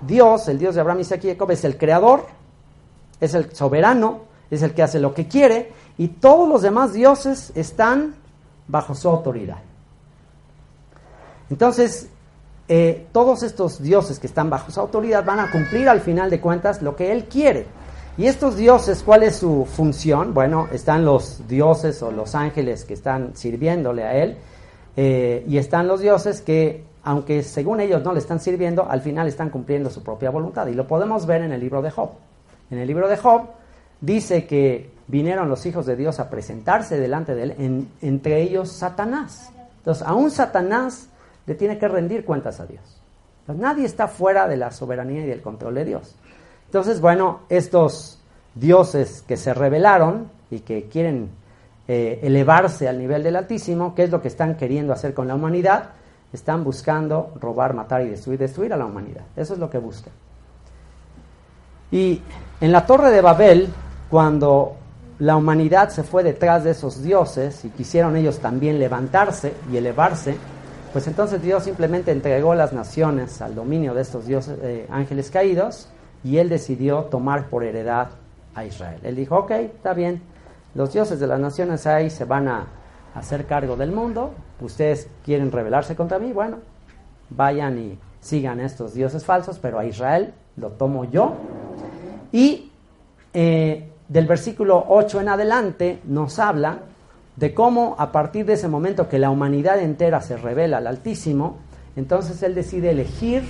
Dios, 0.06 0.48
el 0.48 0.58
Dios 0.58 0.74
de 0.74 0.80
Abraham, 0.80 1.00
Isaac 1.00 1.22
y 1.24 1.28
Jacob, 1.32 1.50
es 1.50 1.66
el 1.66 1.76
creador, 1.76 2.24
es 3.20 3.34
el 3.34 3.54
soberano, 3.54 4.20
es 4.50 4.62
el 4.62 4.72
que 4.72 4.82
hace 4.82 5.00
lo 5.00 5.12
que 5.12 5.28
quiere 5.28 5.70
y 5.98 6.08
todos 6.08 6.48
los 6.48 6.62
demás 6.62 6.94
dioses 6.94 7.52
están 7.54 8.23
bajo 8.68 8.94
su 8.94 9.08
autoridad. 9.08 9.58
Entonces, 11.50 12.08
eh, 12.66 13.06
todos 13.12 13.42
estos 13.42 13.82
dioses 13.82 14.18
que 14.18 14.26
están 14.26 14.48
bajo 14.48 14.70
su 14.70 14.80
autoridad 14.80 15.24
van 15.24 15.40
a 15.40 15.50
cumplir 15.50 15.88
al 15.88 16.00
final 16.00 16.30
de 16.30 16.40
cuentas 16.40 16.80
lo 16.80 16.96
que 16.96 17.12
él 17.12 17.24
quiere. 17.24 17.66
Y 18.16 18.26
estos 18.26 18.56
dioses, 18.56 19.02
¿cuál 19.02 19.24
es 19.24 19.36
su 19.36 19.66
función? 19.66 20.34
Bueno, 20.34 20.68
están 20.72 21.04
los 21.04 21.46
dioses 21.48 22.00
o 22.02 22.12
los 22.12 22.34
ángeles 22.34 22.84
que 22.84 22.94
están 22.94 23.36
sirviéndole 23.36 24.04
a 24.04 24.14
él, 24.22 24.36
eh, 24.96 25.44
y 25.48 25.58
están 25.58 25.88
los 25.88 26.00
dioses 26.00 26.40
que, 26.40 26.84
aunque 27.02 27.42
según 27.42 27.80
ellos 27.80 28.04
no 28.04 28.12
le 28.12 28.20
están 28.20 28.38
sirviendo, 28.38 28.88
al 28.88 29.00
final 29.00 29.26
están 29.26 29.50
cumpliendo 29.50 29.90
su 29.90 30.02
propia 30.04 30.30
voluntad. 30.30 30.68
Y 30.68 30.74
lo 30.74 30.86
podemos 30.86 31.26
ver 31.26 31.42
en 31.42 31.52
el 31.52 31.60
libro 31.60 31.82
de 31.82 31.90
Job. 31.90 32.10
En 32.70 32.78
el 32.78 32.86
libro 32.86 33.08
de 33.08 33.16
Job 33.16 33.42
dice 34.00 34.46
que 34.46 34.93
vinieron 35.06 35.48
los 35.48 35.66
hijos 35.66 35.86
de 35.86 35.96
Dios 35.96 36.20
a 36.20 36.30
presentarse 36.30 36.98
delante 36.98 37.34
de 37.34 37.42
él, 37.44 37.88
entre 38.00 38.42
ellos 38.42 38.70
Satanás. 38.70 39.50
Entonces, 39.78 40.06
aún 40.06 40.30
Satanás 40.30 41.08
le 41.46 41.54
tiene 41.54 41.78
que 41.78 41.88
rendir 41.88 42.24
cuentas 42.24 42.60
a 42.60 42.66
Dios. 42.66 42.82
nadie 43.48 43.84
está 43.84 44.08
fuera 44.08 44.48
de 44.48 44.56
la 44.56 44.70
soberanía 44.70 45.24
y 45.24 45.26
del 45.26 45.42
control 45.42 45.74
de 45.74 45.84
Dios. 45.84 46.14
Entonces, 46.66 47.00
bueno, 47.00 47.40
estos 47.48 48.18
dioses 48.54 49.22
que 49.26 49.36
se 49.36 49.52
rebelaron 49.52 50.30
y 50.50 50.60
que 50.60 50.84
quieren 50.84 51.30
eh, 51.86 52.20
elevarse 52.22 52.88
al 52.88 52.98
nivel 52.98 53.22
del 53.22 53.36
Altísimo, 53.36 53.94
¿qué 53.94 54.04
es 54.04 54.10
lo 54.10 54.22
que 54.22 54.28
están 54.28 54.56
queriendo 54.56 54.92
hacer 54.92 55.12
con 55.12 55.28
la 55.28 55.34
humanidad? 55.34 55.90
Están 56.32 56.64
buscando 56.64 57.32
robar, 57.40 57.74
matar 57.74 58.02
y 58.02 58.08
destruir, 58.08 58.38
destruir 58.38 58.72
a 58.72 58.76
la 58.76 58.86
humanidad. 58.86 59.22
Eso 59.36 59.52
es 59.52 59.60
lo 59.60 59.68
que 59.68 59.78
buscan. 59.78 60.12
Y 61.90 62.22
en 62.60 62.72
la 62.72 62.86
torre 62.86 63.10
de 63.10 63.20
Babel, 63.20 63.68
cuando 64.10 64.76
la 65.18 65.36
humanidad 65.36 65.90
se 65.90 66.02
fue 66.02 66.22
detrás 66.22 66.64
de 66.64 66.70
esos 66.70 67.02
dioses 67.02 67.64
y 67.64 67.70
quisieron 67.70 68.16
ellos 68.16 68.40
también 68.40 68.78
levantarse 68.78 69.54
y 69.70 69.76
elevarse, 69.76 70.36
pues 70.92 71.06
entonces 71.06 71.42
Dios 71.42 71.64
simplemente 71.64 72.10
entregó 72.10 72.54
las 72.54 72.72
naciones 72.72 73.40
al 73.40 73.54
dominio 73.54 73.94
de 73.94 74.02
estos 74.02 74.26
dioses 74.26 74.58
eh, 74.62 74.86
ángeles 74.90 75.30
caídos 75.30 75.88
y 76.22 76.38
él 76.38 76.48
decidió 76.48 77.04
tomar 77.04 77.48
por 77.48 77.64
heredad 77.64 78.08
a 78.54 78.64
Israel. 78.64 79.00
Él 79.02 79.16
dijo, 79.16 79.36
ok, 79.36 79.50
está 79.50 79.94
bien, 79.94 80.22
los 80.74 80.92
dioses 80.92 81.20
de 81.20 81.26
las 81.26 81.38
naciones 81.38 81.86
ahí 81.86 82.10
se 82.10 82.24
van 82.24 82.48
a 82.48 82.66
hacer 83.14 83.46
cargo 83.46 83.76
del 83.76 83.92
mundo, 83.92 84.32
ustedes 84.60 85.08
quieren 85.24 85.52
rebelarse 85.52 85.94
contra 85.94 86.18
mí, 86.18 86.32
bueno, 86.32 86.58
vayan 87.30 87.78
y 87.78 87.98
sigan 88.20 88.58
estos 88.58 88.94
dioses 88.94 89.24
falsos, 89.24 89.58
pero 89.60 89.78
a 89.78 89.84
Israel 89.84 90.34
lo 90.56 90.70
tomo 90.70 91.04
yo. 91.04 91.34
Y 92.32 92.72
eh, 93.32 93.92
del 94.08 94.26
versículo 94.26 94.84
8 94.88 95.20
en 95.20 95.28
adelante 95.28 96.00
nos 96.04 96.38
habla 96.38 96.78
de 97.36 97.54
cómo 97.54 97.96
a 97.98 98.12
partir 98.12 98.46
de 98.46 98.52
ese 98.52 98.68
momento 98.68 99.08
que 99.08 99.18
la 99.18 99.30
humanidad 99.30 99.78
entera 99.80 100.20
se 100.20 100.36
revela 100.36 100.78
al 100.78 100.86
Altísimo, 100.86 101.58
entonces 101.96 102.42
él 102.42 102.54
decide 102.54 102.90
elegir 102.90 103.42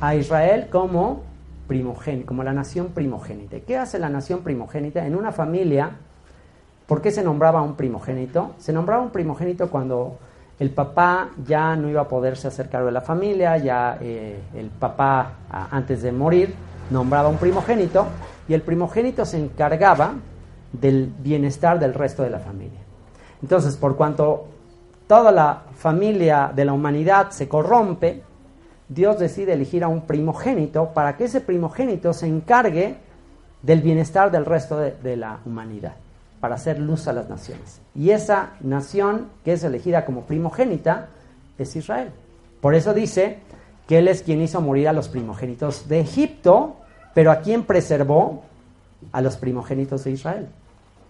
a 0.00 0.14
Israel 0.14 0.68
como 0.70 1.22
primogénito, 1.66 2.26
como 2.26 2.42
la 2.42 2.52
nación 2.52 2.88
primogénita. 2.88 3.60
¿Qué 3.60 3.76
hace 3.76 3.98
la 3.98 4.08
nación 4.08 4.42
primogénita? 4.42 5.06
En 5.06 5.16
una 5.16 5.32
familia, 5.32 5.90
¿por 6.86 7.00
qué 7.00 7.10
se 7.10 7.24
nombraba 7.24 7.62
un 7.62 7.74
primogénito? 7.74 8.54
Se 8.58 8.72
nombraba 8.72 9.02
un 9.02 9.10
primogénito 9.10 9.70
cuando 9.70 10.18
el 10.60 10.70
papá 10.70 11.30
ya 11.44 11.74
no 11.74 11.88
iba 11.88 12.02
a 12.02 12.08
poderse 12.08 12.46
hacer 12.46 12.68
cargo 12.68 12.86
de 12.86 12.92
la 12.92 13.00
familia, 13.00 13.56
ya 13.56 13.98
eh, 14.00 14.38
el 14.54 14.68
papá 14.68 15.32
antes 15.70 16.02
de 16.02 16.12
morir 16.12 16.54
nombraba 16.90 17.28
un 17.28 17.38
primogénito 17.38 18.06
y 18.48 18.54
el 18.54 18.62
primogénito 18.62 19.24
se 19.24 19.38
encargaba 19.38 20.14
del 20.72 21.12
bienestar 21.18 21.78
del 21.78 21.94
resto 21.94 22.22
de 22.22 22.30
la 22.30 22.40
familia. 22.40 22.80
Entonces, 23.42 23.76
por 23.76 23.96
cuanto 23.96 24.48
toda 25.06 25.30
la 25.30 25.62
familia 25.76 26.50
de 26.54 26.64
la 26.64 26.72
humanidad 26.72 27.30
se 27.30 27.48
corrompe, 27.48 28.22
Dios 28.88 29.18
decide 29.18 29.54
elegir 29.54 29.84
a 29.84 29.88
un 29.88 30.02
primogénito 30.02 30.90
para 30.92 31.16
que 31.16 31.24
ese 31.24 31.40
primogénito 31.40 32.12
se 32.12 32.26
encargue 32.26 32.96
del 33.62 33.80
bienestar 33.80 34.30
del 34.30 34.44
resto 34.44 34.76
de, 34.78 35.16
la 35.16 35.38
humanidad, 35.46 35.94
para 36.40 36.56
hacer 36.56 36.78
luz 36.78 37.08
a 37.08 37.14
las 37.14 37.30
naciones. 37.30 37.80
Y 37.94 38.10
esa 38.10 38.50
nación 38.60 39.28
que 39.44 39.54
es 39.54 39.64
elegida 39.64 40.04
como 40.04 40.22
primogénita 40.22 41.08
es 41.56 41.74
Israel. 41.74 42.10
Por 42.60 42.74
eso 42.74 42.92
dice 42.92 43.38
que 43.88 43.98
Él 43.98 44.08
es 44.08 44.22
quien 44.22 44.42
hizo 44.42 44.60
morir 44.60 44.88
a 44.88 44.92
los 44.92 45.08
primogénitos 45.08 45.88
de 45.88 46.00
Egipto, 46.00 46.76
pero 47.14 47.30
a 47.30 47.40
quien 47.40 47.64
preservó 47.64 48.42
a 49.12 49.20
los 49.20 49.36
primogénitos 49.36 50.04
de 50.04 50.10
Israel. 50.10 50.48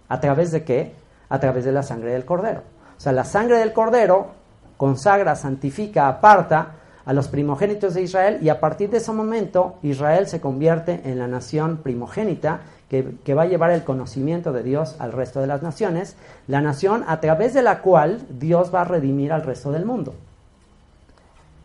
¿A 0.09 0.21
través 0.21 0.51
de 0.51 0.63
qué? 0.63 0.93
A 1.29 1.41
través 1.41 1.65
de 1.65 1.73
la 1.73 1.83
sangre 1.83 2.13
del 2.13 2.25
cordero. 2.25 2.63
O 2.97 3.01
sea, 3.01 3.13
la 3.13 3.25
sangre 3.25 3.59
del 3.59 3.73
cordero 3.73 4.29
consagra, 4.77 5.35
santifica, 5.35 6.09
aparta 6.09 6.73
a 7.05 7.13
los 7.13 7.29
primogénitos 7.29 7.95
de 7.95 8.03
Israel 8.03 8.39
y 8.41 8.49
a 8.49 8.61
partir 8.61 8.91
de 8.91 8.99
ese 8.99 9.13
momento 9.13 9.77
Israel 9.83 10.27
se 10.27 10.41
convierte 10.41 11.03
en 11.05 11.19
la 11.19 11.27
nación 11.27 11.79
primogénita 11.79 12.61
que, 12.89 13.17
que, 13.25 13.35
va 13.35 13.43
a 13.43 13.47
llevar 13.47 13.71
el 13.71 13.85
conocimiento 13.85 14.53
de 14.53 14.63
Dios 14.63 14.97
al 14.99 15.13
resto 15.13 15.41
de 15.41 15.47
las 15.47 15.63
naciones, 15.63 16.17
la 16.47 16.61
nación 16.61 17.05
a 17.07 17.21
través 17.21 17.55
de 17.55 17.63
la 17.63 17.81
cual 17.81 18.21
Dios 18.31 18.75
va 18.75 18.83
a 18.83 18.85
redimir 18.85 19.33
al 19.33 19.43
resto 19.43 19.73
del 19.73 19.85
mundo. 19.85 20.15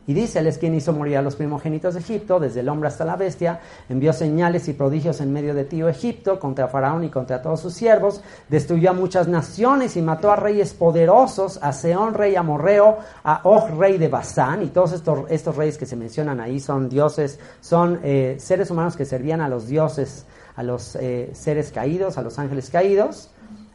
Y 0.09 0.15
dice, 0.15 0.39
es 0.39 0.57
quien 0.57 0.73
hizo 0.73 0.91
morir 0.91 1.17
a 1.17 1.21
los 1.21 1.35
primogénitos 1.35 1.93
de 1.93 1.99
Egipto, 1.99 2.39
desde 2.39 2.61
el 2.61 2.69
hombre 2.69 2.87
hasta 2.87 3.05
la 3.05 3.15
bestia, 3.15 3.59
envió 3.89 4.11
señales 4.11 4.67
y 4.67 4.73
prodigios 4.73 5.21
en 5.21 5.31
medio 5.31 5.53
de 5.53 5.65
ti, 5.65 5.83
Egipto, 5.83 6.39
contra 6.39 6.67
Faraón 6.67 7.03
y 7.03 7.09
contra 7.09 7.43
todos 7.43 7.59
sus 7.59 7.75
siervos, 7.75 8.19
destruyó 8.47 8.89
a 8.89 8.93
muchas 8.93 9.27
naciones 9.27 9.95
y 9.97 10.01
mató 10.01 10.31
a 10.31 10.35
reyes 10.35 10.73
poderosos, 10.73 11.59
a 11.61 11.73
Seón, 11.73 12.15
rey 12.15 12.35
amorreo, 12.35 12.97
a 13.23 13.41
Og, 13.43 13.69
rey 13.77 13.99
de 13.99 14.07
Basán, 14.07 14.63
y 14.63 14.69
todos 14.69 14.93
estos, 14.93 15.29
estos 15.29 15.55
reyes 15.55 15.77
que 15.77 15.85
se 15.85 15.95
mencionan 15.95 16.39
ahí 16.39 16.59
son 16.59 16.89
dioses, 16.89 17.39
son 17.61 17.99
eh, 18.03 18.37
seres 18.39 18.71
humanos 18.71 18.97
que 18.97 19.05
servían 19.05 19.41
a 19.41 19.47
los 19.47 19.67
dioses, 19.67 20.25
a 20.55 20.63
los 20.63 20.95
eh, 20.95 21.29
seres 21.33 21.69
caídos, 21.69 22.17
a 22.17 22.23
los 22.23 22.39
ángeles 22.39 22.71
caídos, 22.71 23.29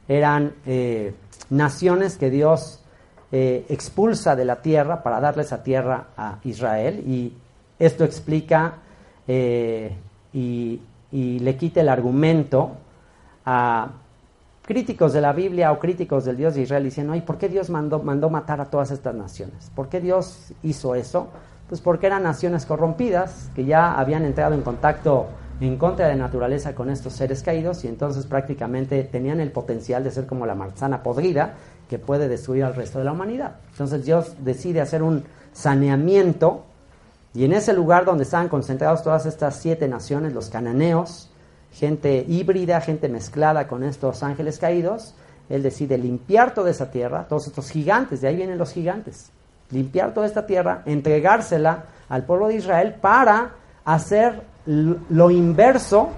eran 0.09 0.53
eh, 0.67 1.15
naciones 1.49 2.17
que 2.17 2.29
Dios 2.29 2.81
eh, 3.37 3.67
expulsa 3.69 4.37
de 4.37 4.45
la 4.45 4.63
tierra 4.63 5.03
para 5.03 5.19
darle 5.19 5.43
esa 5.43 5.61
tierra 5.61 6.11
a 6.17 6.39
Israel 6.45 7.03
y 7.05 7.33
esto 7.81 8.05
explica 8.05 8.75
eh, 9.27 9.93
y, 10.33 10.81
le 11.11 11.57
quita 11.57 11.81
el 11.81 11.89
argumento 11.89 12.71
a 13.45 13.91
críticos 14.65 15.13
de 15.13 15.21
la 15.21 15.33
Biblia 15.33 15.73
o 15.73 15.81
críticos 15.81 16.25
del 16.25 16.37
Dios 16.37 16.55
de 16.55 16.63
Israel 16.63 16.85
diciendo, 16.85 17.13
¿y 17.17 17.23
por 17.23 17.37
qué 17.37 17.49
Dios 17.49 17.71
mandó, 17.71 17.99
mandó 17.99 18.31
matar 18.31 18.61
a 18.61 18.67
todas 18.67 18.93
estas 18.93 19.17
naciones? 19.17 19.69
¿Por 19.75 19.89
qué 19.89 20.01
Dios 20.01 20.53
hizo 20.63 20.95
eso? 20.95 21.27
Pues 21.69 21.81
porque 21.81 22.07
eran 22.07 22.23
naciones 22.23 22.65
corrompidas 22.67 23.51
que 23.57 23.65
ya 23.65 23.95
habían 23.95 24.25
entrado 24.25 24.55
en 24.55 24.63
contacto 24.63 25.27
en 25.61 25.77
contra 25.77 26.09
de 26.09 26.17
naturaleza 26.17 26.75
con 26.75 26.91
estos 26.91 27.15
seres 27.15 27.43
caídos 27.43 27.85
y 27.85 27.89
entonces 27.89 28.27
prácticamente 28.27 29.03
tenían 29.05 29.41
el 29.41 29.51
potencial 29.51 30.05
de 30.05 30.11
ser 30.11 30.27
como 30.27 30.47
la 30.47 30.55
manzana 30.55 31.03
podrida 31.03 31.55
que 31.89 31.99
puede 31.99 32.29
destruir 32.29 32.65
al 32.65 32.75
resto 32.75 32.99
de 32.99 33.05
la 33.05 33.13
humanidad. 33.13 33.57
Entonces 33.73 34.05
Dios 34.05 34.37
decide 34.41 34.81
hacer 34.81 35.03
un 35.03 35.25
saneamiento 35.53 36.65
y 37.35 37.45
en 37.45 37.53
ese 37.53 37.73
lugar 37.73 38.05
donde 38.05 38.23
estaban 38.23 38.49
concentrados 38.49 39.03
todas 39.03 39.27
estas 39.27 39.57
siete 39.57 39.89
naciones, 39.89 40.33
los 40.33 40.51
cananeos, 40.51 41.31
gente 41.73 42.25
híbrida, 42.29 42.81
gente 42.81 43.09
mezclada 43.09 43.67
con 43.67 43.83
estos 43.83 44.23
ángeles 44.23 44.59
caídos, 44.59 45.15
Él 45.49 45.65
decide 45.65 45.99
limpiar 45.99 46.55
toda 46.55 46.71
esa 46.71 46.93
tierra, 46.93 47.27
todos 47.29 47.49
estos 47.49 47.71
gigantes, 47.71 48.21
de 48.21 48.29
ahí 48.29 48.37
vienen 48.37 48.57
los 48.57 48.73
gigantes, 48.73 49.31
limpiar 49.71 50.15
toda 50.15 50.27
esta 50.27 50.47
tierra, 50.47 50.83
entregársela 50.87 51.87
al 52.09 52.25
pueblo 52.25 52.47
de 52.47 52.55
Israel 52.55 52.95
para 53.01 53.51
hacer 53.85 54.43
lo 54.65 55.31
inverso 55.33 56.11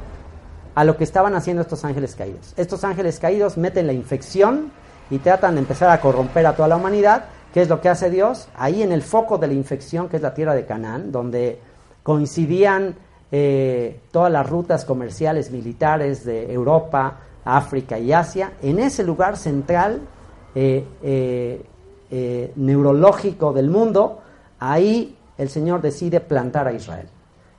a 0.74 0.84
lo 0.84 0.98
que 0.98 1.04
estaban 1.04 1.34
haciendo 1.34 1.62
estos 1.62 1.84
ángeles 1.86 2.14
caídos. 2.14 2.52
Estos 2.58 2.84
ángeles 2.84 3.18
caídos 3.18 3.56
meten 3.56 3.86
la 3.86 3.94
infección 3.94 4.70
y 5.11 5.18
tratan 5.18 5.54
de 5.54 5.61
empezar 5.61 5.90
a 5.90 6.00
corromper 6.00 6.46
a 6.46 6.54
toda 6.54 6.68
la 6.68 6.76
humanidad. 6.76 7.24
¿Qué 7.52 7.62
es 7.62 7.68
lo 7.68 7.80
que 7.80 7.88
hace 7.88 8.11
Dios? 8.11 8.48
Ahí 8.57 8.82
en 8.82 8.92
el 8.92 9.02
foco 9.02 9.38
de 9.38 9.46
la 9.46 9.54
infección, 9.54 10.09
que 10.09 10.16
es 10.16 10.22
la 10.22 10.34
tierra 10.34 10.54
de 10.54 10.66
Canaán, 10.66 11.11
donde 11.11 11.59
coincidían 12.02 12.94
eh, 13.32 14.00
todas 14.12 14.30
las 14.30 14.48
rutas 14.48 14.84
comerciales 14.84 15.50
militares 15.50 16.24
de 16.24 16.52
Europa, 16.52 17.18
África 17.44 17.98
y 17.98 18.12
Asia, 18.12 18.52
en 18.62 18.78
ese 18.78 19.04
lugar 19.04 19.36
central 19.36 20.00
eh, 20.54 20.84
eh, 21.02 22.52
neurológico 22.57 23.52
del 23.52 23.70
mundo, 23.70 24.20
ahí 24.61 25.16
el 25.38 25.48
Señor 25.48 25.82
decide 25.82 26.20
plantar 26.20 26.68
a 26.68 26.72
Israel, 26.72 27.09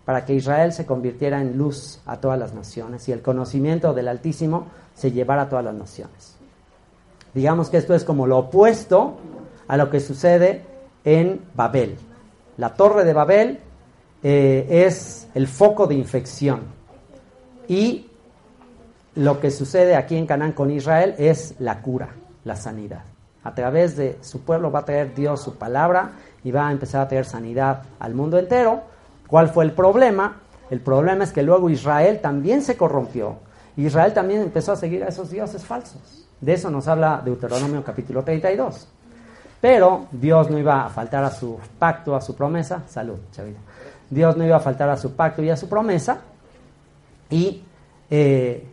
para 0.05 0.23
que 0.25 0.33
Israel 0.33 0.71
se 0.71 0.85
convirtiera 0.85 1.41
en 1.41 1.57
luz 1.57 1.99
a 2.05 2.17
todas 2.17 2.39
las 2.39 2.53
naciones 2.53 3.07
y 3.09 3.11
el 3.11 3.21
conocimiento 3.21 3.93
del 3.93 4.07
Altísimo 4.07 4.67
se 4.95 5.11
llevara 5.11 5.43
a 5.43 5.49
todas 5.49 5.65
las 5.65 5.75
naciones. 5.75 6.36
Digamos 7.37 7.69
que 7.69 7.77
esto 7.77 7.93
es 7.93 8.03
como 8.03 8.25
lo 8.25 8.39
opuesto 8.39 9.15
a 9.67 9.77
lo 9.77 9.91
que 9.91 9.99
sucede 9.99 10.63
en 11.05 11.39
Babel. 11.53 11.95
La 12.57 12.73
torre 12.73 13.05
de 13.05 13.13
Babel 13.13 13.59
eh, 14.23 14.65
es 14.67 15.27
el 15.35 15.45
foco 15.45 15.85
de 15.85 15.93
infección 15.93 16.61
y 17.67 18.07
lo 19.13 19.39
que 19.39 19.51
sucede 19.51 19.95
aquí 19.95 20.17
en 20.17 20.25
Canaán 20.25 20.53
con 20.53 20.71
Israel 20.71 21.13
es 21.19 21.53
la 21.59 21.83
cura, 21.83 22.09
la 22.43 22.55
sanidad. 22.55 23.03
A 23.43 23.53
través 23.53 23.95
de 23.95 24.17
su 24.21 24.41
pueblo 24.41 24.71
va 24.71 24.79
a 24.79 24.85
traer 24.85 25.13
Dios 25.13 25.39
su 25.39 25.59
palabra 25.59 26.13
y 26.43 26.49
va 26.49 26.67
a 26.67 26.71
empezar 26.71 27.01
a 27.01 27.07
traer 27.07 27.25
sanidad 27.25 27.83
al 27.99 28.15
mundo 28.15 28.39
entero. 28.39 28.81
¿Cuál 29.27 29.49
fue 29.49 29.63
el 29.63 29.73
problema? 29.73 30.37
El 30.71 30.79
problema 30.79 31.23
es 31.23 31.33
que 31.33 31.43
luego 31.43 31.69
Israel 31.69 32.19
también 32.19 32.63
se 32.63 32.75
corrompió. 32.75 33.35
Israel 33.75 34.15
también 34.15 34.41
empezó 34.41 34.71
a 34.71 34.75
seguir 34.75 35.03
a 35.03 35.09
esos 35.09 35.29
dioses 35.29 35.63
falsos. 35.63 36.26
De 36.39 36.53
eso 36.53 36.69
nos 36.69 36.87
habla 36.87 37.21
Deuteronomio 37.23 37.83
capítulo 37.83 38.23
32. 38.23 38.87
Pero 39.59 40.05
Dios 40.11 40.49
no 40.49 40.59
iba 40.59 40.85
a 40.85 40.89
faltar 40.89 41.23
a 41.23 41.31
su 41.31 41.57
pacto, 41.79 42.15
a 42.15 42.21
su 42.21 42.35
promesa. 42.35 42.83
Salud, 42.87 43.17
chavito. 43.31 43.59
Dios 44.09 44.37
no 44.37 44.45
iba 44.45 44.57
a 44.57 44.59
faltar 44.59 44.89
a 44.89 44.97
su 44.97 45.15
pacto 45.15 45.41
y 45.41 45.49
a 45.49 45.57
su 45.57 45.67
promesa. 45.67 46.19
Y 47.29 47.63
eh, 48.09 48.65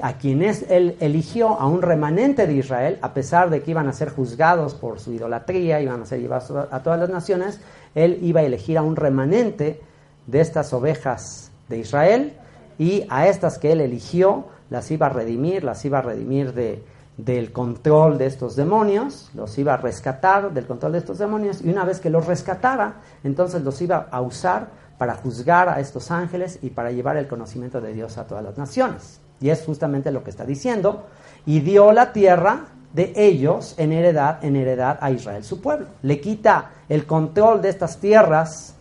a 0.00 0.12
quien 0.18 0.42
él 0.42 0.96
eligió 1.00 1.48
a 1.60 1.66
un 1.66 1.82
remanente 1.82 2.46
de 2.46 2.54
Israel, 2.54 2.98
a 3.02 3.12
pesar 3.12 3.50
de 3.50 3.62
que 3.62 3.72
iban 3.72 3.88
a 3.88 3.92
ser 3.92 4.10
juzgados 4.10 4.74
por 4.74 5.00
su 5.00 5.12
idolatría, 5.12 5.80
iban 5.80 6.02
a 6.02 6.06
ser 6.06 6.20
llevados 6.20 6.52
a 6.70 6.82
todas 6.84 7.00
las 7.00 7.08
naciones, 7.08 7.60
él 7.96 8.20
iba 8.22 8.40
a 8.40 8.44
elegir 8.44 8.78
a 8.78 8.82
un 8.82 8.94
remanente 8.94 9.80
de 10.26 10.40
estas 10.40 10.72
ovejas 10.72 11.50
de 11.68 11.78
Israel 11.78 12.34
y 12.78 13.06
a 13.08 13.26
estas 13.26 13.58
que 13.58 13.72
él 13.72 13.80
eligió 13.80 14.44
las 14.70 14.90
iba 14.90 15.06
a 15.06 15.10
redimir, 15.10 15.64
las 15.64 15.84
iba 15.84 15.98
a 15.98 16.02
redimir 16.02 16.52
de, 16.52 16.82
del 17.16 17.52
control 17.52 18.18
de 18.18 18.26
estos 18.26 18.56
demonios, 18.56 19.30
los 19.34 19.56
iba 19.58 19.74
a 19.74 19.76
rescatar 19.78 20.52
del 20.52 20.66
control 20.66 20.92
de 20.92 20.98
estos 20.98 21.18
demonios 21.18 21.62
y 21.62 21.70
una 21.70 21.84
vez 21.84 22.00
que 22.00 22.10
los 22.10 22.26
rescatara, 22.26 22.96
entonces 23.24 23.62
los 23.62 23.80
iba 23.80 24.08
a 24.10 24.20
usar 24.20 24.68
para 24.98 25.14
juzgar 25.14 25.68
a 25.68 25.80
estos 25.80 26.10
ángeles 26.10 26.58
y 26.62 26.70
para 26.70 26.90
llevar 26.90 27.16
el 27.16 27.28
conocimiento 27.28 27.80
de 27.80 27.92
Dios 27.92 28.18
a 28.18 28.26
todas 28.26 28.44
las 28.44 28.58
naciones. 28.58 29.20
Y 29.40 29.50
es 29.50 29.62
justamente 29.64 30.10
lo 30.10 30.24
que 30.24 30.30
está 30.30 30.46
diciendo. 30.46 31.04
Y 31.44 31.60
dio 31.60 31.92
la 31.92 32.12
tierra 32.12 32.66
de 32.92 33.12
ellos 33.14 33.74
en 33.76 33.92
heredad, 33.92 34.42
en 34.42 34.56
heredad 34.56 34.98
a 35.00 35.10
Israel, 35.10 35.44
su 35.44 35.60
pueblo. 35.60 35.86
Le 36.02 36.20
quita 36.20 36.70
el 36.88 37.04
control 37.04 37.60
de 37.60 37.68
estas 37.68 37.98
tierras 37.98 38.74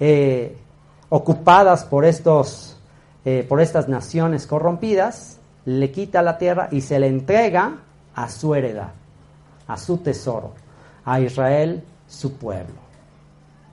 eh, 0.00 0.56
ocupadas 1.10 1.84
por 1.84 2.06
estos 2.06 2.73
eh, 3.24 3.44
por 3.48 3.60
estas 3.60 3.88
naciones 3.88 4.46
corrompidas, 4.46 5.38
le 5.64 5.90
quita 5.90 6.22
la 6.22 6.38
tierra 6.38 6.68
y 6.70 6.82
se 6.82 6.98
le 6.98 7.06
entrega 7.06 7.76
a 8.14 8.28
su 8.28 8.54
heredad, 8.54 8.92
a 9.66 9.76
su 9.76 9.98
tesoro, 9.98 10.52
a 11.04 11.20
Israel, 11.20 11.82
su 12.06 12.36
pueblo. 12.36 12.84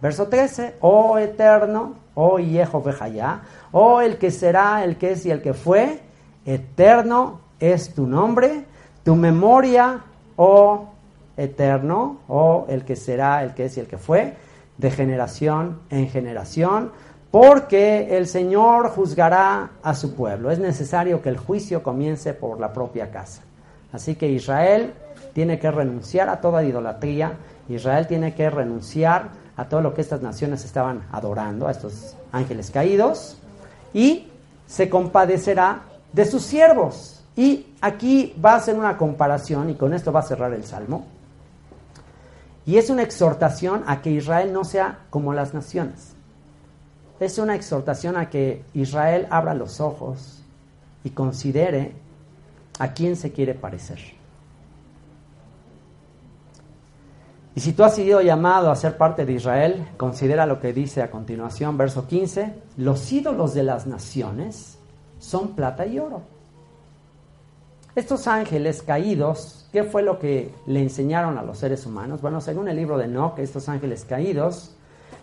Verso 0.01 0.27
13, 0.27 0.77
oh 0.79 1.17
eterno, 1.17 1.95
oh 2.15 2.39
ya, 2.39 3.41
oh 3.71 4.01
el 4.01 4.17
que 4.17 4.31
será, 4.31 4.83
el 4.83 4.97
que 4.97 5.11
es 5.11 5.25
y 5.25 5.31
el 5.31 5.41
que 5.41 5.53
fue, 5.53 5.99
eterno 6.45 7.41
es 7.59 7.93
tu 7.93 8.07
nombre, 8.07 8.65
tu 9.03 9.15
memoria, 9.15 10.01
oh 10.37 10.87
eterno, 11.37 12.21
oh 12.27 12.65
el 12.67 12.83
que 12.83 12.95
será, 12.95 13.43
el 13.43 13.53
que 13.53 13.65
es 13.65 13.77
y 13.77 13.81
el 13.81 13.87
que 13.87 13.97
fue, 13.97 14.35
de 14.77 14.89
generación 14.89 15.79
en 15.91 16.09
generación 16.09 16.91
porque 17.31 18.17
el 18.17 18.27
Señor 18.27 18.89
juzgará 18.89 19.71
a 19.81 19.95
su 19.95 20.13
pueblo. 20.13 20.51
Es 20.51 20.59
necesario 20.59 21.21
que 21.21 21.29
el 21.29 21.37
juicio 21.37 21.81
comience 21.81 22.33
por 22.33 22.59
la 22.59 22.73
propia 22.73 23.09
casa. 23.09 23.41
Así 23.93 24.15
que 24.15 24.27
Israel 24.27 24.93
tiene 25.33 25.57
que 25.57 25.71
renunciar 25.71 26.27
a 26.29 26.41
toda 26.41 26.63
idolatría, 26.63 27.33
Israel 27.69 28.05
tiene 28.07 28.35
que 28.35 28.49
renunciar 28.49 29.29
a 29.55 29.65
todo 29.69 29.81
lo 29.81 29.93
que 29.93 30.01
estas 30.01 30.21
naciones 30.21 30.65
estaban 30.65 31.03
adorando, 31.11 31.67
a 31.67 31.71
estos 31.71 32.15
ángeles 32.33 32.69
caídos, 32.69 33.37
y 33.93 34.27
se 34.67 34.89
compadecerá 34.89 35.83
de 36.11 36.25
sus 36.25 36.41
siervos. 36.43 37.23
Y 37.35 37.67
aquí 37.79 38.35
va 38.43 38.53
a 38.53 38.55
hacer 38.57 38.75
una 38.75 38.97
comparación, 38.97 39.69
y 39.69 39.75
con 39.75 39.93
esto 39.93 40.11
va 40.11 40.19
a 40.19 40.23
cerrar 40.23 40.53
el 40.53 40.65
Salmo. 40.65 41.05
Y 42.65 42.77
es 42.77 42.89
una 42.89 43.03
exhortación 43.03 43.83
a 43.87 44.01
que 44.01 44.11
Israel 44.11 44.51
no 44.51 44.65
sea 44.65 44.99
como 45.09 45.33
las 45.33 45.53
naciones. 45.53 46.13
Es 47.21 47.37
una 47.37 47.53
exhortación 47.53 48.17
a 48.17 48.31
que 48.31 48.65
Israel 48.73 49.27
abra 49.29 49.53
los 49.53 49.79
ojos 49.79 50.41
y 51.03 51.11
considere 51.11 51.93
a 52.79 52.93
quién 52.93 53.15
se 53.15 53.31
quiere 53.31 53.53
parecer. 53.53 53.99
Y 57.53 57.59
si 57.59 57.73
tú 57.73 57.83
has 57.83 57.93
sido 57.93 58.21
llamado 58.21 58.71
a 58.71 58.75
ser 58.75 58.97
parte 58.97 59.23
de 59.23 59.33
Israel, 59.33 59.87
considera 59.97 60.47
lo 60.47 60.59
que 60.59 60.73
dice 60.73 61.03
a 61.03 61.11
continuación, 61.11 61.77
verso 61.77 62.07
15, 62.07 62.55
los 62.77 63.11
ídolos 63.11 63.53
de 63.53 63.63
las 63.63 63.85
naciones 63.85 64.79
son 65.19 65.49
plata 65.49 65.85
y 65.85 65.99
oro. 65.99 66.23
Estos 67.93 68.25
ángeles 68.25 68.81
caídos, 68.81 69.69
¿qué 69.71 69.83
fue 69.83 70.01
lo 70.01 70.17
que 70.17 70.55
le 70.65 70.81
enseñaron 70.81 71.37
a 71.37 71.43
los 71.43 71.59
seres 71.59 71.85
humanos? 71.85 72.19
Bueno, 72.19 72.41
según 72.41 72.67
el 72.67 72.77
libro 72.77 72.97
de 72.97 73.05
Enoch, 73.05 73.37
estos 73.37 73.69
ángeles 73.69 74.05
caídos 74.05 74.75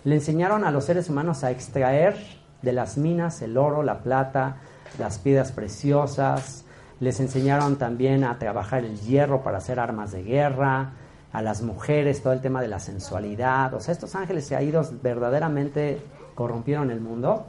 le 0.08 0.14
enseñaron 0.14 0.64
a 0.64 0.70
los 0.70 0.84
seres 0.84 1.08
humanos 1.08 1.44
a 1.44 1.50
extraer 1.50 2.16
de 2.62 2.72
las 2.72 2.96
minas 2.96 3.42
el 3.42 3.56
oro, 3.56 3.82
la 3.82 4.00
plata, 4.00 4.56
las 4.98 5.18
piedras 5.18 5.52
preciosas, 5.52 6.64
les 7.00 7.20
enseñaron 7.20 7.76
también 7.76 8.24
a 8.24 8.38
trabajar 8.38 8.84
el 8.84 8.98
hierro 9.00 9.42
para 9.42 9.58
hacer 9.58 9.78
armas 9.78 10.12
de 10.12 10.22
guerra, 10.22 10.92
a 11.32 11.42
las 11.42 11.62
mujeres, 11.62 12.22
todo 12.22 12.32
el 12.32 12.40
tema 12.40 12.60
de 12.62 12.68
la 12.68 12.80
sensualidad. 12.80 13.74
O 13.74 13.80
sea, 13.80 13.92
estos 13.92 14.14
ángeles 14.14 14.48
caídos 14.48 14.92
verdaderamente 15.02 16.00
corrompieron 16.34 16.90
el 16.90 17.00
mundo. 17.00 17.46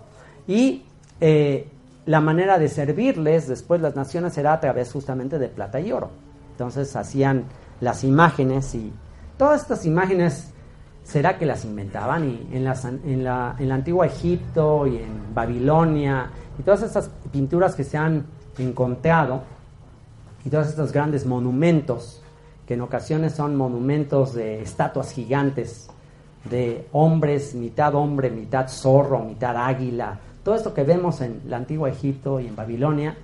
Y 0.48 0.84
eh, 1.22 1.70
la 2.06 2.20
manera 2.20 2.60
de 2.60 2.68
servirles 2.68 3.48
después 3.48 3.80
las 3.80 3.96
naciones 3.96 4.38
era 4.38 4.54
a 4.54 4.60
través 4.60 4.92
justamente 4.92 5.40
de 5.40 5.48
plata 5.48 5.80
y 5.80 5.92
oro. 5.92 6.10
Entonces 6.52 6.94
hacían 6.96 7.46
las 7.80 8.04
imágenes 8.04 8.76
y 8.76 8.92
todas 9.38 9.62
estas 9.62 9.86
imágenes, 9.86 10.52
¿será 11.10 11.40
que 11.40 11.46
las 11.46 11.66
inventaban? 11.66 12.30
Y 12.30 12.56
en, 12.56 12.64
las, 12.64 12.86
en, 12.86 13.24
la, 13.24 13.56
en 13.58 13.68
la 13.68 13.76
antigua 13.76 14.06
Egipto 14.06 14.86
y 14.86 14.98
en 14.98 15.34
Babilonia 15.34 16.30
y 16.58 16.62
todas 16.62 16.84
estas 16.84 17.10
pinturas 17.32 17.74
que 17.74 17.84
se 17.84 17.98
han 17.98 18.26
encontrado 18.60 19.42
y 20.46 20.50
todos 20.50 20.68
estos 20.68 20.92
grandes 20.92 21.26
monumentos 21.26 22.22
que 22.68 22.76
en 22.76 22.82
ocasiones 22.82 23.34
son 23.34 23.56
monumentos 23.56 24.36
de 24.36 24.62
estatuas 24.62 25.12
gigantes, 25.12 25.90
de 26.48 26.88
hombres, 26.92 27.56
mitad 27.56 27.96
hombre, 27.96 28.30
mitad 28.30 28.68
zorro, 28.68 29.20
mitad 29.24 29.58
águila, 29.58 30.20
todo 30.44 30.54
esto 30.54 30.76
que 30.76 30.84
vemos 30.84 31.22
en 31.22 31.42
el 31.44 31.54
antiguo 31.56 31.88
Egipto 31.88 32.40
y 32.40 32.46
en 32.46 32.56
Babilonia, 32.56 33.18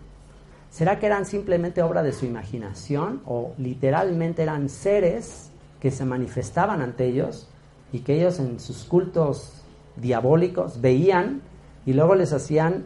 ¿será 0.71 0.97
que 0.97 1.05
eran 1.05 1.27
simplemente 1.27 1.83
obra 1.83 2.01
de 2.01 2.13
su 2.13 2.25
imaginación 2.25 3.21
o 3.27 3.53
literalmente 3.59 4.41
eran 4.41 4.69
seres 4.69 5.51
que 5.79 5.91
se 5.91 6.03
manifestaban 6.03 6.81
ante 6.81 7.05
ellos 7.05 7.47
y 7.91 7.99
que 7.99 8.15
ellos 8.15 8.39
en 8.39 8.59
sus 8.59 8.83
cultos 8.83 9.61
diabólicos 9.95 10.81
veían 10.81 11.41
y 11.85 11.93
luego 11.93 12.15
les 12.15 12.33
hacían, 12.33 12.85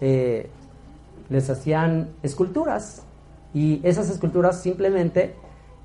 eh, 0.00 0.48
les 1.28 1.50
hacían 1.50 2.10
esculturas 2.22 3.02
y 3.52 3.80
esas 3.84 4.10
esculturas 4.10 4.60
simplemente 4.60 5.34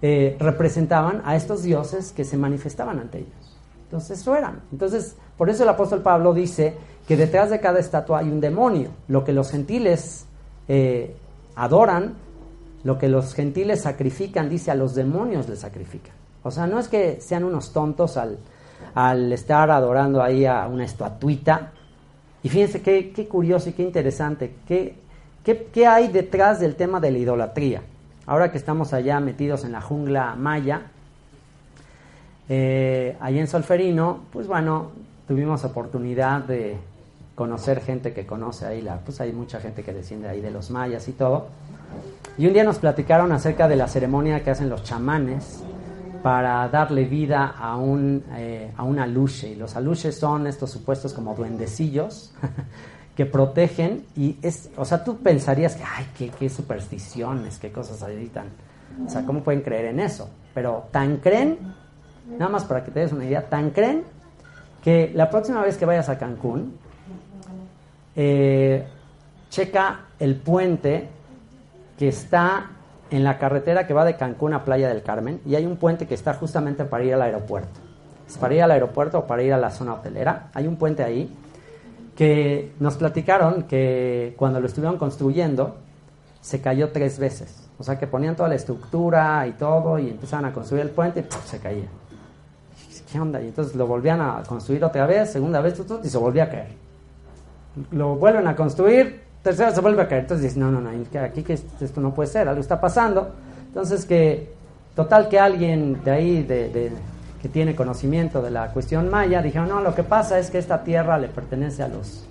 eh, 0.01 0.35
representaban 0.39 1.21
a 1.25 1.35
estos 1.35 1.63
dioses 1.63 2.11
que 2.11 2.23
se 2.23 2.37
manifestaban 2.37 2.99
ante 2.99 3.19
ellos. 3.19 3.57
Entonces 3.83 4.19
eso 4.19 4.35
eran. 4.35 4.61
Entonces, 4.71 5.15
por 5.37 5.49
eso 5.49 5.63
el 5.63 5.69
apóstol 5.69 6.01
Pablo 6.01 6.33
dice 6.33 6.75
que 7.07 7.17
detrás 7.17 7.49
de 7.49 7.59
cada 7.59 7.79
estatua 7.79 8.19
hay 8.19 8.29
un 8.29 8.39
demonio. 8.39 8.89
Lo 9.07 9.23
que 9.23 9.33
los 9.33 9.51
gentiles 9.51 10.25
eh, 10.67 11.15
adoran, 11.55 12.15
lo 12.83 12.97
que 12.97 13.09
los 13.09 13.33
gentiles 13.33 13.81
sacrifican, 13.81 14.49
dice 14.49 14.71
a 14.71 14.75
los 14.75 14.95
demonios 14.95 15.49
les 15.49 15.59
sacrifican. 15.59 16.15
O 16.43 16.51
sea, 16.51 16.67
no 16.67 16.79
es 16.79 16.87
que 16.87 17.21
sean 17.21 17.43
unos 17.43 17.73
tontos 17.73 18.17
al, 18.17 18.37
estar 19.31 19.71
adorando 19.71 20.21
ahí 20.21 20.45
a 20.45 20.67
una 20.67 20.85
estatuita. 20.85 21.71
Y 22.43 22.49
fíjense 22.49 22.81
qué, 22.81 23.27
curioso 23.27 23.69
y 23.69 23.73
qué 23.73 23.83
interesante, 23.83 24.55
qué, 24.67 24.95
qué, 25.43 25.67
qué 25.71 25.87
hay 25.87 26.07
detrás 26.07 26.59
del 26.59 26.75
tema 26.75 26.99
de 26.99 27.11
la 27.11 27.17
idolatría 27.17 27.81
ahora 28.25 28.51
que 28.51 28.57
estamos 28.57 28.93
allá 28.93 29.19
metidos 29.19 29.65
en 29.65 29.71
la 29.71 29.81
jungla 29.81 30.35
maya, 30.35 30.83
eh, 32.47 33.17
allá 33.19 33.41
en 33.41 33.47
Solferino, 33.47 34.19
pues 34.31 34.47
bueno, 34.47 34.91
tuvimos 35.27 35.63
oportunidad 35.63 36.41
de 36.41 36.77
conocer 37.35 37.81
gente 37.81 38.13
que 38.13 38.25
conoce 38.25 38.65
ahí, 38.65 38.81
la, 38.81 38.97
pues 38.99 39.19
hay 39.21 39.31
mucha 39.31 39.59
gente 39.59 39.83
que 39.83 39.93
desciende 39.93 40.29
ahí 40.29 40.41
de 40.41 40.51
los 40.51 40.69
mayas 40.71 41.07
y 41.07 41.13
todo. 41.13 41.47
Y 42.37 42.47
un 42.47 42.53
día 42.53 42.63
nos 42.63 42.79
platicaron 42.79 43.31
acerca 43.31 43.67
de 43.67 43.75
la 43.75 43.87
ceremonia 43.87 44.43
que 44.43 44.51
hacen 44.51 44.69
los 44.69 44.83
chamanes 44.83 45.61
para 46.21 46.67
darle 46.69 47.05
vida 47.05 47.55
a 47.57 47.75
un, 47.77 48.23
eh, 48.35 48.71
a 48.77 48.83
un 48.83 48.99
aluche. 48.99 49.49
Y 49.49 49.55
los 49.55 49.75
aluches 49.75 50.17
son 50.17 50.47
estos 50.47 50.69
supuestos 50.71 51.13
como 51.13 51.35
duendecillos 51.35 52.33
que 53.15 53.25
protegen 53.25 54.05
y 54.15 54.37
es, 54.41 54.69
o 54.77 54.85
sea, 54.85 55.03
tú 55.03 55.17
pensarías 55.17 55.75
que, 55.75 55.83
ay, 55.83 56.07
qué, 56.17 56.29
qué 56.29 56.49
supersticiones, 56.49 57.59
qué 57.59 57.71
cosas 57.71 58.01
ahí 58.03 58.27
tan, 58.27 58.47
o 59.05 59.09
sea, 59.09 59.25
¿cómo 59.25 59.41
pueden 59.41 59.61
creer 59.61 59.85
en 59.85 59.99
eso? 59.99 60.29
Pero 60.53 60.87
tan 60.91 61.17
creen, 61.17 61.57
nada 62.37 62.49
más 62.49 62.63
para 62.63 62.83
que 62.83 62.91
te 62.91 63.01
des 63.01 63.11
una 63.11 63.25
idea, 63.25 63.49
tan 63.49 63.71
creen 63.71 64.03
que 64.83 65.11
la 65.13 65.29
próxima 65.29 65.61
vez 65.61 65.77
que 65.77 65.85
vayas 65.85 66.09
a 66.09 66.17
Cancún, 66.17 66.77
eh, 68.15 68.87
checa 69.49 70.05
el 70.19 70.35
puente 70.37 71.09
que 71.97 72.07
está 72.07 72.71
en 73.11 73.23
la 73.23 73.37
carretera 73.37 73.85
que 73.85 73.93
va 73.93 74.05
de 74.05 74.15
Cancún 74.15 74.53
a 74.53 74.63
Playa 74.63 74.87
del 74.87 75.03
Carmen 75.03 75.41
y 75.45 75.55
hay 75.55 75.65
un 75.65 75.77
puente 75.77 76.07
que 76.07 76.15
está 76.15 76.33
justamente 76.33 76.85
para 76.85 77.03
ir 77.03 77.13
al 77.13 77.21
aeropuerto. 77.21 77.79
Es 78.27 78.37
para 78.37 78.55
ir 78.55 78.63
al 78.63 78.71
aeropuerto 78.71 79.19
o 79.19 79.27
para 79.27 79.43
ir 79.43 79.53
a 79.53 79.57
la 79.57 79.69
zona 79.69 79.93
hotelera. 79.93 80.49
Hay 80.53 80.65
un 80.65 80.77
puente 80.77 81.03
ahí 81.03 81.29
que 82.15 82.73
nos 82.79 82.95
platicaron 82.95 83.63
que 83.63 84.33
cuando 84.37 84.61
lo 84.61 84.67
estuvieron 84.67 84.97
construyendo 84.97 85.75
se 86.39 86.61
cayó 86.61 86.91
tres 86.91 87.19
veces. 87.19 87.69
O 87.77 87.83
sea 87.83 87.99
que 87.99 88.07
ponían 88.07 88.35
toda 88.35 88.47
la 88.47 88.55
estructura 88.55 89.45
y 89.45 89.51
todo 89.53 89.99
y 89.99 90.09
empezaban 90.09 90.45
a 90.45 90.53
construir 90.53 90.83
el 90.83 90.91
puente 90.91 91.19
y 91.19 91.47
se 91.47 91.59
caía. 91.59 91.87
¿Qué 93.11 93.19
onda? 93.19 93.41
Y 93.41 93.47
entonces 93.47 93.75
lo 93.75 93.87
volvían 93.87 94.21
a 94.21 94.41
construir 94.47 94.85
otra 94.85 95.05
vez, 95.05 95.31
segunda 95.31 95.59
vez 95.59 95.81
y 96.01 96.07
se 96.07 96.17
volvía 96.17 96.43
a 96.43 96.49
caer. 96.49 96.69
Lo 97.91 98.15
vuelven 98.15 98.47
a 98.47 98.55
construir, 98.55 99.20
tercera 99.43 99.71
se 99.71 99.81
vuelve 99.81 100.01
a 100.01 100.07
caer. 100.07 100.21
Entonces 100.21 100.43
dicen, 100.43 100.61
no, 100.61 100.71
no, 100.71 100.81
no, 100.81 100.89
aquí 101.21 101.43
que 101.43 101.53
esto 101.53 102.01
no 102.01 102.13
puede 102.13 102.29
ser, 102.29 102.47
algo 102.47 102.61
está 102.61 102.79
pasando. 102.79 103.31
Entonces 103.67 104.05
que, 104.05 104.53
total 104.95 105.29
que 105.29 105.39
alguien 105.39 106.03
de 106.03 106.11
ahí, 106.11 106.43
de 106.43 106.91
que 107.41 107.49
tiene 107.49 107.75
conocimiento 107.75 108.41
de 108.41 108.51
la 108.51 108.71
cuestión 108.71 109.09
maya, 109.09 109.41
dijeron, 109.41 109.69
no, 109.69 109.81
lo 109.81 109.95
que 109.95 110.03
pasa 110.03 110.37
es 110.37 110.51
que 110.51 110.59
esta 110.59 110.83
tierra 110.83 111.17
le 111.17 111.27
pertenece 111.27 111.81
a 111.81 111.87
los, 111.87 112.23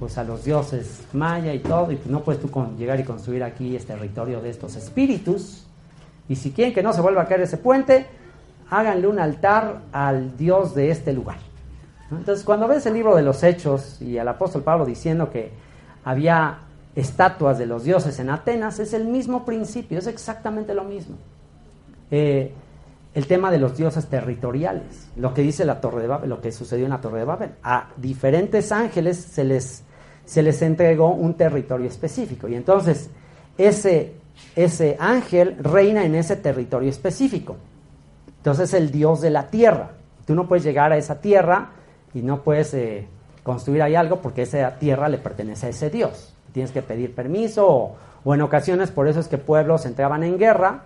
pues 0.00 0.18
a 0.18 0.24
los 0.24 0.44
dioses 0.44 1.04
maya 1.12 1.54
y 1.54 1.60
todo, 1.60 1.92
y 1.92 1.96
pues 1.96 2.10
no 2.10 2.20
puedes 2.20 2.40
tú 2.40 2.50
con, 2.50 2.76
llegar 2.76 2.98
y 2.98 3.04
construir 3.04 3.44
aquí 3.44 3.76
este 3.76 3.92
territorio 3.92 4.40
de 4.40 4.50
estos 4.50 4.74
espíritus, 4.74 5.64
y 6.28 6.34
si 6.34 6.50
quieren 6.50 6.74
que 6.74 6.82
no 6.82 6.92
se 6.92 7.00
vuelva 7.00 7.22
a 7.22 7.26
caer 7.26 7.42
ese 7.42 7.56
puente, 7.56 8.06
háganle 8.68 9.06
un 9.06 9.20
altar 9.20 9.82
al 9.92 10.36
dios 10.36 10.74
de 10.74 10.90
este 10.90 11.12
lugar. 11.12 11.38
Entonces, 12.10 12.44
cuando 12.44 12.66
ves 12.66 12.84
el 12.86 12.94
libro 12.94 13.14
de 13.14 13.22
los 13.22 13.42
Hechos 13.42 14.02
y 14.02 14.18
al 14.18 14.28
apóstol 14.28 14.62
Pablo 14.62 14.84
diciendo 14.84 15.30
que 15.30 15.52
había 16.08 16.60
estatuas 16.96 17.58
de 17.58 17.66
los 17.66 17.84
dioses 17.84 18.18
en 18.18 18.30
Atenas, 18.30 18.78
es 18.78 18.94
el 18.94 19.04
mismo 19.04 19.44
principio, 19.44 19.98
es 19.98 20.06
exactamente 20.06 20.72
lo 20.72 20.84
mismo. 20.84 21.16
Eh, 22.10 22.50
el 23.12 23.26
tema 23.26 23.50
de 23.50 23.58
los 23.58 23.76
dioses 23.76 24.06
territoriales, 24.06 25.10
lo 25.16 25.34
que 25.34 25.42
dice 25.42 25.66
la 25.66 25.82
Torre 25.82 26.00
de 26.00 26.08
Babel, 26.08 26.30
lo 26.30 26.40
que 26.40 26.50
sucedió 26.50 26.86
en 26.86 26.92
la 26.92 27.02
Torre 27.02 27.18
de 27.18 27.24
Babel. 27.26 27.50
A 27.62 27.90
diferentes 27.98 28.72
ángeles 28.72 29.18
se 29.18 29.44
les, 29.44 29.82
se 30.24 30.42
les 30.42 30.62
entregó 30.62 31.12
un 31.12 31.34
territorio 31.34 31.86
específico 31.86 32.48
y 32.48 32.54
entonces 32.54 33.10
ese, 33.58 34.14
ese 34.56 34.96
ángel 34.98 35.58
reina 35.58 36.06
en 36.06 36.14
ese 36.14 36.36
territorio 36.36 36.88
específico. 36.88 37.56
Entonces 38.38 38.72
el 38.72 38.90
dios 38.90 39.20
de 39.20 39.28
la 39.28 39.50
tierra. 39.50 39.90
Tú 40.26 40.34
no 40.34 40.48
puedes 40.48 40.64
llegar 40.64 40.90
a 40.90 40.96
esa 40.96 41.20
tierra 41.20 41.72
y 42.14 42.22
no 42.22 42.42
puedes 42.42 42.72
eh, 42.72 43.06
construir 43.48 43.80
ahí 43.80 43.94
algo 43.94 44.20
porque 44.20 44.42
esa 44.42 44.78
tierra 44.78 45.08
le 45.08 45.16
pertenece 45.16 45.68
a 45.68 45.68
ese 45.70 45.88
dios. 45.88 46.34
Tienes 46.52 46.70
que 46.70 46.82
pedir 46.82 47.14
permiso 47.14 47.96
o, 48.22 48.34
en 48.34 48.42
ocasiones 48.42 48.90
por 48.90 49.08
eso 49.08 49.20
es 49.20 49.26
que 49.26 49.38
pueblos 49.38 49.86
entraban 49.86 50.22
en 50.22 50.36
guerra 50.36 50.82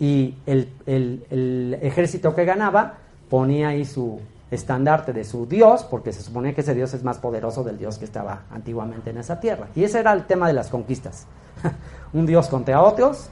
y 0.00 0.34
el, 0.44 1.78
ejército 1.80 2.34
que 2.34 2.44
ganaba 2.44 2.94
ponía 3.30 3.68
ahí 3.68 3.84
su 3.84 4.18
estandarte 4.50 5.12
de 5.12 5.22
su 5.22 5.46
dios, 5.46 5.84
porque 5.84 6.12
se 6.12 6.20
suponía 6.20 6.52
que 6.52 6.62
ese 6.62 6.74
dios 6.74 6.94
es 6.94 7.04
más 7.04 7.18
poderoso 7.18 7.62
del 7.62 7.78
dios 7.78 7.96
que 7.96 8.06
estaba 8.06 8.42
antiguamente 8.50 9.10
en 9.10 9.18
esa 9.18 9.38
tierra. 9.38 9.68
Y 9.76 9.84
ese 9.84 10.00
era 10.00 10.12
el 10.12 10.24
tema 10.24 10.48
de 10.48 10.54
las 10.54 10.68
conquistas. 10.68 11.28
Un 12.12 12.26
dios 12.26 12.48
contra 12.48 12.82
otros. 12.82 13.28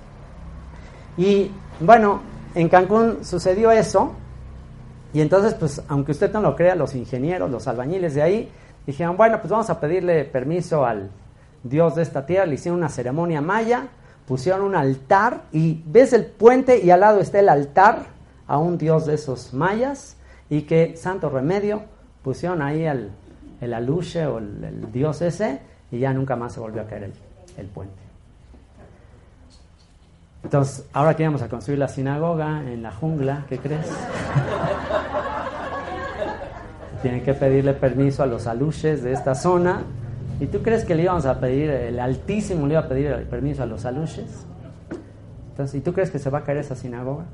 Y 1.17 1.51
bueno, 1.81 2.21
en 2.55 2.69
Cancún 2.69 3.25
sucedió 3.25 3.73
eso. 3.73 4.13
Y 5.13 5.21
entonces, 5.21 5.55
pues, 5.55 5.83
aunque 5.89 6.13
usted 6.13 6.33
no 6.33 6.41
lo 6.41 6.57
crea, 6.57 6.75
los 6.75 6.95
ingenieros, 6.95 7.51
los 7.51 7.67
albañiles 7.67 8.15
de 8.15 8.23
ahí, 8.23 8.51
dijeron, 8.87 9.17
bueno, 9.17 9.39
pues 9.41 9.51
vamos 9.51 9.71
a 9.71 9.81
pedirle 9.81 10.25
permiso 10.25 10.85
al 10.85 11.11
dios 11.65 11.97
de 11.97 12.03
esta 12.03 12.27
tierra. 12.27 12.47
Le 12.47 12.55
hicieron 12.55 12.79
una 12.79 12.89
ceremonia 12.89 13.41
maya 13.41 13.89
pusieron 14.31 14.63
un 14.63 14.77
altar 14.77 15.43
y 15.51 15.83
ves 15.87 16.13
el 16.13 16.25
puente 16.25 16.79
y 16.85 16.91
al 16.93 17.01
lado 17.01 17.19
está 17.19 17.41
el 17.41 17.49
altar 17.49 18.07
a 18.47 18.59
un 18.59 18.79
dios 18.79 19.07
de 19.07 19.15
esos 19.15 19.53
mayas 19.53 20.17
y 20.49 20.63
que 20.63 20.97
santo 20.97 21.29
remedio 21.31 21.83
pusieron 22.23 22.63
ahí 22.63 22.85
el, 22.85 23.11
el 23.61 23.75
aluche 23.75 24.25
o 24.27 24.39
el, 24.39 24.93
dios 24.93 25.21
ese 25.21 25.59
y 25.91 25.99
ya 25.99 26.13
nunca 26.13 26.37
más 26.37 26.53
se 26.53 26.61
volvió 26.61 26.83
a 26.83 26.85
caer 26.87 27.03
el, 27.03 27.13
el 27.57 27.67
puente. 27.67 28.10
Entonces, 30.43 30.87
ahora 30.93 31.15
que 31.15 31.23
íbamos 31.23 31.43
a 31.43 31.49
construir 31.49 31.79
la 31.79 31.89
sinagoga 31.89 32.63
en 32.63 32.83
la 32.83 32.91
jungla, 32.91 33.45
¿qué 33.49 33.59
crees? 33.59 33.87
Tienen 37.03 37.23
que 37.23 37.35
pedirle 37.35 37.73
permiso 37.75 38.23
a 38.23 38.27
los 38.27 38.47
aluches 38.47 39.03
de 39.03 39.13
esta 39.13 39.35
zona. 39.35 39.83
¿Y 40.41 40.47
tú 40.47 40.63
crees 40.63 40.85
que 40.85 40.95
le 40.95 41.03
íbamos 41.03 41.27
a 41.27 41.39
pedir, 41.39 41.71
el 41.71 42.01
Altísimo 42.01 42.67
le 42.67 42.75
iba 42.75 42.83
a 42.83 42.89
pedir 42.89 43.09
el 43.09 43.27
permiso 43.27 43.63
a 43.63 43.67
los 43.67 43.85
aluches? 43.85 44.47
Entonces, 45.51 45.79
¿y 45.79 45.83
tú 45.83 45.93
crees 45.93 46.11
que 46.11 46.19
se 46.19 46.31
va 46.31 46.39
a 46.39 46.45
caer 46.45 46.59
esa 46.59 46.75
sinagoga? 46.75 47.25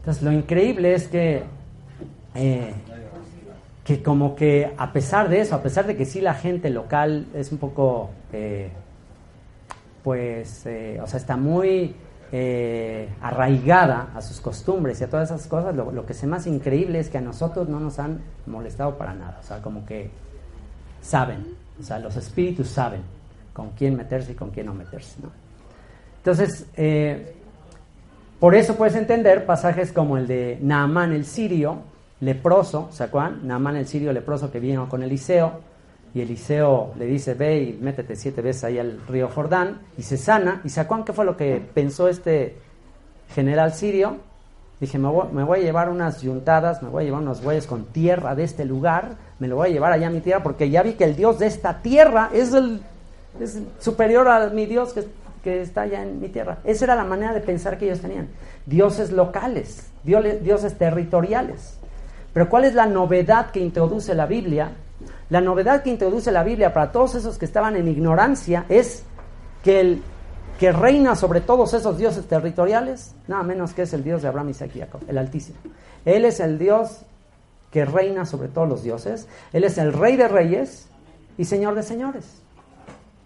Entonces, 0.00 0.22
lo 0.22 0.30
increíble 0.30 0.94
es 0.94 1.08
que, 1.08 1.42
eh, 2.34 2.74
que 3.82 4.02
como 4.02 4.36
que 4.36 4.72
a 4.76 4.92
pesar 4.92 5.28
de 5.28 5.40
eso, 5.40 5.54
a 5.54 5.62
pesar 5.62 5.86
de 5.86 5.96
que 5.96 6.04
sí 6.04 6.20
la 6.20 6.34
gente 6.34 6.70
local 6.70 7.26
es 7.34 7.50
un 7.50 7.58
poco, 7.58 8.10
eh, 8.32 8.70
pues, 10.06 10.64
eh, 10.66 11.00
o 11.02 11.06
sea, 11.08 11.18
está 11.18 11.36
muy 11.36 11.96
arraigada 13.20 14.10
a 14.14 14.22
sus 14.22 14.40
costumbres 14.40 15.00
y 15.00 15.04
a 15.04 15.10
todas 15.10 15.30
esas 15.32 15.48
cosas, 15.48 15.74
lo, 15.74 16.06
que 16.06 16.12
es 16.12 16.24
más 16.26 16.46
increíble 16.46 17.00
es 17.00 17.08
que 17.08 17.18
a 17.18 17.20
nosotros 17.20 17.68
no 17.68 17.80
nos 17.80 17.98
han 17.98 18.20
molestado 18.46 18.96
para 18.96 19.14
nada. 19.14 19.38
O 19.40 19.42
sea, 19.42 19.60
como 19.60 19.84
que 19.84 20.10
saben, 21.02 21.56
o 21.80 21.82
sea, 21.82 21.98
los 21.98 22.16
espíritus 22.16 22.68
saben 22.68 23.00
con 23.52 23.70
quién 23.70 23.96
meterse 23.96 24.30
y 24.30 24.34
con 24.36 24.50
quién 24.50 24.66
no 24.66 24.74
meterse. 24.74 25.16
Entonces, 26.18 26.66
eh, 26.76 27.34
por 28.38 28.54
eso 28.54 28.76
puedes 28.76 28.94
entender 28.94 29.44
pasajes 29.44 29.92
como 29.92 30.18
el 30.18 30.28
de 30.28 30.60
Naamán 30.62 31.12
el 31.12 31.24
sirio, 31.24 31.78
leproso, 32.20 32.90
¿se 32.92 33.02
acuerdan? 33.02 33.44
Naamán 33.44 33.74
el 33.74 33.88
sirio 33.88 34.12
leproso 34.12 34.52
que 34.52 34.60
vino 34.60 34.88
con 34.88 35.02
Eliseo, 35.02 35.74
y 36.16 36.22
Eliseo 36.22 36.94
le 36.98 37.04
dice, 37.04 37.34
ve 37.34 37.62
y 37.62 37.78
métete 37.78 38.16
siete 38.16 38.40
veces 38.40 38.64
ahí 38.64 38.78
al 38.78 39.02
río 39.06 39.28
Jordán, 39.28 39.82
y 39.98 40.02
se 40.02 40.16
sana, 40.16 40.62
y 40.64 40.70
¿se 40.70 40.80
acuerdan 40.80 41.04
qué 41.04 41.12
fue 41.12 41.26
lo 41.26 41.36
que 41.36 41.62
pensó 41.74 42.08
este 42.08 42.56
general 43.34 43.74
sirio? 43.74 44.16
Dije, 44.80 44.98
me 44.98 45.08
voy, 45.10 45.60
a 45.60 45.62
llevar 45.62 45.90
unas 45.90 46.22
yuntadas, 46.22 46.82
me 46.82 46.88
voy 46.88 47.02
a 47.02 47.04
llevar 47.04 47.20
unos 47.20 47.42
bueyes 47.42 47.66
con 47.66 47.84
tierra 47.84 48.34
de 48.34 48.44
este 48.44 48.64
lugar, 48.64 49.16
me 49.38 49.46
lo 49.46 49.56
voy 49.56 49.68
a 49.68 49.72
llevar 49.72 49.92
allá 49.92 50.06
a 50.06 50.10
mi 50.10 50.20
tierra, 50.20 50.42
porque 50.42 50.70
ya 50.70 50.82
vi 50.82 50.94
que 50.94 51.04
el 51.04 51.16
Dios 51.16 51.38
de 51.38 51.48
esta 51.48 51.82
tierra 51.82 52.30
es 52.32 52.54
el 52.54 52.80
es 53.38 53.60
superior 53.78 54.26
a 54.26 54.48
mi 54.48 54.64
Dios 54.64 54.94
que 54.94 55.04
que 55.44 55.60
está 55.60 55.82
allá 55.82 56.02
en 56.02 56.18
mi 56.18 56.28
tierra. 56.28 56.58
Esa 56.64 56.86
era 56.86 56.96
la 56.96 57.04
manera 57.04 57.32
de 57.32 57.40
pensar 57.40 57.78
que 57.78 57.84
ellos 57.84 58.00
tenían. 58.00 58.26
Dioses 58.64 59.12
locales, 59.12 59.86
dioses 60.02 60.76
territoriales. 60.76 61.78
Pero 62.32 62.48
¿cuál 62.48 62.64
es 62.64 62.74
la 62.74 62.86
novedad 62.86 63.52
que 63.52 63.60
introduce 63.60 64.12
la 64.16 64.26
Biblia? 64.26 64.72
La 65.28 65.40
novedad 65.40 65.82
que 65.82 65.90
introduce 65.90 66.30
la 66.30 66.44
Biblia 66.44 66.72
para 66.72 66.92
todos 66.92 67.16
esos 67.16 67.38
que 67.38 67.44
estaban 67.44 67.76
en 67.76 67.88
ignorancia 67.88 68.64
es 68.68 69.02
que 69.62 69.80
el 69.80 70.02
que 70.58 70.72
reina 70.72 71.14
sobre 71.14 71.40
todos 71.40 71.74
esos 71.74 71.98
dioses 71.98 72.26
territoriales, 72.26 73.14
nada 73.28 73.42
menos 73.42 73.74
que 73.74 73.82
es 73.82 73.92
el 73.92 74.02
Dios 74.02 74.22
de 74.22 74.28
Abraham, 74.28 74.50
Isaac 74.50 74.70
y 74.74 74.80
Jacob, 74.80 75.02
el 75.06 75.18
Altísimo. 75.18 75.58
Él 76.04 76.24
es 76.24 76.40
el 76.40 76.58
Dios 76.58 77.02
que 77.70 77.84
reina 77.84 78.24
sobre 78.24 78.48
todos 78.48 78.68
los 78.68 78.82
dioses. 78.82 79.28
Él 79.52 79.64
es 79.64 79.76
el 79.76 79.92
Rey 79.92 80.16
de 80.16 80.28
Reyes 80.28 80.88
y 81.36 81.44
Señor 81.44 81.74
de 81.74 81.82
Señores. 81.82 82.42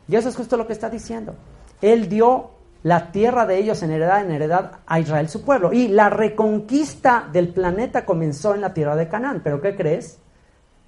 Y 0.09 0.16
eso 0.16 0.28
es 0.28 0.36
justo 0.36 0.57
lo 0.57 0.66
que 0.66 0.72
está 0.72 0.90
diciendo. 0.90 1.34
Él 1.80 2.09
dio 2.09 2.51
la 2.82 3.12
tierra 3.12 3.46
de 3.46 3.59
ellos 3.59 3.82
en 3.82 3.92
heredad 3.92 4.22
en 4.22 4.32
heredad 4.32 4.72
a 4.86 4.98
Israel, 4.98 5.28
su 5.28 5.44
pueblo. 5.44 5.72
Y 5.72 5.88
la 5.88 6.11
reconquista 6.11 7.28
del 7.32 7.51
planeta 7.51 8.05
comenzó 8.05 8.55
en 8.55 8.62
la 8.62 8.74
tierra 8.74 8.96
de 8.96 9.09
Canaán. 9.09 9.40
Pero 9.44 9.61
¿qué 9.61 9.76
crees? 9.76 10.18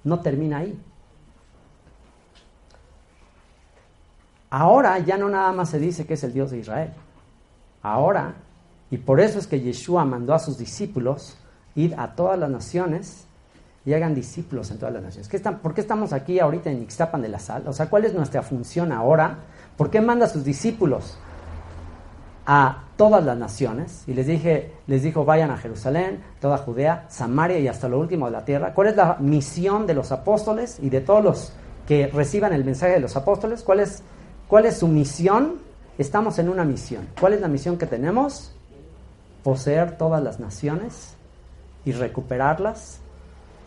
No 0.03 0.19
termina 0.19 0.57
ahí. 0.57 0.77
Ahora 4.55 4.99
ya 4.99 5.17
no 5.17 5.29
nada 5.29 5.51
más 5.51 5.71
se 5.71 5.79
dice 5.79 6.05
que 6.05 6.13
es 6.13 6.23
el 6.23 6.31
Dios 6.31 6.51
de 6.51 6.59
Israel. 6.59 6.91
Ahora, 7.81 8.35
y 8.91 8.97
por 8.97 9.19
eso 9.19 9.39
es 9.39 9.47
que 9.47 9.59
Yeshua 9.59 10.05
mandó 10.05 10.35
a 10.35 10.37
sus 10.37 10.59
discípulos 10.59 11.39
ir 11.73 11.95
a 11.97 12.13
todas 12.13 12.37
las 12.37 12.51
naciones 12.51 13.25
y 13.83 13.93
hagan 13.93 14.13
discípulos 14.13 14.69
en 14.69 14.77
todas 14.77 14.93
las 14.93 15.01
naciones. 15.01 15.27
¿Por 15.59 15.73
qué 15.73 15.81
estamos 15.81 16.13
aquí 16.13 16.39
ahorita 16.39 16.69
en 16.69 16.83
Ixtapan 16.83 17.23
de 17.23 17.29
la 17.29 17.39
Sal? 17.39 17.67
O 17.67 17.73
sea, 17.73 17.89
¿cuál 17.89 18.05
es 18.05 18.13
nuestra 18.13 18.43
función 18.43 18.91
ahora? 18.91 19.39
¿Por 19.75 19.89
qué 19.89 20.01
manda 20.01 20.27
a 20.27 20.29
sus 20.29 20.43
discípulos 20.43 21.17
a 22.45 22.83
todas 22.95 23.25
las 23.25 23.35
naciones? 23.35 24.03
Y 24.05 24.13
les 24.13 24.27
dije, 24.27 24.71
les 24.85 25.01
dijo, 25.01 25.25
vayan 25.25 25.49
a 25.49 25.57
Jerusalén, 25.57 26.23
toda 26.39 26.59
Judea, 26.59 27.07
Samaria 27.09 27.57
y 27.57 27.67
hasta 27.67 27.89
lo 27.89 27.99
último 27.99 28.27
de 28.27 28.33
la 28.33 28.45
tierra. 28.45 28.75
¿Cuál 28.75 28.89
es 28.89 28.95
la 28.95 29.17
misión 29.19 29.87
de 29.87 29.95
los 29.95 30.11
apóstoles 30.11 30.77
y 30.79 30.91
de 30.91 31.01
todos 31.01 31.23
los 31.23 31.53
que 31.87 32.05
reciban 32.05 32.53
el 32.53 32.63
mensaje 32.63 32.93
de 32.93 32.99
los 32.99 33.15
apóstoles? 33.15 33.63
¿Cuál 33.63 33.79
es, 33.79 34.03
cuál 34.53 34.67
es 34.67 34.77
su 34.77 34.87
misión? 34.87 35.55
Estamos 35.97 36.37
en 36.37 36.47
una 36.47 36.63
misión. 36.63 37.07
¿Cuál 37.19 37.33
es 37.33 37.41
la 37.41 37.47
misión 37.47 37.75
que 37.75 37.87
tenemos? 37.87 38.51
Poseer 39.41 39.97
todas 39.97 40.21
las 40.21 40.39
naciones 40.39 41.15
y 41.85 41.91
recuperarlas 41.91 42.99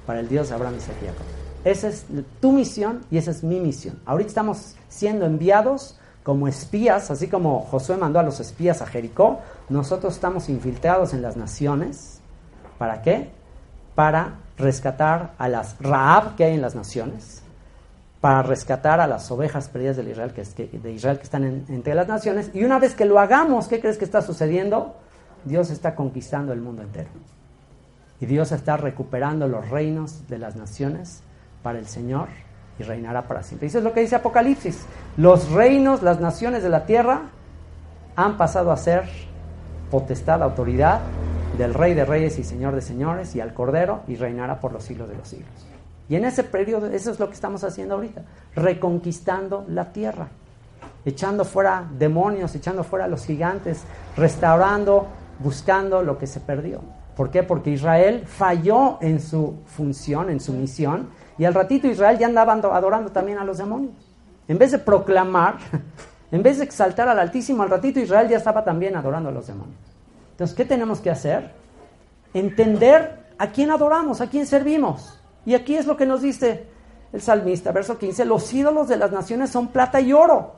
para 0.07 0.21
el 0.21 0.29
Dios 0.29 0.49
de 0.49 0.55
Abraham, 0.55 0.77
y 0.77 0.81
Jacob. 0.81 1.27
Esa 1.65 1.89
es 1.89 2.07
tu 2.41 2.53
misión 2.53 3.05
y 3.11 3.19
esa 3.19 3.33
es 3.33 3.43
mi 3.43 3.59
misión. 3.59 3.99
Ahorita 4.07 4.29
estamos 4.29 4.77
siendo 4.89 5.27
enviados 5.27 5.99
como 6.23 6.47
espías, 6.47 7.11
así 7.11 7.27
como 7.27 7.63
Josué 7.63 7.97
mandó 7.97 8.21
a 8.21 8.23
los 8.23 8.39
espías 8.39 8.81
a 8.81 8.87
Jericó, 8.87 9.41
nosotros 9.69 10.15
estamos 10.15 10.49
infiltrados 10.49 11.15
en 11.15 11.21
las 11.21 11.37
naciones. 11.37 12.21
¿Para 12.79 13.03
qué? 13.03 13.33
Para 13.97 14.37
rescatar 14.57 15.35
a 15.37 15.49
las 15.49 15.81
Raab 15.81 16.37
que 16.37 16.45
hay 16.45 16.55
en 16.55 16.63
las 16.63 16.77
naciones, 16.77 17.43
para 18.27 18.43
rescatar 18.43 18.99
a 18.99 19.07
las 19.07 19.31
ovejas 19.31 19.69
perdidas 19.69 19.99
de 19.99 20.11
Israel 20.11 20.33
que, 20.33 20.43
de 20.67 20.91
Israel 20.91 21.19
que 21.19 21.23
están 21.23 21.45
entre 21.45 21.95
las 21.95 22.09
naciones. 22.09 22.51
Y 22.55 22.65
una 22.65 22.81
vez 22.81 22.97
que 22.97 23.05
lo 23.05 23.21
hagamos, 23.21 23.69
¿qué 23.69 23.79
crees 23.79 23.99
que 23.99 24.05
está 24.05 24.21
sucediendo? 24.21 24.97
Dios 25.45 25.71
está 25.71 25.95
conquistando 25.95 26.53
el 26.53 26.61
mundo 26.61 26.83
entero. 26.83 27.09
Y 28.21 28.27
Dios 28.27 28.51
está 28.51 28.77
recuperando 28.79 29.47
los 29.47 29.71
reinos 29.71 30.27
de 30.27 30.39
las 30.41 30.57
naciones 30.57 31.23
para 31.63 31.79
el 31.79 31.87
Señor 31.87 32.27
y 32.81 32.83
reinará 32.83 33.29
para 33.29 33.45
siempre. 33.45 33.69
Eso 33.69 33.79
es 33.79 33.85
lo 33.85 33.93
que 33.93 34.01
dice 34.01 34.17
Apocalipsis. 34.17 34.87
Los 35.17 35.53
reinos, 35.53 36.03
las 36.03 36.19
naciones 36.19 36.65
de 36.65 36.69
la 36.69 36.85
tierra 36.85 37.21
han 38.17 38.37
pasado 38.37 38.73
a 38.73 38.77
ser 38.77 39.05
potestad, 39.89 40.43
autoridad 40.43 40.99
del 41.57 41.75
Rey 41.75 41.95
de 41.95 42.05
Reyes 42.05 42.41
y 42.41 42.43
Señor 42.43 42.75
de 42.75 42.81
Señores 42.81 43.37
y 43.37 43.41
al 43.41 43.55
Cordero 43.55 44.01
y 44.09 44.17
reinará 44.17 44.59
por 44.59 44.73
los 44.73 44.83
siglos 44.83 45.09
de 45.09 45.15
los 45.15 45.29
siglos. 45.29 45.76
Y 46.09 46.17
en 46.17 46.25
ese 46.25 46.45
periodo, 46.45 46.87
eso 46.87 47.11
es 47.11 47.19
lo 47.19 47.29
que 47.29 47.35
estamos 47.35 47.65
haciendo 47.65 47.95
ahorita, 47.95 48.23
reconquistando 48.55 49.65
la 49.69 49.93
tierra, 49.93 50.29
echando 51.05 51.45
fuera 51.45 51.87
demonios, 51.99 52.55
echando 52.55 52.85
fuera 52.85 53.09
los 53.09 53.25
gigantes, 53.25 53.83
restaurando, 54.17 55.09
buscando 55.41 56.03
lo 56.03 56.19
que 56.19 56.27
se 56.27 56.41
perdió. 56.41 56.81
¿Por 57.17 57.31
qué? 57.31 57.43
Porque 57.43 57.71
Israel 57.71 58.25
falló 58.27 58.99
en 59.01 59.21
su 59.21 59.57
función, 59.67 60.31
en 60.31 60.39
su 60.39 60.53
misión, 60.53 61.09
y 61.39 61.45
al 61.45 61.55
ratito 61.55 61.87
Israel 61.87 62.19
ya 62.19 62.27
andaba 62.27 62.53
adorando 62.53 63.11
también 63.11 63.39
a 63.39 63.45
los 63.45 63.59
demonios. 63.59 63.95
En 64.47 64.59
vez 64.59 64.71
de 64.71 64.79
proclamar, 64.79 65.57
en 66.31 66.43
vez 66.43 66.59
de 66.59 66.65
exaltar 66.65 67.09
al 67.09 67.19
Altísimo, 67.19 67.63
al 67.63 67.71
ratito 67.71 67.99
Israel 67.99 68.29
ya 68.29 68.37
estaba 68.37 68.65
también 68.65 68.97
adorando 68.97 69.31
a 69.31 69.33
los 69.33 69.47
demonios. 69.47 69.79
Entonces, 70.33 70.55
¿qué 70.55 70.65
tenemos 70.65 71.01
que 71.01 71.11
hacer? 71.11 71.51
Entender 72.35 73.25
a 73.39 73.49
quién 73.49 73.71
adoramos, 73.71 74.21
a 74.21 74.29
quién 74.29 74.47
servimos. 74.47 75.19
Y 75.47 75.55
aquí 75.55 75.77
es 75.77 75.87
lo 75.87 75.97
que 75.97 76.05
nos 76.05 76.21
dice 76.21 76.67
el 77.13 77.23
salmista, 77.23 77.73
verso 77.73 77.97
15, 77.97 78.25
los 78.27 78.53
ídolos 78.53 78.89
de 78.89 78.97
las 78.99 79.13
naciones 79.13 79.49
son 79.49 79.69
plata 79.69 80.01
y 80.01 80.13
oro, 80.13 80.57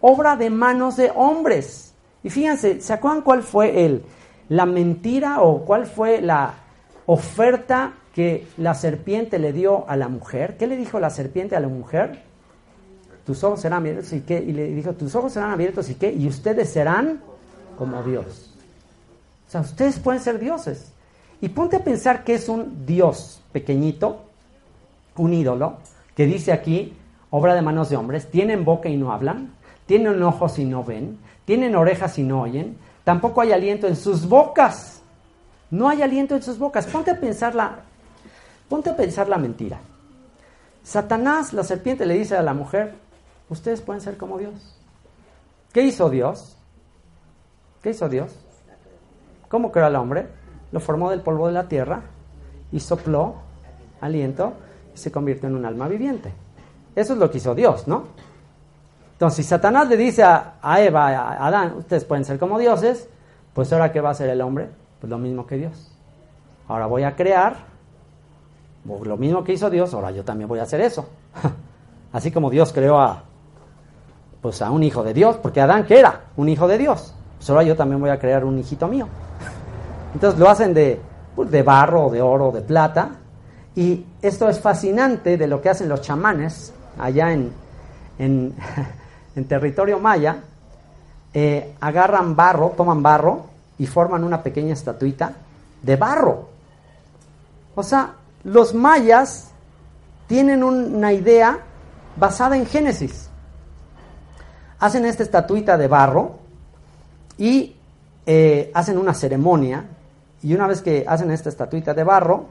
obra 0.00 0.34
de 0.34 0.50
manos 0.50 0.96
de 0.96 1.12
hombres. 1.14 1.94
Y 2.24 2.30
fíjense, 2.30 2.80
¿se 2.80 2.92
acuerdan 2.92 3.22
cuál 3.22 3.42
fue 3.42 3.84
el, 3.84 4.02
la 4.48 4.66
mentira 4.66 5.42
o 5.42 5.64
cuál 5.64 5.86
fue 5.86 6.20
la 6.20 6.54
oferta 7.06 7.94
que 8.14 8.46
la 8.56 8.74
serpiente 8.74 9.38
le 9.38 9.52
dio 9.52 9.88
a 9.88 9.96
la 9.96 10.08
mujer. 10.08 10.56
¿Qué 10.56 10.66
le 10.66 10.76
dijo 10.76 10.98
la 11.00 11.10
serpiente 11.10 11.56
a 11.56 11.60
la 11.60 11.68
mujer? 11.68 12.22
Tus 13.24 13.44
ojos 13.44 13.60
serán 13.60 13.80
abiertos 13.80 14.12
y 14.12 14.20
qué? 14.20 14.38
Y 14.38 14.52
le 14.52 14.66
dijo, 14.68 14.92
tus 14.94 15.14
ojos 15.14 15.32
serán 15.32 15.50
abiertos 15.50 15.88
y 15.90 15.94
qué? 15.94 16.12
Y 16.12 16.26
ustedes 16.26 16.70
serán 16.70 17.20
como 17.78 18.02
Dios. 18.02 18.54
O 19.46 19.50
sea, 19.50 19.60
ustedes 19.60 19.98
pueden 19.98 20.20
ser 20.20 20.38
dioses. 20.38 20.92
Y 21.40 21.48
ponte 21.48 21.76
a 21.76 21.84
pensar 21.84 22.24
que 22.24 22.34
es 22.34 22.48
un 22.48 22.84
Dios 22.86 23.42
pequeñito, 23.52 24.29
un 25.20 25.34
ídolo, 25.34 25.78
que 26.14 26.26
dice 26.26 26.52
aquí, 26.52 26.96
obra 27.30 27.54
de 27.54 27.62
manos 27.62 27.88
de 27.88 27.96
hombres, 27.96 28.30
tienen 28.30 28.64
boca 28.64 28.88
y 28.88 28.96
no 28.96 29.12
hablan, 29.12 29.54
tienen 29.86 30.22
ojos 30.22 30.58
y 30.58 30.64
no 30.64 30.84
ven, 30.84 31.18
tienen 31.44 31.76
orejas 31.76 32.18
y 32.18 32.22
no 32.22 32.42
oyen, 32.42 32.76
tampoco 33.04 33.40
hay 33.40 33.52
aliento 33.52 33.86
en 33.86 33.96
sus 33.96 34.28
bocas. 34.28 35.02
No 35.70 35.88
hay 35.88 36.02
aliento 36.02 36.34
en 36.34 36.42
sus 36.42 36.58
bocas. 36.58 36.86
Ponte 36.86 37.12
a 37.12 37.20
pensar 37.20 37.54
la 37.54 37.80
Ponte 38.68 38.90
a 38.90 38.96
pensar 38.96 39.28
la 39.28 39.36
mentira. 39.36 39.80
Satanás, 40.84 41.52
la 41.52 41.64
serpiente, 41.64 42.06
le 42.06 42.14
dice 42.14 42.36
a 42.36 42.42
la 42.42 42.54
mujer, 42.54 42.94
ustedes 43.48 43.80
pueden 43.80 44.00
ser 44.00 44.16
como 44.16 44.38
Dios. 44.38 44.76
¿Qué 45.72 45.82
hizo 45.82 46.08
Dios? 46.08 46.56
¿Qué 47.82 47.90
hizo 47.90 48.08
Dios? 48.08 48.32
¿Cómo 49.48 49.72
creó 49.72 49.86
al 49.86 49.96
hombre? 49.96 50.28
lo 50.72 50.80
formó 50.80 51.10
del 51.10 51.20
polvo 51.20 51.46
de 51.48 51.52
la 51.52 51.68
tierra 51.68 52.02
y 52.72 52.80
sopló 52.80 53.36
aliento 54.00 54.54
se 54.94 55.10
convirtió 55.10 55.48
en 55.48 55.56
un 55.56 55.64
alma 55.64 55.88
viviente. 55.88 56.32
Eso 56.94 57.12
es 57.12 57.18
lo 57.18 57.30
que 57.30 57.38
hizo 57.38 57.54
Dios, 57.54 57.86
¿no? 57.86 58.04
Entonces, 59.12 59.44
si 59.44 59.48
Satanás 59.48 59.88
le 59.88 59.96
dice 59.96 60.22
a, 60.22 60.80
Eva, 60.80 61.08
a 61.08 61.46
Adán, 61.46 61.74
ustedes 61.76 62.04
pueden 62.04 62.24
ser 62.24 62.38
como 62.38 62.58
dioses, 62.58 63.08
pues 63.52 63.72
ahora 63.72 63.92
¿qué 63.92 64.00
va 64.00 64.08
a 64.08 64.12
hacer 64.12 64.30
el 64.30 64.40
hombre? 64.40 64.68
Pues 65.00 65.10
lo 65.10 65.18
mismo 65.18 65.46
que 65.46 65.56
Dios. 65.56 65.92
Ahora 66.68 66.86
voy 66.86 67.02
a 67.02 67.16
crear 67.16 67.70
lo 68.84 69.16
mismo 69.16 69.44
que 69.44 69.52
hizo 69.52 69.70
Dios, 69.70 69.92
ahora 69.94 70.10
yo 70.10 70.24
también 70.24 70.48
voy 70.48 70.58
a 70.58 70.62
hacer 70.62 70.80
eso. 70.80 71.06
Así 72.12 72.30
como 72.30 72.50
Dios 72.50 72.72
creó 72.72 72.98
a, 72.98 73.22
pues 74.40 74.62
a 74.62 74.70
un 74.70 74.82
hijo 74.82 75.02
de 75.02 75.14
Dios, 75.14 75.36
porque 75.36 75.60
Adán 75.60 75.84
que 75.84 75.98
era 75.98 76.22
un 76.36 76.48
hijo 76.48 76.66
de 76.66 76.78
Dios, 76.78 77.14
pues 77.36 77.48
ahora 77.50 77.62
yo 77.62 77.76
también 77.76 78.00
voy 78.00 78.10
a 78.10 78.18
crear 78.18 78.44
un 78.44 78.58
hijito 78.58 78.88
mío. 78.88 79.06
Entonces 80.14 80.40
lo 80.40 80.48
hacen 80.48 80.74
de, 80.74 81.00
pues, 81.36 81.50
de 81.50 81.62
barro, 81.62 82.10
de 82.10 82.22
oro, 82.22 82.50
de 82.50 82.62
plata, 82.62 83.10
y 83.76 84.04
esto 84.22 84.48
es 84.48 84.60
fascinante 84.60 85.36
de 85.36 85.46
lo 85.46 85.60
que 85.60 85.70
hacen 85.70 85.88
los 85.88 86.02
chamanes 86.02 86.72
allá 86.98 87.32
en, 87.32 87.52
en 89.36 89.44
territorio 89.46 89.98
maya, 89.98 90.42
eh, 91.32 91.74
agarran 91.80 92.34
barro, 92.34 92.74
toman 92.76 93.02
barro 93.02 93.46
y 93.78 93.86
forman 93.86 94.24
una 94.24 94.42
pequeña 94.42 94.72
estatuita 94.72 95.32
de 95.82 95.96
barro. 95.96 96.48
O 97.74 97.82
sea, 97.82 98.14
los 98.44 98.74
mayas 98.74 99.50
tienen 100.26 100.62
una 100.62 101.12
idea 101.12 101.58
basada 102.16 102.56
en 102.56 102.66
Génesis. 102.66 103.28
Hacen 104.78 105.04
esta 105.04 105.22
estatuita 105.22 105.76
de 105.76 105.88
barro 105.88 106.38
y 107.38 107.76
eh, 108.26 108.70
hacen 108.74 108.98
una 108.98 109.14
ceremonia 109.14 109.84
y 110.42 110.54
una 110.54 110.66
vez 110.66 110.82
que 110.82 111.04
hacen 111.06 111.30
esta 111.30 111.48
estatuita 111.48 111.94
de 111.94 112.04
barro, 112.04 112.46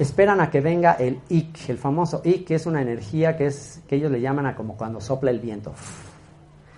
esperan 0.00 0.40
a 0.40 0.50
que 0.50 0.60
venga 0.60 0.92
el 0.94 1.20
ik, 1.28 1.68
el 1.68 1.76
famoso 1.76 2.22
ik, 2.24 2.46
que 2.46 2.54
es 2.54 2.64
una 2.64 2.80
energía 2.80 3.36
que, 3.36 3.46
es, 3.46 3.80
que 3.86 3.96
ellos 3.96 4.10
le 4.10 4.20
llaman 4.20 4.46
a 4.46 4.56
como 4.56 4.76
cuando 4.76 5.00
sopla 5.00 5.30
el 5.30 5.40
viento. 5.40 5.74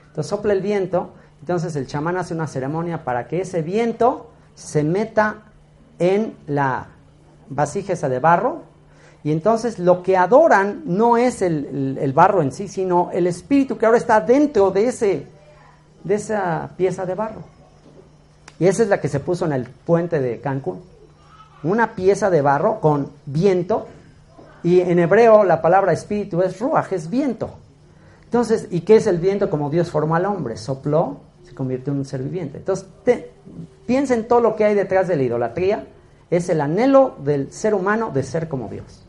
Entonces 0.08 0.28
sopla 0.28 0.52
el 0.52 0.60
viento, 0.60 1.12
entonces 1.40 1.76
el 1.76 1.86
chamán 1.86 2.16
hace 2.16 2.34
una 2.34 2.48
ceremonia 2.48 3.04
para 3.04 3.28
que 3.28 3.40
ese 3.40 3.62
viento 3.62 4.30
se 4.56 4.82
meta 4.82 5.44
en 6.00 6.34
la 6.48 6.88
vasija 7.48 7.92
esa 7.92 8.08
de 8.08 8.18
barro, 8.18 8.62
y 9.22 9.30
entonces 9.30 9.78
lo 9.78 10.02
que 10.02 10.16
adoran 10.16 10.82
no 10.84 11.16
es 11.16 11.42
el, 11.42 12.12
barro 12.12 12.42
en 12.42 12.50
sí, 12.50 12.66
sino 12.66 13.10
el 13.12 13.28
espíritu 13.28 13.78
que 13.78 13.86
ahora 13.86 13.98
está 13.98 14.20
dentro 14.20 14.72
de, 14.72 14.88
ese, 14.88 15.26
de 16.02 16.14
esa 16.16 16.70
pieza 16.76 17.06
de 17.06 17.14
barro. 17.14 17.42
Y 18.58 18.66
esa 18.66 18.82
es 18.82 18.88
la 18.88 19.00
que 19.00 19.08
se 19.08 19.20
puso 19.20 19.44
en 19.46 19.52
el 19.52 19.68
puente 19.68 20.20
de 20.20 20.40
Cancún 20.40 20.91
una 21.62 21.94
pieza 21.94 22.30
de 22.30 22.42
barro 22.42 22.80
con 22.80 23.10
viento, 23.26 23.86
y 24.62 24.80
en 24.80 24.98
hebreo 24.98 25.44
la 25.44 25.60
palabra 25.60 25.92
espíritu 25.92 26.42
es 26.42 26.60
ruach, 26.60 26.92
es 26.92 27.10
viento. 27.10 27.50
Entonces, 28.24 28.68
¿y 28.70 28.80
qué 28.80 28.96
es 28.96 29.06
el 29.06 29.18
viento 29.18 29.50
como 29.50 29.70
Dios 29.70 29.90
formó 29.90 30.16
al 30.16 30.24
hombre? 30.24 30.56
Sopló, 30.56 31.20
se 31.42 31.54
convirtió 31.54 31.92
en 31.92 31.98
un 31.98 32.04
ser 32.04 32.22
viviente. 32.22 32.58
Entonces, 32.58 32.86
piensa 33.86 34.14
en 34.14 34.26
todo 34.26 34.40
lo 34.40 34.56
que 34.56 34.64
hay 34.64 34.74
detrás 34.74 35.08
de 35.08 35.16
la 35.16 35.22
idolatría, 35.22 35.86
es 36.30 36.48
el 36.48 36.60
anhelo 36.60 37.16
del 37.22 37.52
ser 37.52 37.74
humano 37.74 38.10
de 38.12 38.22
ser 38.22 38.48
como 38.48 38.68
Dios, 38.68 39.02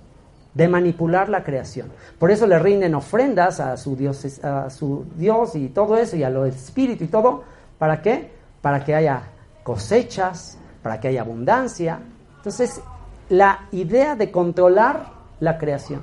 de 0.53 0.67
manipular 0.67 1.29
la 1.29 1.43
creación. 1.43 1.87
Por 2.19 2.31
eso 2.31 2.47
le 2.47 2.59
rinden 2.59 2.95
ofrendas 2.95 3.61
a 3.61 3.77
su 3.77 3.95
Dios, 3.95 4.43
a 4.43 4.69
su 4.69 5.05
Dios 5.15 5.55
y 5.55 5.69
todo 5.69 5.97
eso, 5.97 6.17
y 6.17 6.23
a 6.23 6.29
lo 6.29 6.45
espíritu 6.45 7.05
y 7.05 7.07
todo, 7.07 7.43
¿para 7.77 8.01
qué? 8.01 8.31
Para 8.61 8.83
que 8.83 8.93
haya 8.93 9.23
cosechas, 9.63 10.57
para 10.81 10.99
que 10.99 11.07
haya 11.07 11.21
abundancia, 11.21 11.99
entonces, 12.43 12.81
la 13.29 13.69
idea 13.71 14.17
de 14.17 14.29
controlar 14.29 15.13
la 15.39 15.57
creación. 15.57 16.01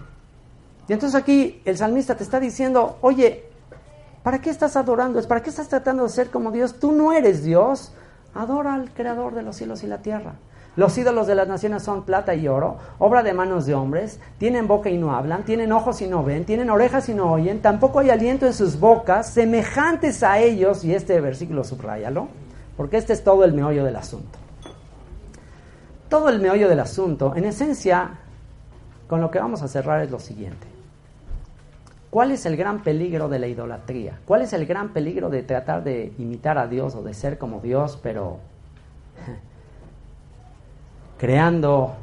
Y 0.88 0.95
entonces 0.95 1.20
aquí 1.20 1.61
el 1.66 1.76
salmista 1.76 2.16
te 2.16 2.24
está 2.24 2.41
diciendo, 2.41 2.97
oye, 3.03 3.45
¿para 4.22 4.41
qué 4.41 4.49
estás 4.49 4.74
adorando? 4.74 5.22
¿Para 5.28 5.43
qué 5.43 5.51
estás 5.51 5.68
tratando 5.68 6.05
de 6.05 6.09
ser 6.09 6.30
como 6.30 6.51
Dios? 6.51 6.80
Tú 6.80 6.93
no 6.93 7.12
eres 7.12 7.45
Dios. 7.45 7.93
Adora 8.34 8.72
al 8.72 8.91
creador 8.95 9.34
de 9.34 9.43
los 9.43 9.57
cielos 9.57 9.82
y 9.82 9.86
la 9.86 9.99
tierra. 9.99 10.32
Los 10.76 10.97
ídolos 10.97 11.26
de 11.26 11.34
las 11.34 11.47
naciones 11.47 11.82
son 11.82 12.07
plata 12.07 12.34
y 12.34 12.49
oro, 12.49 12.78
obra 12.99 13.22
de 13.22 13.34
manos 13.34 13.66
de 13.66 13.74
hombres, 13.74 14.18
tienen 14.38 14.66
boca 14.66 14.88
y 14.88 14.97
no 14.97 15.14
hablan, 15.14 15.45
tienen 15.45 15.72
ojos 15.72 16.01
y 16.01 16.07
no 16.07 16.24
ven, 16.24 16.47
tienen 16.47 16.70
orejas 16.70 17.07
y 17.11 17.14
no 17.14 17.30
oyen, 17.30 17.61
tampoco 17.61 17.99
hay 17.99 18.09
aliento 18.09 18.47
en 18.47 18.55
sus 18.55 18.80
bocas, 18.80 19.28
semejantes 19.28 20.22
a 20.22 20.38
ellos, 20.38 20.84
y 20.84 20.95
este 20.95 21.20
versículo 21.20 21.64
subrayalo, 21.64 22.28
porque 22.78 22.97
este 22.97 23.12
es 23.12 23.22
todo 23.22 23.45
el 23.45 23.53
meollo 23.53 23.84
del 23.84 23.97
asunto 23.97 24.39
todo 26.11 26.28
el 26.28 26.40
meollo 26.40 26.68
del 26.68 26.80
asunto, 26.80 27.34
en 27.36 27.46
esencia, 27.46 28.11
con 29.08 29.20
lo 29.22 29.30
que 29.30 29.38
vamos 29.38 29.62
a 29.62 29.68
cerrar 29.68 30.02
es 30.02 30.11
lo 30.11 30.18
siguiente. 30.18 30.66
¿Cuál 32.11 32.32
es 32.32 32.44
el 32.44 32.56
gran 32.56 32.82
peligro 32.82 33.28
de 33.28 33.38
la 33.38 33.46
idolatría? 33.46 34.18
¿Cuál 34.26 34.42
es 34.42 34.52
el 34.52 34.66
gran 34.66 34.88
peligro 34.88 35.30
de 35.30 35.44
tratar 35.44 35.84
de 35.84 36.12
imitar 36.18 36.58
a 36.58 36.66
Dios 36.66 36.96
o 36.96 37.02
de 37.04 37.14
ser 37.14 37.38
como 37.38 37.61
Dios, 37.61 37.98
pero 38.02 38.40
creando 41.18 41.94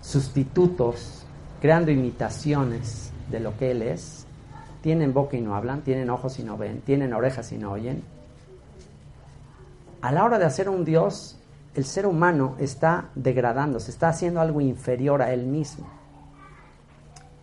sustitutos, 0.00 1.24
creando 1.60 1.90
imitaciones 1.90 3.12
de 3.28 3.40
lo 3.40 3.56
que 3.56 3.72
Él 3.72 3.82
es? 3.82 4.24
Tienen 4.82 5.12
boca 5.12 5.36
y 5.36 5.40
no 5.40 5.56
hablan, 5.56 5.82
tienen 5.82 6.08
ojos 6.08 6.38
y 6.38 6.44
no 6.44 6.56
ven, 6.56 6.80
tienen 6.82 7.12
orejas 7.12 7.50
y 7.50 7.58
no 7.58 7.72
oyen. 7.72 8.04
A 10.00 10.12
la 10.12 10.24
hora 10.24 10.38
de 10.38 10.44
hacer 10.44 10.68
un 10.68 10.84
Dios, 10.84 11.39
el 11.74 11.84
ser 11.84 12.06
humano 12.06 12.56
está 12.58 13.10
degradando, 13.14 13.78
se 13.78 13.90
está 13.90 14.08
haciendo 14.08 14.40
algo 14.40 14.60
inferior 14.60 15.22
a 15.22 15.32
él 15.32 15.46
mismo. 15.46 15.86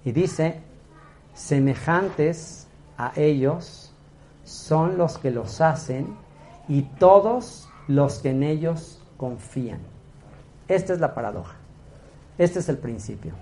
Y 0.04 0.12
dice, 0.12 0.62
semejantes 1.34 2.68
a 2.98 3.14
ellos 3.16 3.94
son 4.44 4.98
los 4.98 5.18
que 5.18 5.32
los 5.32 5.62
hacen 5.62 6.16
y 6.68 6.84
todos 6.84 7.70
los 7.88 8.20
que 8.20 8.32
en 8.32 8.44
ellos 8.44 9.02
confían. 9.18 9.80
Esta 10.68 10.94
es 10.94 11.00
la 11.00 11.14
paradoja. 11.14 11.56
Este 12.38 12.60
es 12.60 12.70
el 12.70 12.78
principio. 12.78 13.34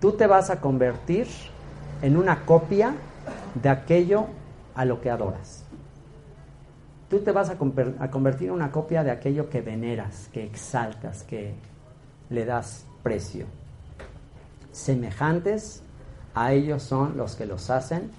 Tú 0.00 0.12
te 0.12 0.26
vas 0.26 0.50
a 0.50 0.60
convertir 0.60 1.26
en 2.02 2.16
una 2.16 2.44
copia 2.44 2.94
de 3.54 3.68
aquello 3.70 4.26
a 4.74 4.84
lo 4.84 5.00
que 5.00 5.10
adoras 5.10 5.63
tú 7.14 7.20
te 7.20 7.30
vas 7.30 7.48
a, 7.48 7.56
convertir 7.56 8.48
en 8.48 8.54
una 8.54 8.72
copia 8.72 9.04
de 9.04 9.12
aquello 9.12 9.48
que 9.48 9.60
veneras, 9.60 10.28
que 10.32 10.42
exaltas, 10.42 11.22
que 11.22 11.54
le 12.28 12.44
das 12.44 12.86
precio. 13.04 13.46
Semejantes 14.72 15.80
a 16.34 16.52
ellos 16.52 16.82
son 16.82 17.16
los 17.16 17.36
que 17.36 17.46
los 17.46 17.70
hacen 17.70 18.10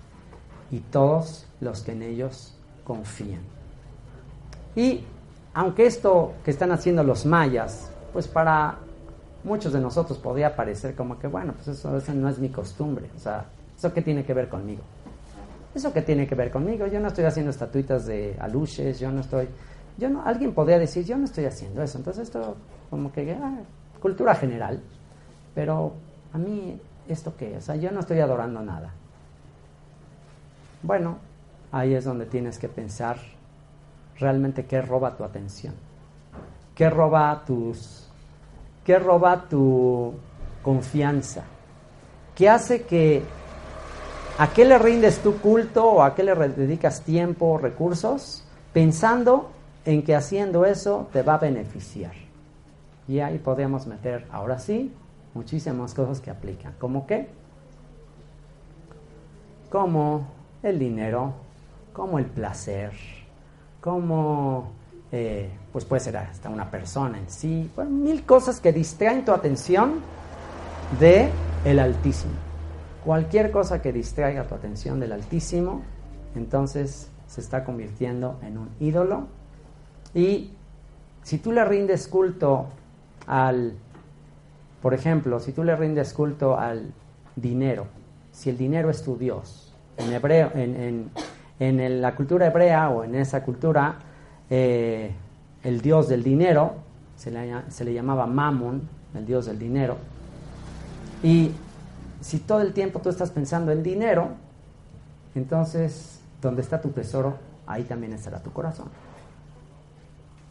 y 0.72 0.80
todos 0.80 1.46
los 1.60 1.82
que 1.82 1.92
en 1.92 2.04
ellos 2.04 2.56
confían. 2.86 3.42
Y 4.78 5.04
aunque 5.54 5.88
esto 5.88 6.36
que 6.46 6.52
están 6.52 6.72
haciendo 6.72 7.04
los 7.04 7.26
mayas, 7.26 7.92
pues 8.14 8.30
para 8.30 8.78
muchos 9.44 9.74
de 9.74 9.82
nosotros 9.82 10.18
podría 10.20 10.56
parecer 10.56 10.96
como 10.96 11.20
que, 11.20 11.28
bueno, 11.28 11.52
pues 11.52 11.68
eso, 11.68 11.98
eso 11.98 12.14
no 12.14 12.30
es 12.30 12.40
mi 12.40 12.48
costumbre, 12.48 13.10
o 13.14 13.20
sea, 13.20 13.44
¿eso 13.78 13.94
qué 13.94 14.02
tiene 14.02 14.24
que 14.24 14.34
ver 14.34 14.48
conmigo? 14.48 14.84
¿Eso 15.76 15.92
qué 15.92 16.02
tiene 16.02 16.26
que 16.26 16.36
ver 16.36 16.50
conmigo? 16.52 16.88
Yo 16.88 17.02
no 17.02 17.10
estoy 17.10 17.26
haciendo 17.26 17.52
estatuitas 17.52 18.06
de 18.06 18.38
aluches, 18.40 18.98
yo 18.98 19.12
no 19.12 19.20
estoy... 19.20 19.50
Yo 19.98 20.10
no, 20.10 20.26
alguien 20.26 20.54
podría 20.54 20.80
decir, 20.80 21.06
yo 21.06 21.18
no 21.18 21.26
estoy 21.26 21.46
haciendo 21.46 21.84
eso. 21.84 21.98
Entonces 21.98 22.24
esto 22.24 22.56
como 22.90 23.12
que, 23.12 23.34
ah, 23.34 23.60
cultura 24.02 24.36
general. 24.36 24.82
Pero 25.54 25.94
a 26.32 26.38
mí, 26.38 26.80
¿esto 27.10 27.36
qué? 27.36 27.58
O 27.58 27.62
sea, 27.62 27.76
yo 27.76 27.92
no 27.92 28.00
estoy 28.00 28.20
adorando 28.20 28.62
nada. 28.62 28.94
Bueno, 30.82 31.18
ahí 31.74 31.94
es 31.94 32.06
donde 32.06 32.26
tienes 32.26 32.58
que 32.58 32.70
pensar 32.70 33.18
realmente 34.18 34.66
qué 34.66 34.82
roba 34.82 35.18
tu 35.18 35.26
atención. 35.26 35.74
¿Qué 36.74 36.90
roba 36.90 37.44
tus... 37.46 38.10
qué 38.86 38.98
roba 38.98 39.44
tu 39.50 40.14
confianza? 40.64 41.44
¿Qué 42.34 42.50
hace 42.50 42.84
que 42.84 43.24
¿A 44.38 44.50
qué 44.50 44.66
le 44.66 44.78
rindes 44.78 45.20
tu 45.20 45.38
culto 45.38 45.86
o 45.86 46.04
a 46.04 46.14
qué 46.14 46.22
le 46.22 46.36
dedicas 46.36 47.02
tiempo 47.02 47.58
recursos? 47.58 48.44
Pensando 48.74 49.50
en 49.86 50.04
que 50.04 50.14
haciendo 50.14 50.66
eso 50.66 51.08
te 51.14 51.22
va 51.22 51.36
a 51.36 51.38
beneficiar. 51.38 52.12
Y 53.08 53.20
ahí 53.20 53.38
podemos 53.38 53.88
meter, 53.88 54.28
ahora 54.34 54.60
sí, 54.60 54.92
muchísimas 55.34 55.94
cosas 55.94 56.20
que 56.20 56.32
aplican. 56.32 56.76
¿Cómo 56.80 57.08
qué? 57.08 57.30
Como 59.70 60.28
el 60.64 60.80
dinero, 60.80 61.32
como 61.94 62.20
el 62.20 62.26
placer, 62.26 62.92
como, 63.80 64.72
eh, 65.14 65.50
pues 65.72 65.86
puede 65.86 66.02
ser 66.02 66.18
hasta 66.18 66.50
una 66.50 66.70
persona 66.70 67.18
en 67.20 67.30
sí, 67.30 67.72
mil 67.90 68.26
cosas 68.26 68.60
que 68.60 68.74
distraen 68.74 69.24
tu 69.24 69.32
atención 69.32 70.02
de 71.00 71.30
el 71.64 71.80
Altísimo. 71.80 72.45
Cualquier 73.06 73.52
cosa 73.52 73.84
que 73.84 73.94
distraiga 73.94 74.46
tu 74.46 74.56
atención 74.56 75.00
del 75.00 75.12
Altísimo, 75.12 75.84
entonces 76.36 77.12
se 77.28 77.40
está 77.40 77.64
convirtiendo 77.64 78.40
en 78.44 78.58
un 78.58 78.70
ídolo 78.80 79.28
y 80.14 80.52
Si 81.24 81.40
tú 81.40 81.52
le 81.52 81.66
rindes 81.66 82.08
culto 82.08 82.68
al, 83.26 83.74
por 84.84 84.94
ejemplo, 84.94 85.40
si 85.40 85.54
tú 85.54 85.64
le 85.64 85.76
rindes 85.76 86.14
culto 86.14 86.56
al 86.56 86.94
dinero, 87.36 87.88
si 88.32 88.52
el 88.52 88.58
dinero 88.58 88.92
es 88.92 89.02
tu 89.02 89.18
Dios, 89.18 89.74
en 89.98 90.14
hebreo, 90.14 90.52
en, 90.54 91.10
en, 91.60 92.02
la 92.02 92.16
cultura 92.16 92.46
hebrea 92.46 92.90
o 92.90 93.04
en 93.04 93.16
esa 93.16 93.42
cultura, 93.44 93.96
eh, 94.52 95.14
el 95.64 95.82
Dios 95.82 96.10
del 96.10 96.22
dinero 96.22 96.76
se 97.16 97.32
le, 97.32 97.52
se 97.70 97.84
le 97.84 97.92
llamaba 97.92 98.28
Mammon, 98.28 98.88
el 99.16 99.26
Dios 99.26 99.48
del 99.48 99.58
dinero. 99.58 99.98
Y 101.24 101.54
si 102.26 102.40
todo 102.40 102.62
el 102.62 102.74
tiempo 102.74 103.02
tú 103.02 103.10
estás 103.10 103.30
pensando 103.30 103.72
en 103.72 103.84
dinero, 103.84 104.30
entonces 105.36 106.20
donde 106.42 106.64
está 106.64 106.82
tu 106.82 106.90
tesoro, 106.90 107.38
ahí 107.68 107.84
también 107.84 108.14
estará 108.14 108.42
tu 108.42 108.52
corazón. 108.52 108.88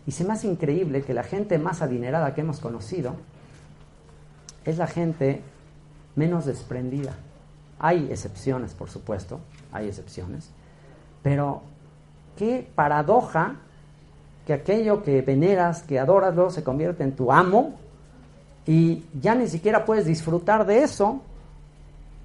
Y 0.07 0.13
se 0.13 0.23
me 0.23 0.35
hace 0.35 0.47
increíble 0.47 1.03
que 1.03 1.13
la 1.13 1.25
gente 1.25 1.59
más 1.59 1.83
adinerada 1.83 2.33
que 2.33 2.43
hemos 2.43 2.61
conocido 2.61 3.17
es 4.65 4.79
la 4.79 4.87
gente 4.87 5.43
menos 6.15 6.45
desprendida. 6.45 7.15
Hay 7.81 8.07
excepciones, 8.09 8.73
por 8.73 8.89
supuesto, 8.89 9.41
hay 9.73 9.89
excepciones, 9.89 10.51
pero 11.25 11.63
qué 12.37 12.71
paradoja 12.73 13.57
que 14.47 14.53
aquello 14.53 15.03
que 15.03 15.23
veneras, 15.23 15.83
que 15.83 15.99
adoras, 15.99 16.37
luego 16.37 16.51
se 16.51 16.63
convierte 16.63 17.03
en 17.03 17.17
tu 17.17 17.33
amo 17.33 17.75
y 18.65 19.07
ya 19.21 19.35
ni 19.35 19.49
siquiera 19.49 19.85
puedes 19.85 20.07
disfrutar 20.07 20.67
de 20.67 20.85
eso, 20.85 21.21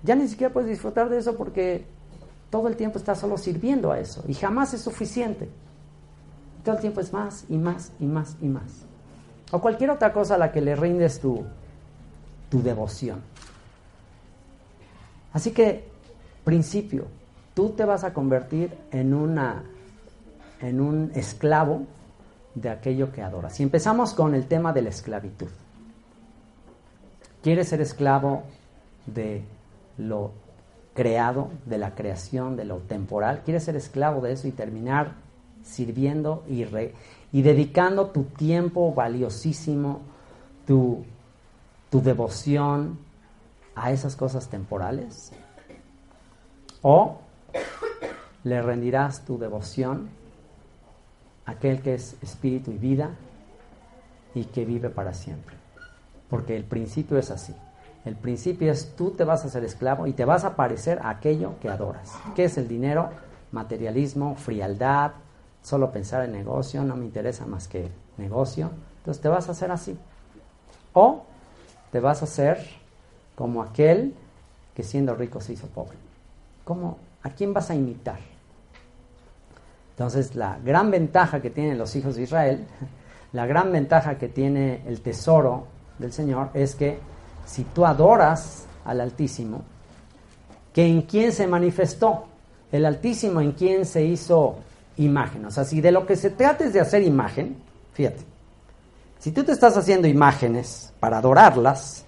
ya 0.03 0.15
ni 0.15 0.27
siquiera 0.27 0.53
puedes 0.53 0.69
disfrutar 0.69 1.09
de 1.09 1.17
eso 1.17 1.35
porque 1.35 1.85
todo 2.49 2.67
el 2.67 2.75
tiempo 2.75 2.97
estás 2.97 3.19
solo 3.19 3.37
sirviendo 3.37 3.91
a 3.91 3.99
eso 3.99 4.23
y 4.27 4.33
jamás 4.33 4.73
es 4.73 4.81
suficiente. 4.81 5.49
Todo 6.63 6.75
el 6.75 6.81
tiempo 6.81 7.01
es 7.01 7.13
más 7.13 7.45
y 7.49 7.57
más 7.57 7.91
y 7.99 8.05
más 8.05 8.35
y 8.41 8.47
más. 8.47 8.85
O 9.51 9.59
cualquier 9.59 9.91
otra 9.91 10.13
cosa 10.13 10.35
a 10.35 10.37
la 10.37 10.51
que 10.51 10.61
le 10.61 10.75
rindes 10.75 11.19
tu, 11.19 11.43
tu 12.49 12.61
devoción. 12.61 13.21
Así 15.33 15.51
que, 15.51 15.87
principio, 16.43 17.05
tú 17.53 17.69
te 17.69 17.85
vas 17.85 18.03
a 18.03 18.13
convertir 18.13 18.75
en, 18.91 19.13
una, 19.13 19.63
en 20.61 20.81
un 20.81 21.11
esclavo 21.13 21.83
de 22.55 22.69
aquello 22.69 23.11
que 23.11 23.21
adoras. 23.21 23.59
Y 23.59 23.63
empezamos 23.63 24.13
con 24.13 24.33
el 24.33 24.47
tema 24.47 24.73
de 24.73 24.81
la 24.81 24.89
esclavitud. 24.89 25.49
¿Quieres 27.41 27.69
ser 27.69 27.81
esclavo 27.81 28.43
de 29.05 29.43
lo 29.99 30.31
creado, 30.95 31.49
de 31.65 31.77
la 31.77 31.93
creación, 31.93 32.55
de 32.55 32.65
lo 32.65 32.77
temporal? 32.77 33.43
¿Quieres 33.45 33.63
ser 33.63 33.75
esclavo 33.75 34.21
de 34.21 34.31
eso 34.31 34.47
y 34.47 34.51
terminar 34.51 35.13
sirviendo 35.63 36.43
y, 36.47 36.65
y 37.31 37.41
dedicando 37.41 38.07
tu 38.07 38.23
tiempo 38.23 38.93
valiosísimo, 38.93 40.01
tu, 40.65 41.05
tu 41.89 42.01
devoción 42.01 42.97
a 43.75 43.91
esas 43.91 44.15
cosas 44.15 44.49
temporales? 44.49 45.31
¿O 46.81 47.17
le 48.43 48.61
rendirás 48.61 49.25
tu 49.25 49.37
devoción 49.37 50.09
a 51.45 51.51
aquel 51.51 51.81
que 51.81 51.95
es 51.95 52.15
espíritu 52.21 52.71
y 52.71 52.77
vida 52.77 53.11
y 54.33 54.45
que 54.45 54.65
vive 54.65 54.89
para 54.89 55.13
siempre? 55.13 55.55
Porque 56.29 56.55
el 56.55 56.63
principio 56.63 57.17
es 57.17 57.31
así. 57.31 57.53
El 58.05 58.15
principio 58.15 58.71
es 58.71 58.95
tú 58.95 59.11
te 59.11 59.23
vas 59.23 59.43
a 59.43 59.47
hacer 59.47 59.63
esclavo 59.63 60.07
y 60.07 60.13
te 60.13 60.25
vas 60.25 60.45
a 60.45 60.55
parecer 60.55 60.99
aquello 61.03 61.55
que 61.61 61.69
adoras. 61.69 62.13
¿Qué 62.35 62.45
es 62.45 62.57
el 62.57 62.67
dinero? 62.67 63.09
Materialismo, 63.51 64.35
frialdad, 64.35 65.11
solo 65.61 65.91
pensar 65.91 66.23
en 66.23 66.31
negocio, 66.31 66.83
no 66.83 66.95
me 66.95 67.05
interesa 67.05 67.45
más 67.45 67.67
que 67.67 67.91
negocio. 68.17 68.71
Entonces 68.99 69.21
te 69.21 69.27
vas 69.27 69.49
a 69.49 69.51
hacer 69.51 69.71
así. 69.71 69.97
O 70.93 71.23
te 71.91 71.99
vas 71.99 72.21
a 72.21 72.25
hacer 72.25 72.59
como 73.35 73.61
aquel 73.61 74.13
que 74.73 74.83
siendo 74.83 75.15
rico 75.15 75.41
se 75.41 75.53
hizo 75.53 75.67
pobre. 75.67 75.97
¿Cómo? 76.63 76.97
¿A 77.23 77.31
quién 77.31 77.53
vas 77.53 77.69
a 77.69 77.75
imitar? 77.75 78.19
Entonces 79.91 80.35
la 80.35 80.57
gran 80.63 80.89
ventaja 80.91 81.41
que 81.41 81.49
tienen 81.49 81.77
los 81.77 81.95
hijos 81.95 82.15
de 82.15 82.23
Israel, 82.23 82.65
la 83.33 83.45
gran 83.45 83.71
ventaja 83.71 84.17
que 84.17 84.29
tiene 84.29 84.83
el 84.87 85.01
tesoro 85.01 85.67
del 85.97 86.13
Señor 86.13 86.49
es 86.53 86.75
que 86.75 86.99
si 87.49 87.63
tú 87.63 87.85
adoras 87.85 88.65
al 88.85 89.01
Altísimo, 89.01 89.63
que 90.71 90.85
en 90.85 91.01
quién 91.01 91.31
se 91.31 91.47
manifestó, 91.47 92.25
el 92.71 92.85
Altísimo 92.85 93.41
en 93.41 93.53
quién 93.53 93.85
se 93.85 94.05
hizo 94.05 94.57
imagen. 94.97 95.45
O 95.45 95.51
sea, 95.51 95.63
si 95.63 95.81
de 95.81 95.91
lo 95.91 96.05
que 96.05 96.15
se 96.15 96.29
trata 96.29 96.63
es 96.63 96.73
de 96.73 96.79
hacer 96.79 97.01
imagen, 97.01 97.57
fíjate, 97.93 98.19
si 99.17 99.31
tú 99.31 99.43
te 99.43 99.51
estás 99.51 99.75
haciendo 99.77 100.07
imágenes 100.07 100.93
para 100.99 101.17
adorarlas, 101.17 102.05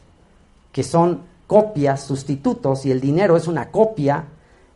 que 0.71 0.83
son 0.83 1.21
copias, 1.47 2.03
sustitutos, 2.03 2.85
y 2.85 2.91
el 2.91 3.01
dinero 3.01 3.35
es 3.35 3.47
una 3.47 3.71
copia, 3.71 4.25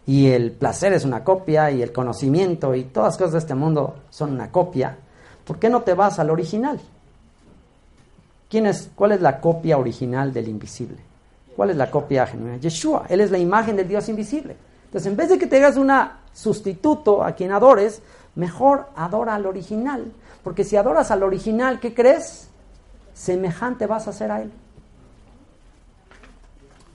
y 0.07 0.27
el 0.27 0.51
placer 0.51 0.93
es 0.93 1.05
una 1.05 1.23
copia, 1.23 1.69
y 1.69 1.83
el 1.83 1.93
conocimiento, 1.93 2.73
y 2.73 2.85
todas 2.85 3.13
las 3.13 3.17
cosas 3.17 3.33
de 3.33 3.39
este 3.39 3.55
mundo 3.55 3.97
son 4.09 4.33
una 4.33 4.51
copia, 4.51 4.97
¿por 5.45 5.59
qué 5.59 5.69
no 5.69 5.83
te 5.83 5.93
vas 5.93 6.17
al 6.17 6.31
original? 6.31 6.81
¿Quién 8.55 8.67
es, 8.67 8.89
¿Cuál 8.95 9.11
es 9.11 9.19
la 9.19 9.41
copia 9.41 9.77
original 9.77 10.31
del 10.31 10.47
invisible? 10.47 10.95
¿Cuál 11.57 11.71
es 11.71 11.75
la 11.75 11.91
copia 11.91 12.25
genuina? 12.25 12.55
Yeshua, 12.55 13.05
Él 13.09 13.19
es 13.19 13.29
la 13.29 13.37
imagen 13.37 13.75
del 13.75 13.85
Dios 13.85 14.07
invisible. 14.07 14.55
Entonces, 14.85 15.11
en 15.11 15.17
vez 15.17 15.27
de 15.27 15.37
que 15.37 15.45
te 15.45 15.57
hagas 15.57 15.75
un 15.75 15.91
sustituto 16.31 17.21
a 17.21 17.33
quien 17.33 17.51
adores, 17.51 18.01
mejor 18.35 18.87
adora 18.95 19.35
al 19.35 19.45
original. 19.45 20.09
Porque 20.41 20.63
si 20.63 20.77
adoras 20.77 21.11
al 21.11 21.23
original, 21.23 21.81
¿qué 21.81 21.93
crees? 21.93 22.47
Semejante 23.13 23.87
vas 23.87 24.07
a 24.07 24.13
ser 24.13 24.31
a 24.31 24.41
Él. 24.41 24.53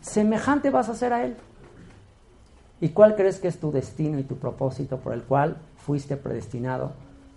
Semejante 0.01 0.71
vas 0.71 0.89
a 0.89 0.95
ser 0.95 1.13
a 1.13 1.25
Él. 1.27 1.37
¿Y 2.81 2.89
cuál 2.89 3.17
crees 3.17 3.39
que 3.39 3.49
es 3.49 3.61
tu 3.61 3.71
destino 3.71 4.19
y 4.19 4.23
tu 4.23 4.39
propósito 4.39 4.97
por 4.97 5.13
el 5.13 5.25
cual 5.25 5.59
fuiste 5.77 6.17
predestinado 6.17 6.93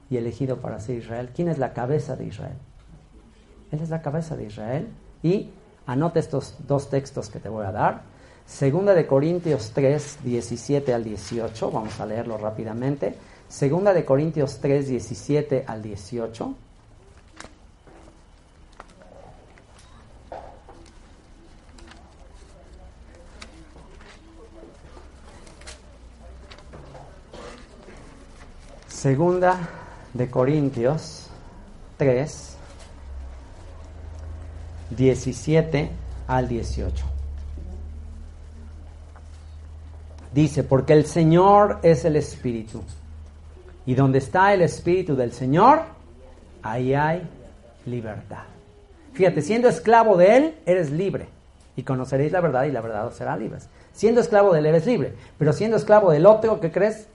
y 0.10 0.16
elegido 0.16 0.60
para 0.60 0.80
ser 0.80 1.00
Israel? 1.00 1.32
¿Quién 1.36 1.50
es 1.50 1.58
la 1.58 1.74
cabeza 1.74 2.16
de 2.16 2.28
Israel? 2.28 2.56
Él 3.74 3.82
es 3.82 3.90
la 3.90 4.04
cabeza 4.04 4.36
de 4.38 4.46
Israel. 4.46 4.88
Y 5.24 5.50
anote 5.88 6.20
estos 6.20 6.56
dos 6.68 6.92
textos 6.92 7.30
que 7.30 7.40
te 7.40 7.50
voy 7.50 7.66
a 7.66 7.72
dar. 7.72 8.04
Segunda 8.46 8.94
de 8.94 9.08
Corintios 9.08 9.72
3, 9.74 10.20
17 10.24 10.94
al 10.94 11.04
18. 11.04 11.72
Vamos 11.72 12.00
a 12.00 12.06
leerlo 12.06 12.38
rápidamente. 12.38 13.16
Segunda 13.50 13.92
de 13.92 14.06
Corintios 14.06 14.60
3, 14.60 14.88
17 14.90 15.66
al 15.66 15.82
18. 15.82 16.54
Segunda 28.88 29.58
de 30.14 30.30
Corintios 30.30 31.28
3, 31.98 32.53
17 34.96 35.90
al 36.28 36.48
18. 36.48 37.06
Dice, 40.34 40.64
porque 40.64 40.94
el 40.94 41.06
Señor 41.06 41.80
es 41.84 42.06
el 42.06 42.16
Espíritu. 42.16 42.82
Y 43.86 43.96
donde 43.96 44.18
está 44.18 44.54
el 44.54 44.62
Espíritu 44.62 45.16
del 45.16 45.32
Señor, 45.32 45.84
ahí 46.64 46.94
hay 46.94 47.22
libertad. 47.86 48.44
Fíjate, 49.14 49.42
siendo 49.42 49.70
esclavo 49.70 50.18
de 50.18 50.38
Él, 50.38 50.56
eres 50.66 50.90
libre. 50.90 51.28
Y 51.76 51.84
conoceréis 51.84 52.32
la 52.32 52.42
verdad 52.42 52.64
y 52.64 52.72
la 52.72 52.82
verdad 52.82 53.08
os 53.08 53.16
será 53.16 53.38
libre. 53.38 53.60
Siendo 53.94 54.22
esclavo 54.22 54.54
de 54.54 54.60
Él, 54.60 54.66
eres 54.66 54.86
libre. 54.88 55.14
Pero 55.38 55.54
siendo 55.54 55.78
esclavo 55.78 56.12
del 56.12 56.26
otro, 56.26 56.60
¿qué 56.60 56.72
crees? 56.72 57.08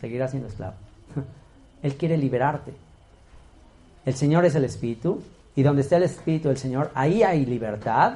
Seguirás 0.00 0.30
siendo 0.30 0.48
esclavo. 0.48 0.74
Él 1.82 1.96
quiere 1.96 2.16
liberarte. 2.16 2.72
El 4.06 4.14
Señor 4.14 4.44
es 4.44 4.54
el 4.54 4.64
Espíritu 4.64 5.22
y 5.54 5.62
donde 5.62 5.82
está 5.82 5.96
el 5.96 6.04
Espíritu 6.04 6.48
del 6.48 6.56
Señor, 6.56 6.90
ahí 6.94 7.22
hay 7.22 7.44
libertad. 7.44 8.14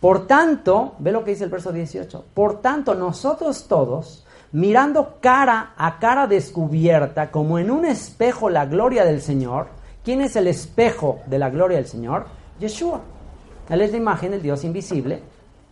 Por 0.00 0.26
tanto, 0.26 0.94
ve 0.98 1.12
lo 1.12 1.24
que 1.24 1.30
dice 1.30 1.44
el 1.44 1.50
verso 1.50 1.72
18, 1.72 2.26
por 2.34 2.60
tanto 2.60 2.94
nosotros 2.94 3.66
todos, 3.68 4.24
mirando 4.52 5.18
cara 5.20 5.72
a 5.76 5.98
cara 5.98 6.26
descubierta, 6.26 7.30
como 7.30 7.58
en 7.58 7.70
un 7.70 7.84
espejo 7.84 8.50
la 8.50 8.66
gloria 8.66 9.04
del 9.04 9.22
Señor, 9.22 9.68
¿quién 10.04 10.20
es 10.20 10.36
el 10.36 10.46
espejo 10.46 11.20
de 11.26 11.38
la 11.38 11.50
gloria 11.50 11.78
del 11.78 11.86
Señor? 11.86 12.26
Yeshua. 12.60 13.00
Él 13.68 13.80
es 13.80 13.92
la 13.92 13.96
imagen 13.96 14.32
del 14.32 14.42
Dios 14.42 14.62
invisible. 14.64 15.22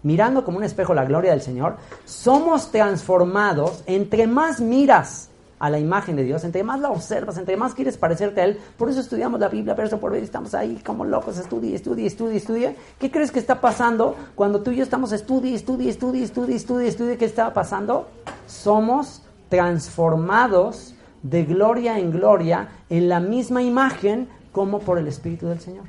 Mirando 0.02 0.44
como 0.44 0.58
un 0.58 0.64
espejo 0.64 0.94
la 0.94 1.04
gloria 1.04 1.30
del 1.30 1.42
Señor, 1.42 1.76
somos 2.04 2.72
transformados 2.72 3.84
entre 3.86 4.26
más 4.26 4.60
miras 4.60 5.28
a 5.62 5.70
la 5.70 5.78
imagen 5.78 6.16
de 6.16 6.24
Dios, 6.24 6.42
entre 6.42 6.64
más 6.64 6.80
la 6.80 6.90
observas, 6.90 7.38
entre 7.38 7.56
más 7.56 7.72
quieres 7.72 7.96
parecerte 7.96 8.40
a 8.40 8.44
Él, 8.46 8.58
por 8.76 8.90
eso 8.90 8.98
estudiamos 8.98 9.38
la 9.38 9.46
Biblia 9.48 9.74
verso 9.74 10.00
por 10.00 10.10
ver, 10.10 10.24
estamos 10.24 10.54
ahí 10.54 10.82
como 10.84 11.04
locos, 11.04 11.38
estudia, 11.38 11.76
estudia, 11.76 12.04
estudia, 12.04 12.36
estudia. 12.36 12.74
¿Qué 12.98 13.12
crees 13.12 13.30
que 13.30 13.38
está 13.38 13.60
pasando 13.60 14.16
cuando 14.34 14.60
tú 14.60 14.72
y 14.72 14.78
yo 14.78 14.82
estamos 14.82 15.12
estudia, 15.12 15.54
estudia, 15.54 15.88
estudia, 15.88 16.24
estudia, 16.24 16.56
estudia, 16.56 16.88
estudia? 16.88 17.16
¿Qué 17.16 17.24
está 17.24 17.54
pasando? 17.54 18.08
Somos 18.48 19.22
transformados 19.48 20.96
de 21.22 21.44
gloria 21.44 21.96
en 21.96 22.10
gloria 22.10 22.68
en 22.90 23.08
la 23.08 23.20
misma 23.20 23.62
imagen 23.62 24.28
como 24.50 24.80
por 24.80 24.98
el 24.98 25.06
Espíritu 25.06 25.46
del 25.46 25.60
Señor. 25.60 25.84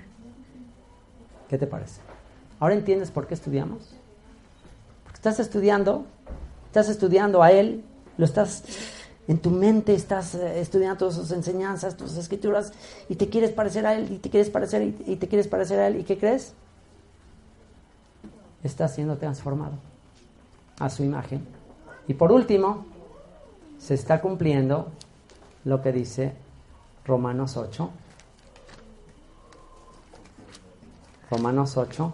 ¿Qué 1.50 1.58
te 1.58 1.66
parece? 1.66 2.00
¿Ahora 2.60 2.76
entiendes 2.76 3.10
por 3.10 3.26
qué 3.26 3.34
estudiamos? 3.34 3.96
Porque 5.04 5.16
estás 5.16 5.40
estudiando, 5.40 6.06
estás 6.68 6.90
estudiando 6.90 7.42
a 7.42 7.52
Él, 7.52 7.84
lo 8.18 8.26
estás 8.26 8.64
en 9.28 9.38
tu 9.38 9.52
mente, 9.52 9.94
estás 9.94 10.36
eh, 10.36 10.60
estudiando 10.60 10.98
todas 10.98 11.16
sus 11.16 11.32
enseñanzas, 11.32 11.96
tus 11.96 12.18
escrituras, 12.18 12.74
y 13.08 13.16
te 13.16 13.30
quieres 13.30 13.52
parecer 13.52 13.86
a 13.86 13.96
Él, 13.96 14.12
y 14.12 14.18
te 14.18 14.30
quieres 14.30 14.50
parecer, 14.50 14.82
y 15.06 15.16
te 15.16 15.28
quieres 15.28 15.48
parecer 15.48 15.80
a 15.80 15.88
Él, 15.88 16.00
¿y 16.00 16.04
qué 16.04 16.18
crees? 16.18 16.54
Estás 18.64 18.96
siendo 18.96 19.18
transformado 19.18 19.74
a 20.80 20.90
su 20.90 21.04
imagen. 21.04 21.46
Y 22.08 22.14
por 22.14 22.32
último, 22.32 22.86
se 23.80 23.94
está 23.94 24.22
cumpliendo 24.22 24.88
lo 25.66 25.82
que 25.82 25.92
dice 25.92 26.34
Romanos 27.06 27.58
8. 27.58 27.90
Romanos 31.32 31.78
8. 31.78 32.14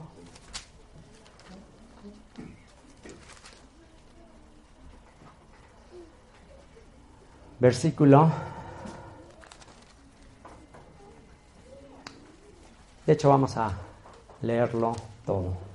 Versículo. 7.60 8.32
De 13.06 13.14
hecho, 13.14 13.30
vamos 13.30 13.58
a 13.58 13.72
leerlo 14.42 14.96
todo. 15.26 15.70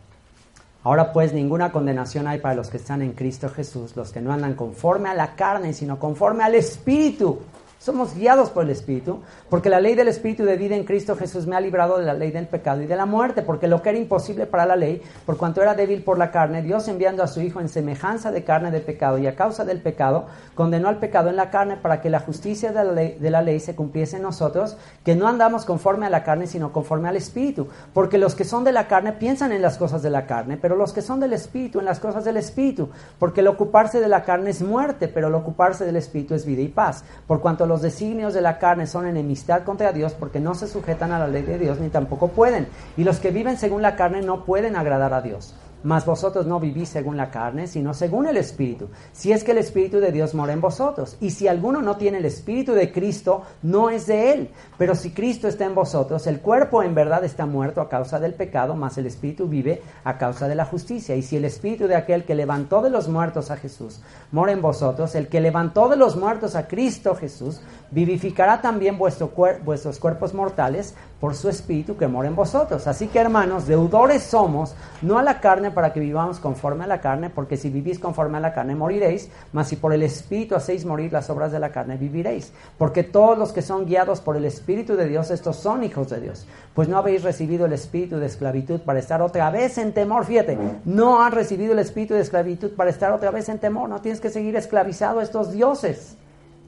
Ahora 0.85 1.13
pues 1.13 1.33
ninguna 1.33 1.73
condenación 1.73 2.27
hay 2.27 2.41
para 2.41 2.55
los 2.55 2.69
que 2.69 2.77
están 2.77 3.01
en 3.01 3.13
Cristo 3.13 3.49
Jesús, 3.49 3.97
los 3.97 4.13
que 4.13 4.21
no 4.21 4.33
andan 4.33 4.55
conforme 4.55 5.09
a 5.09 5.15
la 5.15 5.35
carne, 5.35 5.73
sino 5.73 5.99
conforme 5.99 6.45
al 6.45 6.55
Espíritu. 6.55 7.41
Somos 7.85 8.15
guiados 8.15 8.49
por 8.49 8.65
el 8.65 8.71
Espíritu, 8.71 9.21
porque 9.51 9.69
la 9.69 9.79
ley 9.79 9.95
del 9.95 10.09
Espíritu 10.09 10.47
de 10.47 10.57
vida 10.57 10.75
en 10.75 10.85
Cristo 10.85 11.17
Jesús 11.17 11.47
me 11.47 11.55
ha 11.55 11.61
librado 11.61 11.99
de 11.99 12.07
la 12.07 12.15
ley 12.15 12.31
del 12.31 12.47
pecado 12.47 12.81
y 12.81 12.87
de 12.87 12.97
la 12.97 13.05
muerte, 13.05 13.43
porque 13.43 13.69
lo 13.69 13.83
que 13.83 13.91
era 13.91 13.99
imposible 13.99 14.47
para 14.47 14.65
la 14.65 14.75
ley, 14.75 15.03
por 15.27 15.37
cuanto 15.37 15.61
era 15.61 15.75
débil 15.75 16.03
por 16.03 16.17
la 16.17 16.31
carne, 16.31 16.63
Dios 16.63 16.89
enviando 16.89 17.23
a 17.23 17.27
su 17.27 17.43
Hijo 17.43 17.61
en 17.61 17.69
semejanza 17.69 18.33
de 18.33 18.43
carne 18.43 18.71
de 18.71 18.81
pecado 18.81 19.19
y 19.19 19.27
a 19.27 19.37
causa 19.37 19.67
del 19.67 19.83
pecado, 19.83 20.25
condenó 20.55 20.89
al 20.89 20.97
pecado 20.97 21.29
en 21.29 21.37
la 21.37 21.51
carne 21.51 21.77
para 21.77 22.01
que 22.01 22.09
la 22.09 22.21
justicia 22.21 22.73
de 22.73 23.31
la 23.31 23.43
ley, 23.43 23.61
se 23.61 23.77
cumpliese 23.77 24.17
en 24.17 24.23
nosotros, 24.23 24.79
que 25.05 25.15
no 25.15 25.29
andamos 25.29 25.67
conforme 25.67 26.07
a 26.07 26.11
la 26.11 26.25
carne, 26.25 26.47
sino 26.47 26.73
conforme 26.73 27.11
al 27.11 27.17
Espíritu, 27.17 27.69
porque 27.93 28.17
los 28.17 28.35
que 28.35 28.45
son 28.45 28.65
de 28.65 28.73
la 28.73 28.89
carne 28.89 29.13
piensan 29.13 29.53
en 29.53 29.61
las 29.61 29.77
cosas 29.77 30.03
de 30.03 30.09
la 30.09 30.25
carne, 30.25 30.57
pero 30.57 30.75
los 30.75 30.95
que 30.95 31.03
son 31.03 31.21
del 31.21 31.35
Espíritu 31.35 31.81
en 31.81 31.85
las 31.85 32.01
cosas 32.01 32.25
del 32.25 32.39
Espíritu, 32.39 32.89
porque 33.19 33.43
el 33.43 33.49
ocuparse 33.49 34.01
de 34.01 34.09
la 34.09 34.25
carne 34.25 34.49
es 34.49 34.63
muerte, 34.63 35.07
pero 35.07 35.29
el 35.29 35.35
ocuparse 35.35 35.85
del 35.85 35.97
Espíritu 35.97 36.33
es 36.35 36.47
vida 36.47 36.63
y 36.63 36.69
paz, 36.69 37.05
por 37.27 37.43
cuanto 37.43 37.74
designios 37.83 38.35
de 38.35 38.41
la 38.41 38.59
carne 38.59 38.87
son 38.87 39.07
enemistad 39.07 39.65
contra 39.65 39.93
Dios 39.93 40.15
porque 40.15 40.41
no 40.41 40.55
se 40.55 40.67
sujetan 40.67 41.13
a 41.13 41.19
la 41.19 41.29
ley 41.29 41.43
de 41.43 41.59
Dios 41.59 41.81
ni 41.81 41.89
tampoco 41.89 42.29
pueden. 42.29 42.69
Y 42.97 43.05
los 43.05 43.21
que 43.21 43.31
viven 43.31 43.57
según 43.57 43.83
la 43.83 43.97
carne 43.97 44.23
no 44.23 44.45
pueden 44.45 44.77
agradar 44.77 45.15
a 45.15 45.23
Dios. 45.23 45.55
Mas 45.85 46.05
vosotros 46.05 46.47
no 46.47 46.59
vivís 46.59 46.89
según 46.89 47.17
la 47.17 47.31
carne, 47.31 47.69
sino 47.69 47.95
según 47.95 48.27
el 48.27 48.37
Espíritu. 48.37 48.89
Si 49.13 49.31
es 49.33 49.45
que 49.45 49.53
el 49.53 49.59
Espíritu 49.59 50.01
de 50.01 50.11
Dios 50.11 50.35
mora 50.35 50.53
en 50.53 50.61
vosotros. 50.61 51.17
Y 51.21 51.31
si 51.31 51.47
alguno 51.47 51.81
no 51.81 51.97
tiene 51.97 52.19
el 52.19 52.25
Espíritu 52.25 52.73
de 52.73 52.91
Cristo, 52.91 53.43
no 53.63 53.91
es 53.91 54.07
de 54.07 54.33
él. 54.33 54.51
Pero 54.79 54.95
si 54.95 55.11
Cristo 55.11 55.47
está 55.47 55.65
en 55.67 55.75
vosotros, 55.75 56.27
el 56.27 56.41
cuerpo 56.41 56.83
en 56.83 56.95
verdad 56.95 57.23
está 57.23 57.47
muerto 57.47 57.81
a 57.81 57.89
causa 57.89 58.19
del 58.19 58.35
pecado, 58.35 58.75
mas 58.75 58.99
el 58.99 59.07
Espíritu 59.07 59.47
vive 59.47 59.83
a 60.03 60.19
causa 60.19 60.49
de 60.49 60.55
la 60.55 60.65
justicia. 60.65 61.15
Y 61.15 61.23
si 61.23 61.37
el 61.37 61.45
Espíritu 61.45 61.87
de 61.87 61.97
aquel 61.97 62.25
que 62.25 62.35
levantó 62.35 62.83
de 62.83 62.91
los 62.91 63.09
muertos 63.09 63.51
a 63.51 63.57
Jesús 63.57 64.01
mora 64.33 64.53
en 64.53 64.63
vosotros, 64.63 65.15
el 65.15 65.29
que 65.29 65.41
levantó 65.41 65.89
de 65.89 65.97
los 65.97 66.17
muertos 66.17 66.57
a 66.57 66.67
Cristo 66.67 67.15
Jesús, 67.15 67.61
vivificará 67.91 68.61
también 68.61 68.99
vuestro 68.99 69.31
vuestros 69.65 69.99
cuerpos 69.99 70.35
mortales 70.35 70.95
por 71.25 71.35
su 71.35 71.49
Espíritu 71.49 71.97
que 71.97 72.07
mora 72.07 72.29
en 72.29 72.37
vosotros. 72.37 72.87
Así 72.87 73.07
que 73.07 73.19
hermanos, 73.19 73.67
deudores 73.67 74.25
somos, 74.25 74.75
no 75.01 75.17
a 75.17 75.23
la 75.23 75.41
carne 75.41 75.71
para 75.71 75.91
que 75.91 75.99
vivamos 75.99 76.39
conforme 76.39 76.85
a 76.85 76.87
la 76.87 77.01
carne, 77.01 77.31
porque 77.31 77.57
si 77.57 77.71
vivís 77.71 77.99
conforme 77.99 78.37
a 78.37 78.43
la 78.43 78.53
carne 78.53 78.75
moriréis, 78.75 79.31
mas 79.51 79.69
si 79.69 79.77
por 79.77 79.95
el 79.95 80.03
Espíritu 80.03 80.55
hacéis 80.55 80.85
morir 80.85 81.15
las 81.15 81.31
obras 81.31 81.51
de 81.51 81.61
la 81.61 81.73
carne, 81.73 81.97
viviréis. 81.97 82.53
Porque 82.77 83.05
todos 83.05 83.39
los 83.39 83.53
que 83.53 83.63
son 83.63 83.87
guiados 83.87 84.21
por 84.21 84.37
el 84.37 84.45
Espíritu 84.45 84.97
de 84.97 85.09
Dios, 85.09 85.31
estos 85.31 85.57
son 85.57 85.83
hijos 85.83 86.11
de 86.11 86.21
Dios. 86.21 86.47
Pues 86.75 86.91
no 86.91 86.99
habéis 86.99 87.23
recibido 87.23 87.65
el 87.65 87.73
espíritu 87.73 88.19
de 88.19 88.27
esclavitud 88.27 88.81
para 88.81 88.99
estar 88.99 89.23
otra 89.23 89.49
vez 89.49 89.79
en 89.79 89.95
temor. 89.95 90.27
Fíjate, 90.27 90.59
no 90.85 91.25
has 91.25 91.33
recibido 91.33 91.73
el 91.73 91.79
espíritu 91.79 92.13
de 92.13 92.21
esclavitud 92.21 92.73
para 92.73 92.91
estar 92.91 93.13
otra 93.13 93.31
vez 93.31 93.49
en 93.49 93.59
temor. 93.59 93.89
No 93.89 94.03
tienes 94.03 94.21
que 94.21 94.29
seguir 94.29 94.57
esclavizado 94.57 95.21
a 95.21 95.23
estos 95.23 95.53
dioses 95.53 96.19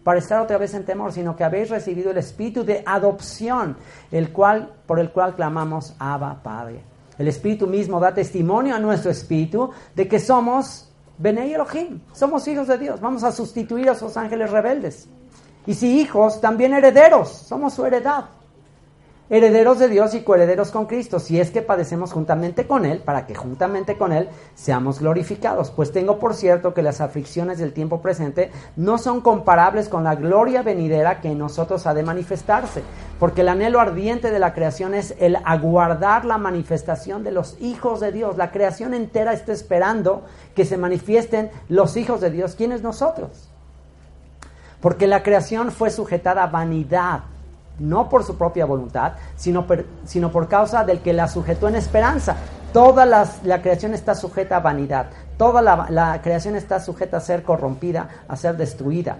para 0.06 0.20
estar 0.20 0.40
otra 0.40 0.56
vez 0.56 0.72
en 0.72 0.84
temor, 0.84 1.12
sino 1.12 1.34
que 1.34 1.42
habéis 1.42 1.68
recibido 1.68 2.12
el 2.12 2.18
espíritu 2.18 2.62
de 2.62 2.80
adopción, 2.86 3.76
el 4.12 4.30
cual, 4.30 4.72
por 4.86 5.00
el 5.00 5.10
cual 5.10 5.34
clamamos 5.34 5.96
Abba 5.98 6.44
Padre. 6.44 6.80
El 7.18 7.26
Espíritu 7.26 7.66
mismo 7.66 7.98
da 7.98 8.14
testimonio 8.14 8.76
a 8.76 8.78
nuestro 8.78 9.10
espíritu 9.10 9.72
de 9.96 10.06
que 10.06 10.20
somos 10.20 10.92
Bene 11.18 11.52
Elohim, 11.52 11.98
somos 12.12 12.46
hijos 12.46 12.68
de 12.68 12.78
Dios. 12.78 13.00
Vamos 13.00 13.24
a 13.24 13.32
sustituir 13.32 13.88
a 13.88 13.94
esos 13.94 14.16
ángeles 14.16 14.48
rebeldes. 14.48 15.08
Y 15.66 15.74
si 15.74 15.98
hijos, 16.00 16.40
también 16.40 16.72
herederos, 16.72 17.28
somos 17.28 17.74
su 17.74 17.84
heredad 17.84 18.26
herederos 19.28 19.80
de 19.80 19.88
Dios 19.88 20.14
y 20.14 20.20
coherederos 20.20 20.70
con 20.70 20.86
Cristo, 20.86 21.18
si 21.18 21.40
es 21.40 21.50
que 21.50 21.62
padecemos 21.62 22.12
juntamente 22.12 22.66
con 22.66 22.84
Él, 22.86 23.00
para 23.00 23.26
que 23.26 23.34
juntamente 23.34 23.98
con 23.98 24.12
Él 24.12 24.28
seamos 24.54 25.00
glorificados. 25.00 25.70
Pues 25.70 25.90
tengo 25.90 26.18
por 26.18 26.34
cierto 26.34 26.74
que 26.74 26.82
las 26.82 27.00
aflicciones 27.00 27.58
del 27.58 27.72
tiempo 27.72 28.00
presente 28.00 28.50
no 28.76 28.98
son 28.98 29.20
comparables 29.20 29.88
con 29.88 30.04
la 30.04 30.14
gloria 30.14 30.62
venidera 30.62 31.20
que 31.20 31.28
en 31.28 31.38
nosotros 31.38 31.86
ha 31.86 31.94
de 31.94 32.04
manifestarse, 32.04 32.82
porque 33.18 33.40
el 33.40 33.48
anhelo 33.48 33.80
ardiente 33.80 34.30
de 34.30 34.38
la 34.38 34.54
creación 34.54 34.94
es 34.94 35.14
el 35.18 35.36
aguardar 35.44 36.24
la 36.24 36.38
manifestación 36.38 37.24
de 37.24 37.32
los 37.32 37.56
hijos 37.60 38.00
de 38.00 38.12
Dios. 38.12 38.36
La 38.36 38.52
creación 38.52 38.94
entera 38.94 39.32
está 39.32 39.52
esperando 39.52 40.24
que 40.54 40.64
se 40.64 40.76
manifiesten 40.76 41.50
los 41.68 41.96
hijos 41.96 42.20
de 42.20 42.30
Dios. 42.30 42.54
¿Quiénes 42.54 42.82
nosotros? 42.82 43.48
Porque 44.80 45.08
la 45.08 45.24
creación 45.24 45.72
fue 45.72 45.90
sujetada 45.90 46.44
a 46.44 46.46
vanidad 46.46 47.24
no 47.78 48.08
por 48.08 48.24
su 48.24 48.36
propia 48.36 48.66
voluntad, 48.66 49.12
sino, 49.36 49.66
sino 50.04 50.30
por 50.30 50.48
causa 50.48 50.84
del 50.84 51.00
que 51.00 51.12
la 51.12 51.28
sujetó 51.28 51.68
en 51.68 51.76
esperanza. 51.76 52.36
Toda 52.72 53.06
la 53.06 53.62
creación 53.62 53.94
está 53.94 54.14
sujeta 54.14 54.56
a 54.56 54.60
vanidad, 54.60 55.10
toda 55.38 55.62
la, 55.62 55.86
la, 55.88 56.20
creación 56.20 56.56
está 56.56 56.80
sujeta 56.80 57.18
a 57.18 57.20
ser 57.20 57.42
corrompida, 57.42 58.08
a 58.28 58.36
ser 58.36 58.56
destruida. 58.56 59.18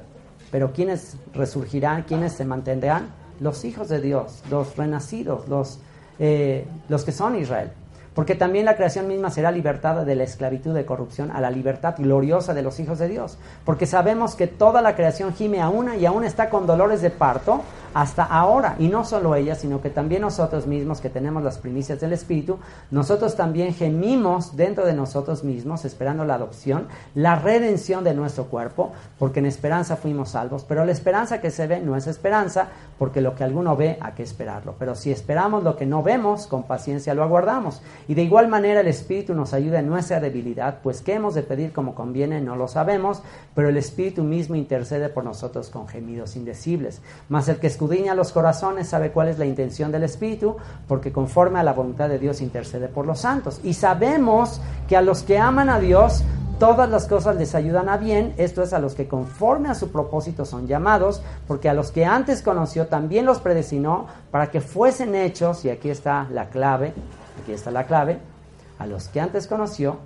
Pero 0.51 0.73
¿quiénes 0.73 1.17
resurgirán? 1.33 2.03
¿Quiénes 2.03 2.33
se 2.33 2.45
mantendrán? 2.45 3.09
Los 3.41 3.65
hijos 3.65 3.89
de 3.89 4.01
Dios, 4.01 4.43
los 4.51 4.77
renacidos, 4.77 5.49
los, 5.49 5.79
eh, 6.19 6.67
los 6.89 7.05
que 7.05 7.13
son 7.13 7.37
Israel. 7.37 7.73
Porque 8.17 8.35
también 8.35 8.65
la 8.65 8.77
creación 8.77 9.09
misma 9.09 9.31
será 9.31 9.53
libertada 9.53 10.07
de 10.07 10.15
la 10.15 10.25
esclavitud 10.25 10.73
de 10.73 10.87
corrupción 10.87 11.31
a 11.31 11.41
la 11.43 11.51
libertad 11.51 11.97
gloriosa 11.99 12.55
de 12.55 12.63
los 12.63 12.81
hijos 12.81 12.99
de 12.99 13.09
Dios. 13.09 13.37
Porque 13.67 13.85
sabemos 13.85 14.35
que 14.35 14.47
toda 14.47 14.81
la 14.81 14.97
creación 14.97 15.35
gime 15.35 15.61
a 15.61 15.69
una 15.69 15.97
y 15.97 16.07
aún 16.07 16.25
está 16.25 16.49
con 16.49 16.67
dolores 16.67 17.03
de 17.03 17.11
parto 17.11 17.61
hasta 17.93 18.25
ahora. 18.25 18.77
Y 18.79 18.89
no 18.89 19.05
solo 19.05 19.35
ella, 19.35 19.55
sino 19.55 19.83
que 19.83 19.91
también 19.91 20.23
nosotros 20.23 20.67
mismos 20.67 21.03
que 21.03 21.11
tenemos 21.11 21.43
las 21.43 21.59
primicias 21.59 22.01
del 22.01 22.15
Espíritu, 22.15 22.59
nosotros 22.91 23.37
también 23.37 23.75
gemimos 23.75 24.57
dentro 24.57 24.87
de 24.87 24.95
nosotros 24.95 25.45
mismos, 25.45 25.85
esperando 25.85 26.25
la 26.25 26.35
adopción, 26.35 26.89
la 27.15 27.37
redención 27.37 28.03
de 28.03 28.15
nuestro 28.15 28.47
cuerpo, 28.47 28.93
porque 29.19 29.41
en 29.41 29.47
esperanza 29.47 29.97
fuimos 29.97 30.31
salvos. 30.31 30.65
Pero 30.65 30.87
la 30.87 30.93
esperanza 30.93 31.41
que 31.41 31.51
se 31.51 31.67
ve 31.67 31.81
no 31.81 31.97
es 31.97 32.07
esperanza, 32.07 32.69
porque 32.99 33.21
lo 33.21 33.35
que 33.35 33.45
alguno 33.45 33.77
ve, 33.77 33.99
hay 34.01 34.13
que 34.13 34.23
esperarlo. 34.23 34.75
Pero 34.79 34.95
si 34.95 35.11
esperamos 35.11 35.65
lo 35.65 35.77
que 35.77 35.85
no 35.85 36.03
vemos, 36.03 36.47
con 36.47 36.63
paciencia 36.63 37.15
lo 37.15 37.23
aguardamos. 37.23 37.83
Y 38.09 38.15
de 38.15 38.23
igual 38.23 38.49
manera 38.49 38.81
el 38.81 38.87
Espíritu 38.87 39.35
nos 39.35 39.53
ayuda 39.53 39.81
en 39.81 39.89
nuestra 39.89 40.21
debilidad, 40.21 40.79
pues 40.83 41.03
qué 41.03 41.15
hemos 41.15 41.35
de 41.35 41.43
pedir 41.43 41.73
como 41.73 41.95
conviene, 41.95 42.41
no 42.41 42.57
lo 42.57 42.69
sabemos, 42.69 43.23
pero 43.55 43.69
el 43.69 43.77
Espíritu 43.77 44.23
mismo 44.23 44.55
intercede 44.55 45.09
por 45.09 45.25
nosotros 45.25 45.71
con 45.71 45.89
gemidos 45.89 46.37
indecibles. 46.37 47.01
Mas 47.29 47.49
el 47.49 47.57
que 47.57 47.67
escudriña 47.67 48.15
los 48.15 48.33
corazones 48.33 48.89
sabe 48.89 49.11
cuál 49.11 49.29
es 49.29 49.39
la 49.39 49.47
intención 49.47 49.91
del 49.93 50.05
Espíritu, 50.05 50.57
porque 50.87 51.13
conforme 51.13 51.59
a 51.59 51.65
la 51.65 51.73
voluntad 51.73 52.09
de 52.09 52.19
Dios 52.19 52.41
intercede 52.41 52.89
por 52.89 53.07
los 53.07 53.21
santos. 53.21 53.61
Y 53.65 53.75
sabemos 53.75 54.61
que 54.89 54.97
a 54.97 55.03
los 55.03 55.23
que 55.23 55.39
aman 55.39 55.69
a 55.69 55.81
Dios, 55.81 56.23
todas 56.59 56.89
las 56.89 57.07
cosas 57.07 57.37
les 57.37 57.55
ayudan 57.55 57.89
a 57.89 57.97
bien, 57.97 58.35
esto 58.37 58.63
es 58.63 58.73
a 58.73 58.79
los 58.79 58.95
que 58.95 59.09
conforme 59.09 59.69
a 59.69 59.75
su 59.75 59.91
propósito 59.91 60.45
son 60.45 60.67
llamados, 60.67 61.23
porque 61.47 61.69
a 61.69 61.75
los 61.75 61.91
que 61.91 62.05
antes 62.05 62.43
conoció 62.43 62.87
también 62.87 63.27
los 63.27 63.41
predestinó 63.41 64.07
para 64.31 64.51
que 64.51 64.61
fuesen 64.61 65.15
hechos, 65.15 65.65
y 65.65 65.71
aquí 65.71 65.91
está 65.91 66.29
la 66.31 66.49
clave, 66.49 66.95
aquí 67.43 67.53
está 67.53 67.71
la 67.71 67.85
clave, 67.85 68.19
a 68.79 68.87
los 68.87 69.09
que 69.09 69.21
antes 69.21 69.47
conoció 69.47 69.99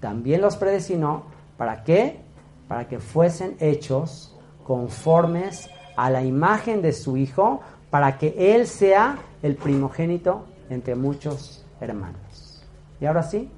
también 0.00 0.40
los 0.40 0.56
predestinó, 0.56 1.24
¿para 1.56 1.84
qué? 1.84 2.20
Para 2.68 2.88
que 2.88 2.98
fuesen 2.98 3.56
hechos 3.60 4.34
conformes 4.64 5.68
a 5.96 6.10
la 6.10 6.24
imagen 6.24 6.80
de 6.80 6.92
su 6.92 7.16
Hijo 7.16 7.60
para 7.90 8.16
que 8.18 8.54
Él 8.54 8.66
sea 8.66 9.18
el 9.42 9.56
primogénito 9.56 10.46
entre 10.70 10.94
muchos 10.94 11.64
hermanos. 11.80 12.64
Y 13.00 13.06
ahora 13.06 13.22
sí, 13.22 13.50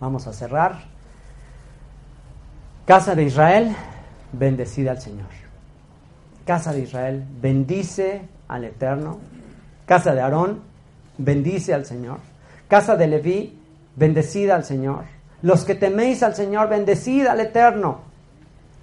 vamos 0.00 0.26
a 0.26 0.32
cerrar. 0.32 0.84
Casa 2.86 3.14
de 3.14 3.24
Israel, 3.24 3.76
bendecida 4.32 4.92
al 4.92 5.00
Señor. 5.00 5.28
Casa 6.44 6.72
de 6.72 6.80
Israel, 6.80 7.24
bendice 7.40 8.22
al 8.48 8.64
Eterno. 8.64 9.18
Casa 9.84 10.14
de 10.14 10.20
Aarón, 10.20 10.62
bendice 11.18 11.74
al 11.74 11.84
Señor. 11.84 12.18
Casa 12.68 12.96
de 12.96 13.06
Leví, 13.06 13.58
bendecida 13.94 14.54
al 14.54 14.64
Señor. 14.64 15.04
Los 15.42 15.64
que 15.64 15.74
teméis 15.74 16.22
al 16.22 16.34
Señor, 16.34 16.68
bendecida 16.68 17.32
al 17.32 17.40
Eterno. 17.40 18.00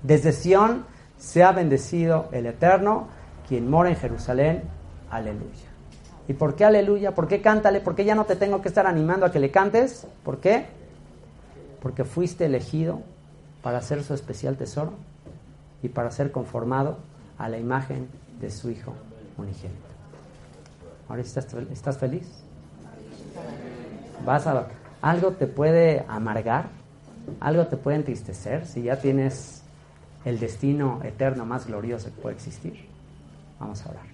Desde 0.02 0.32
Sión 0.32 0.86
sea 1.18 1.52
bendecido 1.52 2.30
el 2.32 2.46
Eterno, 2.46 3.08
quien 3.48 3.70
mora 3.70 3.90
en 3.90 3.96
Jerusalén. 3.96 4.64
Aleluya. 5.10 5.70
¿Y 6.28 6.34
por 6.34 6.56
qué 6.56 6.66
aleluya? 6.66 7.14
¿Por 7.14 7.28
qué 7.28 7.42
cántale? 7.42 7.82
¿Por 7.82 7.96
qué 7.96 8.06
ya 8.06 8.16
no 8.16 8.26
te 8.26 8.36
tengo 8.36 8.62
que 8.62 8.70
estar 8.70 8.88
animando 8.88 9.26
a 9.26 9.32
que 9.32 9.40
le 9.40 9.52
cantes? 9.52 10.08
¿Por 10.24 10.40
qué? 10.40 10.66
Porque 11.82 12.06
fuiste 12.06 12.46
elegido 12.46 13.02
para 13.62 13.82
ser 13.82 14.04
su 14.04 14.14
especial 14.14 14.58
tesoro 14.58 14.94
y 15.82 15.90
para 15.90 16.12
ser 16.12 16.32
conformado 16.32 16.98
a 17.38 17.50
la 17.50 17.58
imagen 17.58 18.08
de 18.40 18.50
su 18.50 18.70
Hijo 18.70 18.94
unigénito. 19.38 19.93
¿Ahora 21.10 21.22
estás, 21.22 21.98
feliz? 21.98 22.28
¿Vas 24.26 24.48
a, 24.48 24.68
¿Algo 25.02 25.32
te 25.32 25.48
puede 25.48 26.06
amargar? 26.08 26.70
¿Algo 27.40 27.68
te 27.68 27.78
puede 27.78 27.98
entristecer 27.98 28.66
si 28.66 28.84
ya 28.84 29.00
tienes 29.00 29.64
el 30.26 30.40
destino 30.40 31.02
eterno 31.04 31.46
más 31.46 31.68
glorioso 31.68 32.06
que 32.06 32.22
puede 32.22 32.36
existir? 32.36 32.88
Vamos 33.60 33.86
a 33.86 33.90
orar. 33.90 34.06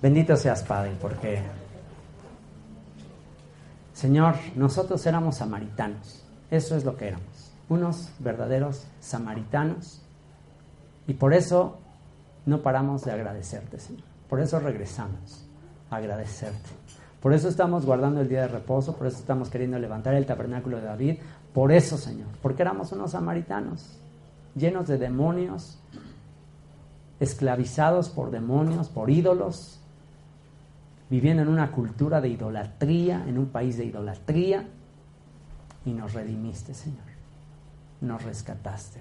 Bendito 0.00 0.36
seas, 0.36 0.62
Padre, 0.62 0.92
porque, 1.00 1.42
Señor, 3.92 4.34
nosotros 4.54 5.04
éramos 5.06 5.36
samaritanos. 5.36 6.22
Eso 6.50 6.76
es 6.76 6.84
lo 6.84 6.96
que 6.96 7.08
éramos. 7.08 7.52
Unos 7.68 8.10
verdaderos 8.18 8.86
samaritanos. 9.00 10.02
Y 11.06 11.14
por 11.14 11.34
eso 11.34 11.78
no 12.46 12.62
paramos 12.62 13.04
de 13.04 13.12
agradecerte, 13.12 13.80
Señor. 13.80 14.13
Por 14.34 14.42
eso 14.42 14.58
regresamos 14.58 15.46
a 15.90 15.96
agradecerte. 15.98 16.70
Por 17.20 17.32
eso 17.32 17.48
estamos 17.48 17.86
guardando 17.86 18.20
el 18.20 18.28
día 18.28 18.40
de 18.40 18.48
reposo, 18.48 18.96
por 18.96 19.06
eso 19.06 19.18
estamos 19.18 19.48
queriendo 19.48 19.78
levantar 19.78 20.12
el 20.14 20.26
tabernáculo 20.26 20.78
de 20.78 20.82
David. 20.82 21.18
Por 21.52 21.70
eso, 21.70 21.96
Señor, 21.96 22.26
porque 22.42 22.62
éramos 22.62 22.90
unos 22.90 23.12
samaritanos, 23.12 23.96
llenos 24.56 24.88
de 24.88 24.98
demonios, 24.98 25.78
esclavizados 27.20 28.08
por 28.08 28.32
demonios, 28.32 28.88
por 28.88 29.08
ídolos, 29.08 29.78
viviendo 31.08 31.44
en 31.44 31.48
una 31.48 31.70
cultura 31.70 32.20
de 32.20 32.30
idolatría, 32.30 33.24
en 33.28 33.38
un 33.38 33.46
país 33.46 33.76
de 33.76 33.84
idolatría, 33.84 34.68
y 35.84 35.92
nos 35.92 36.12
redimiste, 36.12 36.74
Señor. 36.74 37.06
Nos 38.00 38.24
rescataste. 38.24 39.00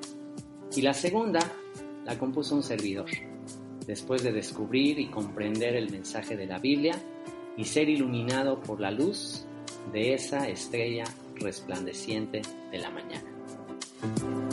Y 0.73 0.81
la 0.81 0.93
segunda 0.93 1.39
la 2.05 2.17
compuso 2.17 2.55
un 2.55 2.63
servidor, 2.63 3.09
después 3.87 4.21
de 4.21 4.33
descubrir 4.33 4.99
y 4.99 5.07
comprender 5.07 5.75
el 5.75 5.89
mensaje 5.89 6.35
de 6.35 6.45
la 6.45 6.59
Biblia 6.59 6.95
y 7.55 7.65
ser 7.65 7.89
iluminado 7.89 8.61
por 8.61 8.79
la 8.79 8.91
luz 8.91 9.45
de 9.91 10.13
esa 10.13 10.47
estrella 10.47 11.05
resplandeciente 11.35 12.41
de 12.71 12.77
la 12.77 12.91
mañana. 12.91 14.46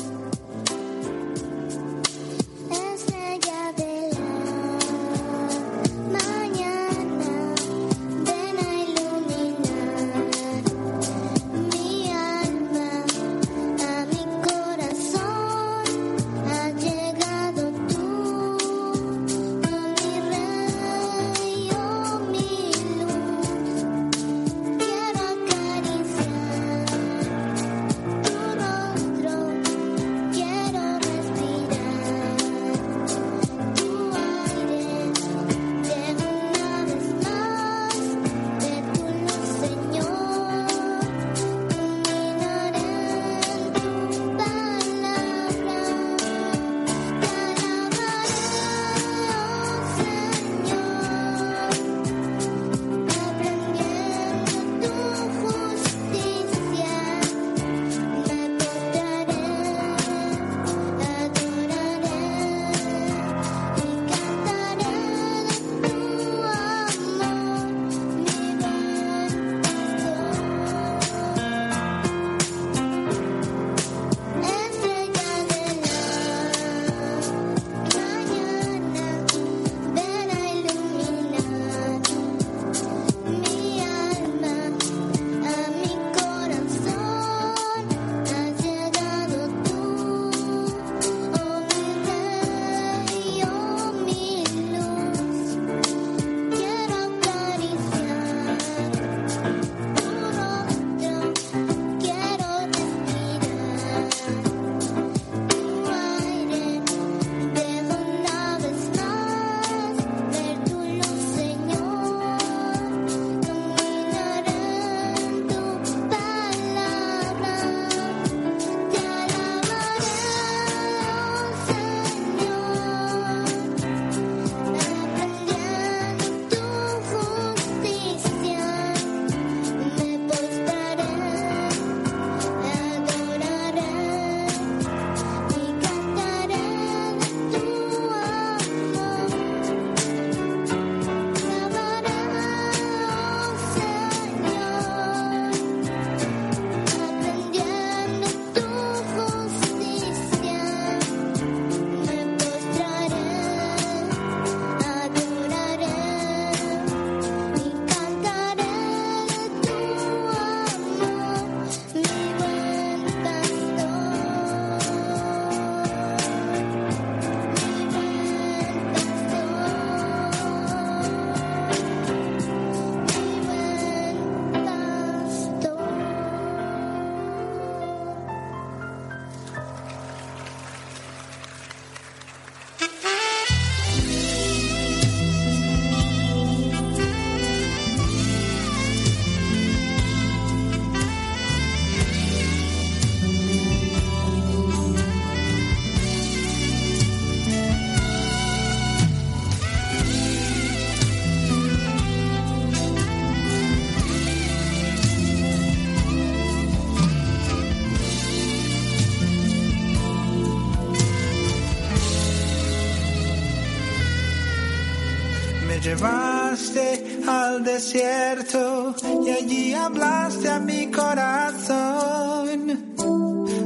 llevaste 215.85 217.20
al 217.28 217.62
desierto 217.62 218.94
y 219.27 219.31
allí 219.31 219.74
hablaste 219.74 220.48
a 220.48 220.59
mi 220.59 220.90
corazón. 220.90 222.59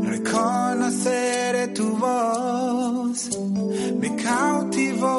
Reconoceré 0.02 1.68
tu 1.68 1.96
voz, 1.96 3.38
me 4.00 4.16
cautivó 4.16 5.17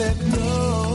said 0.00 0.16
no. 0.32 0.89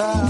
time. 0.00 0.29